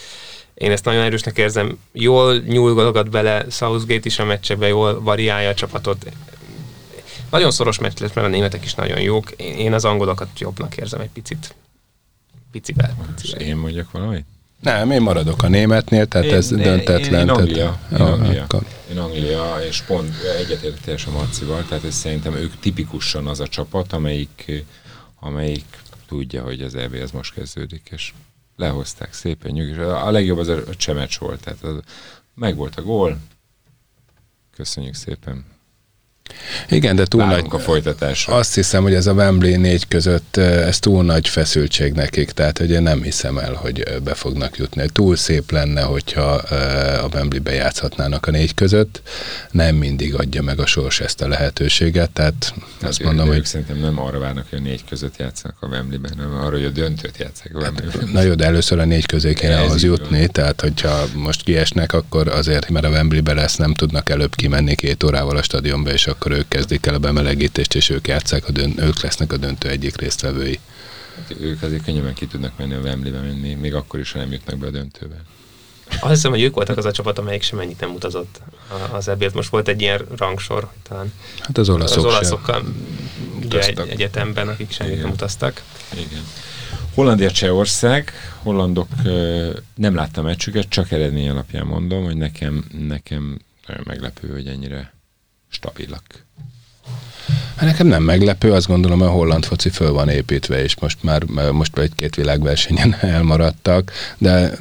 Én 0.55 0.71
ezt 0.71 0.85
nagyon 0.85 1.03
erősnek 1.03 1.39
érzem. 1.39 1.79
Jól 1.93 2.37
nyúlgalogat 2.37 3.11
bele 3.11 3.51
Southgate 3.51 4.01
is 4.05 4.19
a 4.19 4.25
meccsekbe, 4.25 4.69
jól 4.69 5.03
variálja 5.03 5.49
a 5.49 5.55
csapatot. 5.55 6.07
Nagyon 7.31 7.51
szoros 7.51 7.79
meccs 7.79 7.99
lesz, 7.99 8.13
mert 8.13 8.27
a 8.27 8.31
németek 8.31 8.65
is 8.65 8.75
nagyon 8.75 9.01
jók. 9.01 9.31
Én 9.37 9.73
az 9.73 9.85
angolokat 9.85 10.29
jobbnak 10.39 10.77
érzem 10.77 11.01
egy 11.01 11.11
picit. 11.11 11.55
Picivel. 12.51 12.97
picivel. 13.15 13.41
És 13.41 13.47
én 13.47 13.57
mondjak 13.57 13.91
valamit? 13.91 14.27
Nem, 14.63 14.91
én 14.91 15.03
maradok 15.03 15.43
a 15.43 15.49
németnél, 15.49 16.07
tehát 16.07 16.27
én, 16.27 16.35
ez 16.35 16.53
én, 16.53 16.63
döntetlen. 16.63 17.21
Én, 17.21 17.29
én 17.29 17.29
Anglia, 17.29 17.79
tehát, 17.89 18.07
én, 18.07 18.13
Anglia. 18.13 18.43
Akkor. 18.43 18.67
én 18.91 18.99
Anglia, 18.99 19.57
és 19.69 19.81
pont 19.81 20.15
egyetértés 20.39 21.07
a 21.07 21.11
Marcival, 21.11 21.65
tehát 21.69 21.85
ez 21.85 21.95
szerintem 21.95 22.35
ők 22.35 22.53
tipikusan 22.61 23.27
az 23.27 23.41
a 23.41 23.47
csapat, 23.47 23.93
amelyik, 23.93 24.65
amelyik 25.21 25.65
tudja, 26.07 26.43
hogy 26.43 26.63
az 26.63 26.75
EB 26.75 26.95
az 27.03 27.11
most 27.11 27.35
kezdődik, 27.35 27.89
és 27.93 28.13
lehozták 28.57 29.13
szépen 29.13 29.53
nyugi. 29.53 29.73
A 29.81 30.11
legjobb 30.11 30.39
az 30.39 30.49
a 30.49 30.75
csemecs 30.77 31.19
volt, 31.19 31.41
tehát 31.41 31.63
az, 31.63 31.75
meg 32.35 32.57
volt 32.57 32.77
a 32.77 32.83
gól, 32.83 33.19
köszönjük 34.57 34.95
szépen, 34.95 35.45
igen, 36.69 36.97
de 36.97 37.05
túl 37.05 37.25
nagy, 37.25 37.47
a 37.49 37.59
folytatásra. 37.59 38.35
Azt 38.35 38.55
hiszem, 38.55 38.83
hogy 38.83 38.95
ez 38.95 39.07
a 39.07 39.13
Wembley 39.13 39.61
négy 39.61 39.89
között, 39.89 40.37
ez 40.37 40.79
túl 40.79 41.05
nagy 41.05 41.29
feszültség 41.29 41.93
nekik, 41.93 42.31
tehát 42.31 42.59
hogy 42.59 42.71
én 42.71 42.83
nem 42.83 43.03
hiszem 43.03 43.39
el, 43.39 43.53
hogy 43.53 43.85
be 44.05 44.15
fognak 44.15 44.57
jutni. 44.57 44.87
Túl 44.93 45.17
szép 45.17 45.51
lenne, 45.51 45.83
hogyha 45.83 46.31
a 47.03 47.09
Wembley-be 47.15 47.53
játszhatnának 47.53 48.27
a 48.27 48.31
négy 48.31 48.55
között. 48.55 49.03
Nem 49.51 49.77
mindig 49.77 50.15
adja 50.15 50.43
meg 50.43 50.59
a 50.59 50.67
sors 50.67 51.01
ezt 51.01 51.21
a 51.21 51.29
lehetőséget, 51.29 52.11
tehát 52.11 52.55
hát 52.81 52.89
azt 52.89 53.03
mondom, 53.03 53.27
hogy... 53.27 53.45
Szerintem 53.45 53.79
nem 53.79 54.01
arra 54.01 54.19
várnak, 54.19 54.47
hogy 54.51 54.59
a 54.59 54.63
négy 54.63 54.85
között 54.89 55.17
játszanak 55.17 55.57
a 55.61 55.67
Wembley-ben, 55.67 56.13
hanem 56.17 56.35
arra, 56.39 56.57
hogy 56.57 56.65
a 56.65 56.71
döntőt 56.71 57.19
játszák 57.19 57.55
a 57.55 57.59
Wembley-ben. 57.59 58.09
Na 58.13 58.23
jó, 58.23 58.35
de 58.35 58.45
először 58.45 58.79
a 58.79 58.85
négy 58.85 59.07
közé 59.07 59.33
kéne 59.33 59.61
ahhoz 59.61 59.83
jutni, 59.83 60.19
van. 60.19 60.31
tehát 60.31 60.61
hogyha 60.61 61.05
most 61.15 61.43
kiesnek, 61.43 61.93
akkor 61.93 62.29
azért, 62.29 62.69
mert 62.69 62.85
a 62.85 62.89
Wembley-be 62.89 63.35
lesz, 63.35 63.57
nem 63.57 63.75
tudnak 63.75 64.11
előbb 64.11 64.35
kimenni 64.35 64.75
két 64.75 65.03
órával 65.03 65.37
a 65.37 65.43
stadionba, 65.43 65.93
és 65.93 66.07
akkor 66.07 66.22
ők 66.31 66.49
kezdik 66.49 66.87
el 66.87 66.95
a 66.95 66.99
bemelegítést, 66.99 67.75
és 67.75 67.89
ők 67.91 68.07
játszák, 68.07 68.49
a 68.49 68.53
dönt, 68.53 68.81
ők 68.81 69.03
lesznek 69.03 69.33
a 69.33 69.37
döntő 69.37 69.69
egyik 69.69 69.97
résztvevői. 69.97 70.59
Hát 71.17 71.35
ők 71.41 71.63
azért 71.63 71.85
könnyebben 71.85 72.15
ki 72.15 72.27
tudnak 72.27 72.53
menni 72.59 72.75
a 72.75 72.79
Wembley-be 72.79 73.21
menni, 73.21 73.55
még 73.55 73.75
akkor 73.75 74.01
is, 74.01 74.13
ha 74.13 74.19
nem 74.19 74.33
jutnak 74.33 74.59
be 74.59 74.67
a 74.67 74.71
döntőbe. 74.71 75.17
Azt 76.01 76.13
hiszem, 76.15 76.31
hogy 76.31 76.43
ők 76.43 76.55
voltak 76.55 76.77
az 76.77 76.85
a 76.85 76.93
csapat, 76.93 77.19
amelyik 77.19 77.43
sem 77.43 77.59
ennyit 77.59 77.81
nem 77.81 77.95
utazott 77.95 78.41
az 78.93 79.09
ebért. 79.09 79.35
Most 79.35 79.49
volt 79.49 79.69
egy 79.69 79.81
ilyen 79.81 80.05
rangsor 80.17 80.69
talán. 80.89 81.13
Hát 81.39 81.59
az 81.59 81.69
olaszok 81.69 81.99
Az 81.99 82.05
olaszokkal 82.05 82.65
ugye 83.45 83.61
egy, 83.61 83.79
egyetemben, 83.79 84.49
akik 84.49 84.71
semmit 84.71 85.03
nem 85.03 85.11
utaztak. 85.11 85.63
Igen. 85.93 86.23
Hollandia 86.95 87.31
Csehország, 87.31 88.13
hollandok 88.43 88.89
nem 89.75 89.95
láttam 89.95 90.25
meccsüket, 90.25 90.69
csak 90.69 90.91
eredmény 90.91 91.29
alapján 91.29 91.67
mondom, 91.67 92.05
hogy 92.05 92.17
nekem, 92.17 92.65
nekem 92.87 93.39
nagyon 93.67 93.83
meglepő, 93.87 94.29
hogy 94.29 94.47
ennyire 94.47 94.93
Stabilack. 95.53 96.25
Hát 97.57 97.71
nekem 97.71 97.87
nem 97.87 98.03
meglepő, 98.03 98.53
azt 98.53 98.67
gondolom, 98.67 99.01
a 99.03 99.09
holland 99.09 99.45
foci 99.45 99.69
föl 99.69 99.93
van 99.93 100.09
építve, 100.09 100.63
és 100.63 100.77
most 100.81 101.03
már 101.03 101.23
most 101.53 101.79
egy-két 101.79 102.15
világversenyen 102.15 102.97
elmaradtak, 103.15 103.93
de 104.19 104.53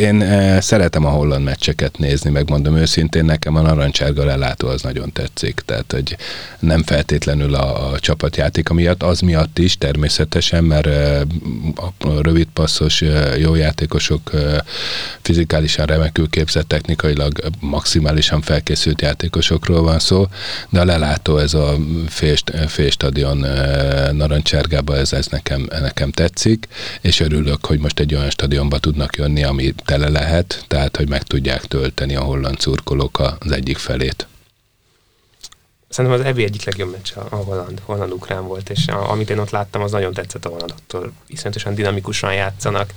én 0.00 0.22
eh, 0.22 0.60
szeretem 0.60 1.04
a 1.04 1.08
holland 1.08 1.44
meccseket 1.44 1.98
nézni, 1.98 2.30
megmondom 2.30 2.76
őszintén, 2.76 3.24
nekem 3.24 3.56
a 3.56 3.60
narancsárga 3.60 4.24
lelátó 4.24 4.68
az 4.68 4.82
nagyon 4.82 5.12
tetszik, 5.12 5.60
tehát 5.64 5.92
hogy 5.92 6.16
nem 6.58 6.82
feltétlenül 6.82 7.54
a, 7.54 7.92
a 7.92 7.98
csapatjáték 7.98 8.68
miatt, 8.68 9.02
az 9.02 9.20
miatt 9.20 9.58
is 9.58 9.78
természetesen, 9.78 10.64
mert 10.64 10.86
eh, 10.86 11.20
a 11.98 12.22
rövid 12.22 12.48
passzos 12.52 13.02
eh, 13.02 13.38
jó 13.38 13.54
játékosok 13.54 14.30
fizikálisan 15.22 15.86
remekül 15.86 16.28
képzett, 16.28 16.68
technikailag 16.68 17.40
maximálisan 17.60 18.40
felkészült 18.40 19.02
játékosokról 19.02 19.82
van 19.82 19.98
szó, 19.98 20.26
de 20.68 20.80
a 20.80 20.84
lelátó 20.84 21.38
ez 21.38 21.54
a 21.54 21.74
fél, 22.08 22.35
fél 22.66 22.90
stadion 22.90 23.44
eh, 23.44 24.12
narancsárgába, 24.12 24.96
ez, 24.96 25.12
ez 25.12 25.26
nekem, 25.26 25.66
nekem 25.80 26.10
tetszik, 26.10 26.68
és 27.00 27.20
örülök, 27.20 27.66
hogy 27.66 27.78
most 27.78 28.00
egy 28.00 28.14
olyan 28.14 28.30
stadionba 28.30 28.78
tudnak 28.78 29.16
jönni, 29.16 29.44
ami 29.44 29.74
tele 29.84 30.08
lehet, 30.08 30.64
tehát 30.68 30.96
hogy 30.96 31.08
meg 31.08 31.22
tudják 31.22 31.64
tölteni 31.64 32.16
a 32.16 32.22
holland 32.22 32.60
szurkolók 32.60 33.36
az 33.38 33.50
egyik 33.50 33.78
felét. 33.78 34.26
Szerintem 35.88 36.20
az 36.20 36.26
EB 36.26 36.38
egyik 36.38 36.64
legjobb 36.64 36.90
meccs 36.90 37.10
a 37.30 37.36
holland, 37.36 37.80
holland 37.84 38.12
ukrán 38.12 38.46
volt, 38.46 38.70
és 38.70 38.86
amit 38.86 39.30
én 39.30 39.38
ott 39.38 39.50
láttam, 39.50 39.82
az 39.82 39.90
nagyon 39.90 40.12
tetszett 40.12 40.44
a 40.44 40.48
hollandoktól. 40.48 41.12
Iszonyatosan 41.26 41.74
dinamikusan 41.74 42.34
játszanak, 42.34 42.90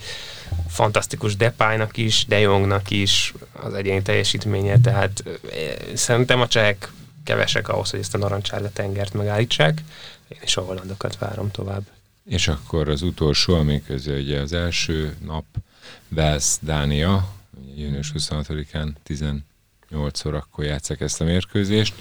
fantasztikus 0.68 1.36
Depájnak 1.36 1.98
is, 1.98 2.26
De 2.28 2.40
Jongnak 2.40 2.90
is 2.90 3.34
az 3.62 3.74
egyéni 3.74 4.02
teljesítménye, 4.02 4.80
tehát 4.80 5.24
eh, 5.26 5.34
szerintem 5.94 6.42
a 6.42 6.48
csehek 6.48 6.92
kevesek 7.30 7.68
ahhoz, 7.68 7.90
hogy 7.90 8.00
ezt 8.00 8.14
a 8.14 8.18
narancsárga 8.18 8.70
tengert 8.70 9.14
megállítsák. 9.14 9.82
Én 10.28 10.40
is 10.44 10.58
a 10.58 10.62
hollandokat 10.62 11.18
várom 11.18 11.52
tovább. 11.52 11.84
És 12.26 12.48
akkor 12.48 12.90
az 12.90 13.02
utolsó, 13.02 13.56
ami 13.56 13.84
közül 13.84 14.20
ugye 14.20 14.40
az 14.40 14.54
első 14.54 15.16
nap 15.26 15.46
Wales 16.16 16.58
Dánia, 16.62 17.34
június 17.76 18.12
26-án 18.18 18.90
18 19.04 20.26
órakor 20.26 20.66
játszák 20.66 21.02
ezt 21.02 21.22
a 21.22 21.24
mérkőzést. 21.24 21.94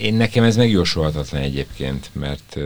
Én 0.00 0.14
nekem 0.14 0.44
ez 0.44 0.56
megjósolhatatlan 0.56 1.42
egyébként, 1.42 2.10
mert 2.12 2.58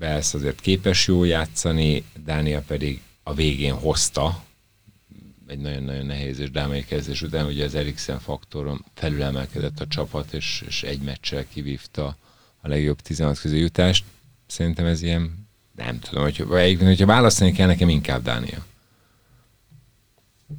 Wales 0.00 0.34
azért 0.34 0.60
képes 0.60 1.06
jól 1.06 1.26
játszani, 1.26 2.04
Dánia 2.24 2.62
pedig 2.66 3.00
a 3.22 3.34
végén 3.34 3.74
hozta 3.74 4.44
egy 5.46 5.58
nagyon-nagyon 5.58 6.06
nehéz 6.06 6.38
és 6.38 6.50
drámai 6.50 6.84
kezdés 6.84 7.22
után, 7.22 7.46
ugye 7.46 7.64
az 7.64 7.74
Eriksen 7.74 8.18
faktoron 8.18 8.84
felülemelkedett 8.94 9.80
a 9.80 9.86
csapat, 9.86 10.32
és, 10.32 10.64
és 10.66 10.82
egy 10.82 11.00
meccsel 11.00 11.44
kivívta 11.48 12.16
a 12.60 12.68
legjobb 12.68 13.00
16 13.00 13.38
közé 13.38 13.58
jutást. 13.58 14.04
Szerintem 14.46 14.86
ez 14.86 15.02
ilyen, 15.02 15.48
nem 15.76 15.98
tudom, 15.98 16.22
hogy, 16.22 16.44
vagy, 16.44 16.78
hogyha 16.82 17.06
választani 17.06 17.52
kell, 17.52 17.66
nekem 17.66 17.88
inkább 17.88 18.22
Dánia. 18.22 18.64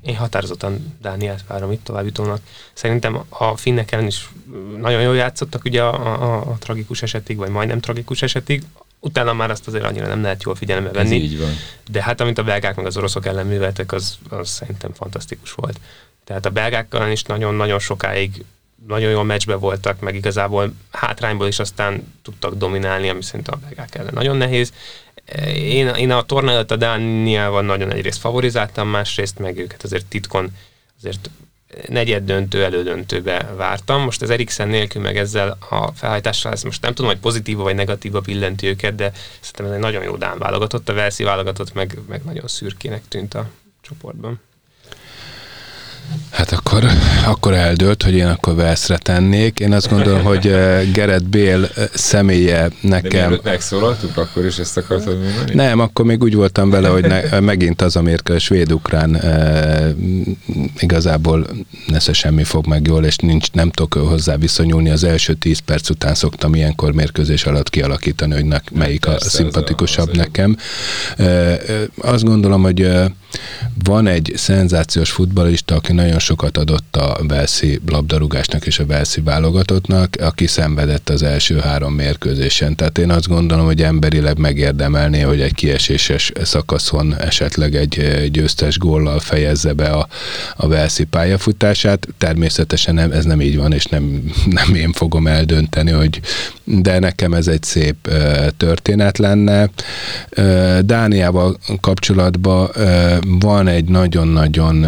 Én 0.01 0.15
határozottan 0.15 0.95
Dániát 1.01 1.47
várom 1.47 1.71
itt 1.71 1.83
továbbjutónak. 1.83 2.41
Szerintem 2.73 3.23
a 3.29 3.57
finnek 3.57 3.91
ellen 3.91 4.07
is 4.07 4.29
nagyon 4.77 5.01
jól 5.01 5.15
játszottak 5.15 5.63
ugye 5.63 5.83
a, 5.83 6.23
a, 6.23 6.51
a 6.51 6.57
tragikus 6.57 7.01
esetig, 7.01 7.37
vagy 7.37 7.49
majdnem 7.49 7.79
tragikus 7.79 8.21
esetig 8.21 8.63
utána 9.07 9.33
már 9.33 9.51
azt 9.51 9.67
azért 9.67 9.83
annyira 9.83 10.07
nem 10.07 10.21
lehet 10.21 10.43
jól 10.43 10.55
figyelembe 10.55 10.91
venni. 10.91 11.15
Ez 11.15 11.21
így 11.21 11.39
van. 11.39 11.51
De 11.91 12.03
hát 12.03 12.21
amit 12.21 12.37
a 12.37 12.43
belgák 12.43 12.75
meg 12.75 12.85
az 12.85 12.97
oroszok 12.97 13.25
ellen 13.25 13.45
műveltek, 13.45 13.91
az, 13.91 14.17
az 14.29 14.49
szerintem 14.49 14.93
fantasztikus 14.93 15.51
volt. 15.51 15.79
Tehát 16.23 16.45
a 16.45 16.49
belgákkal 16.49 17.11
is 17.11 17.23
nagyon-nagyon 17.23 17.79
sokáig 17.79 18.45
nagyon 18.87 19.09
jó 19.09 19.21
meccsbe 19.21 19.55
voltak, 19.55 19.99
meg 19.99 20.15
igazából 20.15 20.73
hátrányból 20.91 21.47
is 21.47 21.59
aztán 21.59 22.13
tudtak 22.21 22.55
dominálni, 22.55 23.09
ami 23.09 23.23
szerintem 23.23 23.53
a 23.57 23.65
belgák 23.65 23.95
ellen 23.95 24.13
nagyon 24.13 24.37
nehéz. 24.37 24.73
Én, 25.53 25.87
én 25.87 26.11
a 26.11 26.21
tornáját 26.21 26.71
a 26.71 26.75
Dániával 26.75 27.61
nagyon 27.61 27.91
egyrészt 27.91 28.19
favorizáltam, 28.19 28.87
másrészt 28.87 29.39
meg 29.39 29.57
őket 29.57 29.83
azért 29.83 30.05
titkon 30.05 30.55
azért 30.99 31.29
negyed 31.87 32.23
döntő, 32.23 32.63
elődöntőbe 32.63 33.53
vártam. 33.55 34.01
Most 34.01 34.21
az 34.21 34.29
Eriksen 34.29 34.67
nélkül, 34.67 35.01
meg 35.01 35.17
ezzel 35.17 35.57
a 35.69 35.91
felhajtással, 35.91 36.51
ezt 36.51 36.63
most 36.63 36.81
nem 36.81 36.93
tudom, 36.93 37.11
hogy 37.11 37.19
pozitíva 37.19 37.63
vagy 37.63 37.75
negatíva 37.75 38.19
billenti 38.19 38.67
őket, 38.67 38.95
de 38.95 39.11
szerintem 39.39 39.65
ez 39.65 39.71
egy 39.71 39.79
nagyon 39.79 40.03
jó 40.03 40.15
Dán 40.15 40.37
válogatott, 40.37 40.89
a 40.89 40.93
Velszi 40.93 41.23
válogatott 41.23 41.73
meg, 41.73 41.97
meg 42.07 42.23
nagyon 42.23 42.47
szürkének 42.47 43.07
tűnt 43.07 43.33
a 43.33 43.49
csoportban. 43.81 44.41
Hát 46.37 46.51
akkor, 46.51 46.87
akkor 47.25 47.53
eldőlt, 47.53 48.03
hogy 48.03 48.13
én 48.13 48.25
akkor 48.25 48.55
Velszre 48.55 48.97
tennék. 48.97 49.59
Én 49.59 49.73
azt 49.73 49.89
gondolom, 49.89 50.23
hogy 50.23 50.47
eh, 50.47 50.81
Gerett 50.93 51.23
Bél 51.23 51.63
eh, 51.63 51.85
személye 51.93 52.69
nekem... 52.81 53.31
De 53.31 53.39
megszólaltuk, 53.43 54.17
akkor 54.17 54.45
is 54.45 54.57
ezt 54.57 54.77
akartad 54.77 55.21
mondani? 55.23 55.53
Nem, 55.53 55.79
akkor 55.79 56.05
még 56.05 56.23
úgy 56.23 56.35
voltam 56.35 56.69
vele, 56.69 56.87
hogy 56.87 57.05
ne, 57.05 57.23
eh, 57.23 57.39
megint 57.39 57.81
az 57.81 57.95
a 57.95 58.01
mérkő, 58.01 58.37
svéd-ukrán 58.37 59.15
e, 59.15 59.95
igazából 60.79 61.47
nesze 61.87 62.13
semmi 62.13 62.43
fog 62.43 62.67
meg 62.67 62.87
jól, 62.87 63.05
és 63.05 63.15
nincs, 63.15 63.51
nem 63.51 63.71
tudok 63.71 64.07
hozzá 64.07 64.35
viszonyulni. 64.35 64.89
Az 64.89 65.03
első 65.03 65.33
tíz 65.33 65.59
perc 65.59 65.89
után 65.89 66.15
szoktam 66.15 66.55
ilyenkor 66.55 66.93
mérkőzés 66.93 67.45
alatt 67.45 67.69
kialakítani, 67.69 68.33
hogy 68.33 68.45
ne, 68.45 68.57
melyik 68.71 69.07
a 69.07 69.19
szimpatikusabb 69.19 70.09
az 70.09 70.17
a, 70.17 70.21
az 70.21 70.25
nekem. 70.25 70.57
E, 71.17 71.59
azt 72.01 72.23
gondolom, 72.23 72.61
hogy 72.61 72.89
van 73.83 74.07
egy 74.07 74.33
szenzációs 74.35 75.11
futballista, 75.11 75.75
aki 75.75 75.93
nagyon 75.93 76.19
sokat 76.27 76.57
adott 76.57 76.95
a 76.95 77.17
Velszi 77.27 77.79
labdarúgásnak 77.89 78.65
és 78.65 78.79
a 78.79 78.85
Velszi 78.85 79.21
válogatottnak, 79.21 80.15
aki 80.19 80.47
szenvedett 80.47 81.09
az 81.09 81.23
első 81.23 81.57
három 81.57 81.93
mérkőzésen. 81.93 82.75
Tehát 82.75 82.97
én 82.97 83.09
azt 83.11 83.27
gondolom, 83.27 83.65
hogy 83.65 83.81
emberileg 83.81 84.37
megérdemelné, 84.37 85.21
hogy 85.21 85.41
egy 85.41 85.53
kieséses 85.53 86.31
szakaszon 86.43 87.15
esetleg 87.15 87.75
egy 87.75 88.27
győztes 88.31 88.77
góllal 88.77 89.19
fejezze 89.19 89.73
be 89.73 89.89
a, 89.89 90.07
a 90.55 90.67
Velszi 90.67 91.03
pályafutását. 91.03 92.07
Természetesen 92.17 92.93
nem, 92.93 93.11
ez 93.11 93.25
nem 93.25 93.41
így 93.41 93.57
van, 93.57 93.71
és 93.73 93.85
nem, 93.85 94.31
nem 94.45 94.75
én 94.75 94.91
fogom 94.91 95.27
eldönteni, 95.27 95.91
hogy 95.91 96.21
de 96.63 96.99
nekem 96.99 97.33
ez 97.33 97.47
egy 97.47 97.63
szép 97.63 98.09
történet 98.57 99.17
lenne. 99.17 99.69
Dániával 100.81 101.57
kapcsolatban 101.81 102.69
van 103.39 103.67
egy 103.67 103.85
nagyon-nagyon 103.85 104.85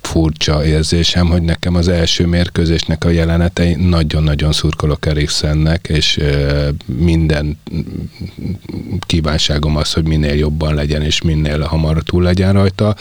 furcsa 0.00 0.64
érzésem, 0.64 1.26
hogy 1.26 1.42
nekem 1.42 1.74
az 1.74 1.88
első 1.88 2.26
mérkőzésnek 2.26 3.04
a 3.04 3.08
jelenetei 3.08 3.74
nagyon-nagyon 3.74 4.52
szurkolok 4.52 5.06
Eriksennek, 5.06 5.88
és 5.88 6.20
minden 6.86 7.58
kívánságom 9.06 9.76
az, 9.76 9.92
hogy 9.92 10.08
minél 10.08 10.34
jobban 10.34 10.74
legyen, 10.74 11.02
és 11.02 11.22
minél 11.22 11.60
hamar 11.60 12.02
túl 12.02 12.22
legyen 12.22 12.52
rajta, 12.52 12.96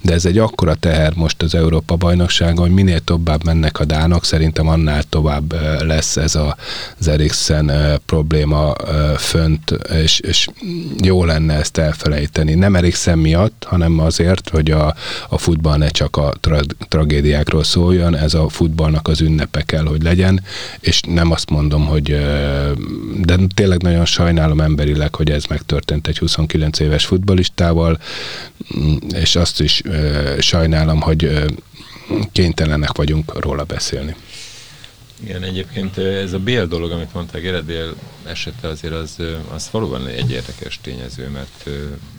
de 0.00 0.12
ez 0.12 0.24
egy 0.24 0.38
akkora 0.38 0.74
teher 0.74 1.12
most 1.14 1.42
az 1.42 1.54
Európa 1.54 1.96
bajnokságon, 1.96 2.66
hogy 2.66 2.74
minél 2.74 3.00
tovább 3.00 3.44
mennek 3.44 3.80
a 3.80 3.84
dánok, 3.84 4.24
szerintem 4.24 4.68
annál 4.68 5.02
tovább 5.02 5.54
lesz 5.82 6.16
ez 6.16 6.34
a, 6.34 6.56
az 6.98 7.08
Eriksen 7.08 7.72
probléma 8.06 8.74
fönt, 9.16 9.70
és, 10.02 10.20
és 10.20 10.48
jó 11.02 11.24
lenne 11.24 11.54
ezt 11.54 11.78
elfelejteni. 11.78 12.54
Nem 12.54 12.76
Eriksen 12.76 13.18
miatt, 13.18 13.64
hanem 13.68 13.98
azért, 13.98 14.48
hogy 14.48 14.70
a, 14.70 14.94
a 15.28 15.38
futball 15.38 15.78
ne 15.80 15.88
csak 15.88 16.16
a 16.16 16.34
tra- 16.40 16.76
tragédiákról 16.88 17.64
szóljon, 17.64 18.16
ez 18.16 18.34
a 18.34 18.48
futballnak 18.48 19.08
az 19.08 19.20
ünnepe 19.20 19.62
kell, 19.62 19.84
hogy 19.84 20.02
legyen, 20.02 20.42
és 20.80 21.00
nem 21.00 21.30
azt 21.30 21.50
mondom, 21.50 21.86
hogy 21.86 22.04
de 23.20 23.36
tényleg 23.54 23.82
nagyon 23.82 24.04
sajnálom 24.04 24.60
emberileg, 24.60 25.14
hogy 25.14 25.30
ez 25.30 25.44
megtörtént 25.44 26.06
egy 26.06 26.18
29 26.18 26.78
éves 26.78 27.06
futbalistával, 27.06 27.98
és 29.14 29.36
azt 29.36 29.60
is 29.60 29.82
sajnálom, 30.38 31.00
hogy 31.00 31.50
kénytelenek 32.32 32.96
vagyunk 32.96 33.44
róla 33.44 33.64
beszélni. 33.64 34.14
Igen, 35.22 35.42
egyébként 35.42 35.98
ez 35.98 36.32
a 36.32 36.38
Bél 36.38 36.66
dolog, 36.66 36.90
amit 36.90 37.14
mondták, 37.14 37.42
Gerard 37.42 37.64
Bél 37.64 37.94
esete 38.26 38.68
azért 38.68 38.94
az, 38.94 39.16
az 39.54 39.68
valóban 39.70 40.06
egy 40.06 40.30
érdekes 40.30 40.78
tényező, 40.82 41.28
mert 41.28 41.68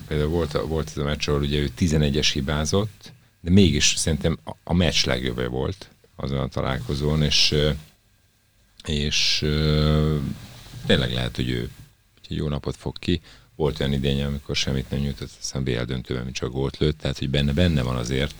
például 0.08 0.30
volt, 0.30 0.52
volt 0.68 0.88
ez 0.96 0.98
a 0.98 1.04
meccs, 1.04 1.30
ahol 1.30 1.42
ugye 1.42 1.58
ő 1.58 1.70
11-es 1.80 2.30
hibázott, 2.34 3.14
de 3.42 3.50
mégis 3.50 3.94
szerintem 3.98 4.40
a 4.64 4.74
meccs 4.74 5.06
legjobbja 5.06 5.50
volt 5.50 5.90
azon 6.16 6.40
a 6.40 6.48
találkozón, 6.48 7.24
és, 7.24 7.56
és 8.86 9.38
tényleg 10.86 11.14
lehet, 11.14 11.36
hogy 11.36 11.50
ő 11.50 11.70
egy 12.30 12.36
jó 12.36 12.48
napot 12.48 12.76
fog 12.76 13.00
ki. 13.00 13.22
Volt 13.56 13.80
olyan 13.80 13.94
idénye, 13.94 14.26
amikor 14.26 14.56
semmit 14.56 14.90
nem 14.90 15.00
nyújtott, 15.00 15.30
aztán 15.40 15.64
BL 15.64 15.82
döntőben, 15.82 16.24
mint 16.24 16.36
csak 16.36 16.52
gólt 16.52 16.78
lőtt, 16.78 16.98
tehát 16.98 17.18
hogy 17.18 17.30
benne, 17.30 17.54
benne 17.54 17.82
van 17.82 17.96
azért, 17.96 18.36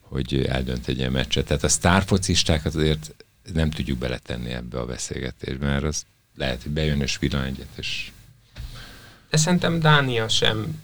hogy 0.00 0.46
eldönt 0.46 0.88
egy 0.88 0.98
ilyen 0.98 1.12
meccset. 1.12 1.46
Tehát 1.46 1.64
a 1.64 1.68
sztárfocistákat 1.68 2.74
azért 2.74 3.14
nem 3.52 3.70
tudjuk 3.70 3.98
beletenni 3.98 4.50
ebbe 4.50 4.78
a 4.78 4.86
beszélgetésbe, 4.86 5.66
mert 5.66 5.84
az 5.84 6.04
lehet, 6.36 6.62
hogy 6.62 6.72
bejön 6.72 7.00
és 7.00 7.18
villan 7.18 7.44
egyet, 7.44 7.68
és... 7.76 8.10
De 9.30 9.36
szerintem 9.36 9.80
Dánia 9.80 10.28
sem 10.28 10.82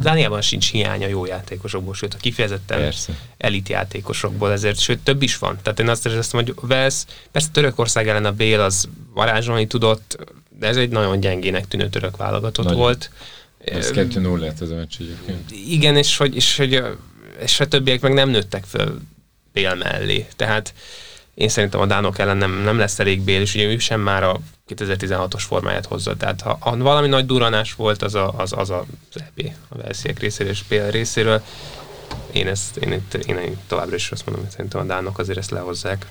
Dániában 0.00 0.40
sincs 0.40 0.70
hiánya 0.70 1.06
jó 1.06 1.26
játékosokból, 1.26 1.94
sőt, 1.94 2.14
a 2.14 2.16
kifejezetten 2.16 2.78
persze. 2.78 3.12
elit 3.38 3.68
játékosokból, 3.68 4.52
ezért, 4.52 4.78
sőt, 4.78 4.98
több 4.98 5.22
is 5.22 5.38
van. 5.38 5.58
Tehát 5.62 5.80
én 5.80 5.88
azt 5.88 6.06
érzem, 6.06 6.44
hogy 6.44 6.54
Vesz, 6.60 7.06
persze 7.32 7.48
Törökország 7.52 8.08
ellen 8.08 8.24
a 8.24 8.32
Bél 8.32 8.60
az 8.60 8.88
varázsolni 9.14 9.66
tudott, 9.66 10.18
de 10.58 10.66
ez 10.66 10.76
egy 10.76 10.90
nagyon 10.90 11.20
gyengének 11.20 11.68
tűnő 11.68 11.88
török 11.88 12.16
válogatott 12.16 12.64
nagyon. 12.64 12.80
volt. 12.80 13.10
Ez 13.64 13.90
2-0 13.94 14.38
lett 14.38 14.60
az 14.60 14.70
a 14.70 14.74
meccs 14.74 14.94
egyébként. 14.98 15.50
Igen, 15.50 15.96
és 15.96 16.16
hogy, 16.16 16.36
és, 16.36 16.56
hogy 16.56 16.82
és 17.42 17.60
a 17.60 17.68
többiek 17.68 18.00
meg 18.00 18.12
nem 18.12 18.28
nőttek 18.28 18.64
föl 18.64 19.00
Bél 19.52 19.74
mellé. 19.74 20.26
Tehát 20.36 20.74
én 21.40 21.48
szerintem 21.48 21.80
a 21.80 21.86
Dánok 21.86 22.18
ellen 22.18 22.36
nem, 22.36 22.52
nem 22.52 22.78
lesz 22.78 22.98
elég 22.98 23.20
Bél, 23.20 23.40
és 23.40 23.54
ugye 23.54 23.64
ő 23.64 23.78
sem 23.78 24.00
már 24.00 24.22
a 24.22 24.40
2016-os 24.68 25.42
formáját 25.46 25.86
hozza. 25.86 26.16
Tehát 26.16 26.40
ha, 26.40 26.56
ha 26.60 26.76
valami 26.76 27.08
nagy 27.08 27.26
duranás 27.26 27.74
volt, 27.74 28.02
az 28.02 28.14
a, 28.14 28.32
az, 28.36 28.52
az, 28.52 28.70
az 28.70 28.84
EB, 29.14 29.52
a 29.68 29.76
Velsziek 29.76 30.18
részéről 30.18 30.52
és 30.52 30.62
Bél 30.68 30.90
részéről. 30.90 31.42
Én, 32.32 32.46
ezt, 32.46 32.76
én, 32.76 32.92
itt, 32.92 33.14
én, 33.14 33.36
én 33.36 33.58
továbbra 33.66 33.94
is 33.94 34.10
azt 34.10 34.26
mondom, 34.26 34.44
hogy 34.44 34.52
szerintem 34.54 34.80
a 34.80 34.84
Dánok 34.84 35.18
azért 35.18 35.38
ezt 35.38 35.50
lehozzák. 35.50 36.06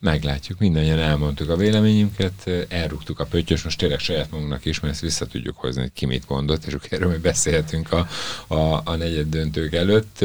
Meglátjuk, 0.00 0.58
mindannyian 0.58 0.98
elmondtuk 0.98 1.48
a 1.48 1.56
véleményünket, 1.56 2.50
elrúgtuk 2.68 3.20
a 3.20 3.24
pöttyös, 3.24 3.62
most 3.62 3.78
tényleg 3.78 3.98
saját 3.98 4.30
magunknak 4.30 4.64
is, 4.64 4.80
mert 4.80 4.92
ezt 4.92 5.02
vissza 5.02 5.26
tudjuk 5.26 5.56
hozni, 5.56 5.80
hogy 5.80 5.92
ki 5.92 6.06
mit 6.06 6.28
mondott, 6.28 6.64
és 6.64 6.76
erről 6.88 7.10
mi 7.10 7.16
beszélhetünk 7.16 7.92
a, 7.92 8.08
a, 8.46 8.80
a 8.84 8.96
negyed 8.96 9.28
döntők 9.28 9.74
előtt. 9.74 10.24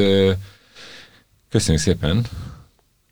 Köszönjük 1.48 1.82
szépen 1.82 2.26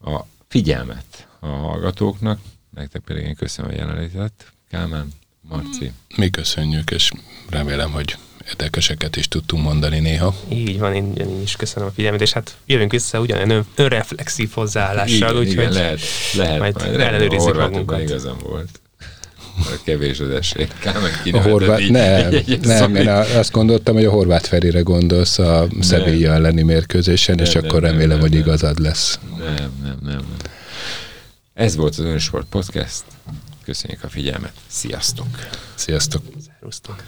a 0.04 0.20
figyelmet 0.48 1.28
a 1.40 1.46
hallgatóknak, 1.46 2.40
nektek 2.74 3.02
pedig 3.02 3.24
én 3.24 3.34
köszönöm 3.34 3.70
a 3.70 3.74
jelenlétet. 3.74 4.52
Kálmán, 4.70 5.08
Marci. 5.40 5.92
Mi 6.16 6.30
köszönjük, 6.30 6.90
és 6.90 7.10
remélem, 7.50 7.90
hogy 7.90 8.16
érdekeseket 8.46 9.16
is 9.16 9.28
tudtunk 9.28 9.62
mondani 9.62 9.98
néha. 9.98 10.34
Így 10.48 10.78
van, 10.78 10.94
én, 10.94 11.14
én 11.14 11.40
is 11.42 11.56
köszönöm 11.56 11.88
a 11.88 11.92
figyelmet, 11.92 12.20
és 12.20 12.32
hát 12.32 12.56
jövünk 12.66 12.90
vissza 12.90 13.20
ugyanilyen 13.20 13.50
ön, 13.50 13.66
önreflexív 13.74 14.50
hozzáállással, 14.52 15.36
úgyhogy 15.36 15.72
lehet, 15.72 16.00
lehet, 16.34 16.58
majd, 16.58 16.74
majd 16.74 17.00
ellenőrizzük 17.00 17.56
magunkat. 17.56 18.00
igazam 18.00 18.38
volt 18.38 18.80
kevés 19.84 20.20
az 20.20 20.30
esély. 20.30 20.66
A 21.32 21.40
horvát, 21.40 21.88
nem, 21.88 22.34
nem, 22.62 22.94
én 22.94 23.08
azt 23.08 23.52
gondoltam, 23.52 23.94
hogy 23.94 24.04
a 24.04 24.10
horvát 24.10 24.46
Ferire 24.46 24.80
gondolsz 24.80 25.38
a 25.38 25.68
Sevilla 25.80 26.32
elleni 26.32 26.62
mérkőzésen, 26.62 27.38
és 27.38 27.52
nem, 27.52 27.64
akkor 27.64 27.80
nem, 27.80 27.90
remélem, 27.90 28.18
nem, 28.18 28.20
hogy 28.20 28.34
igazad 28.34 28.78
lesz. 28.78 29.18
Nem, 29.38 29.72
nem, 29.82 29.98
nem. 30.02 30.24
Ez 31.54 31.76
volt 31.76 31.98
az 31.98 32.04
Önsport 32.04 32.46
Podcast. 32.50 33.02
Köszönjük 33.64 34.02
a 34.02 34.08
figyelmet. 34.08 34.52
Sziasztok! 34.66 35.26
Sziasztok! 35.74 36.22
Szerusztok! 36.58 37.02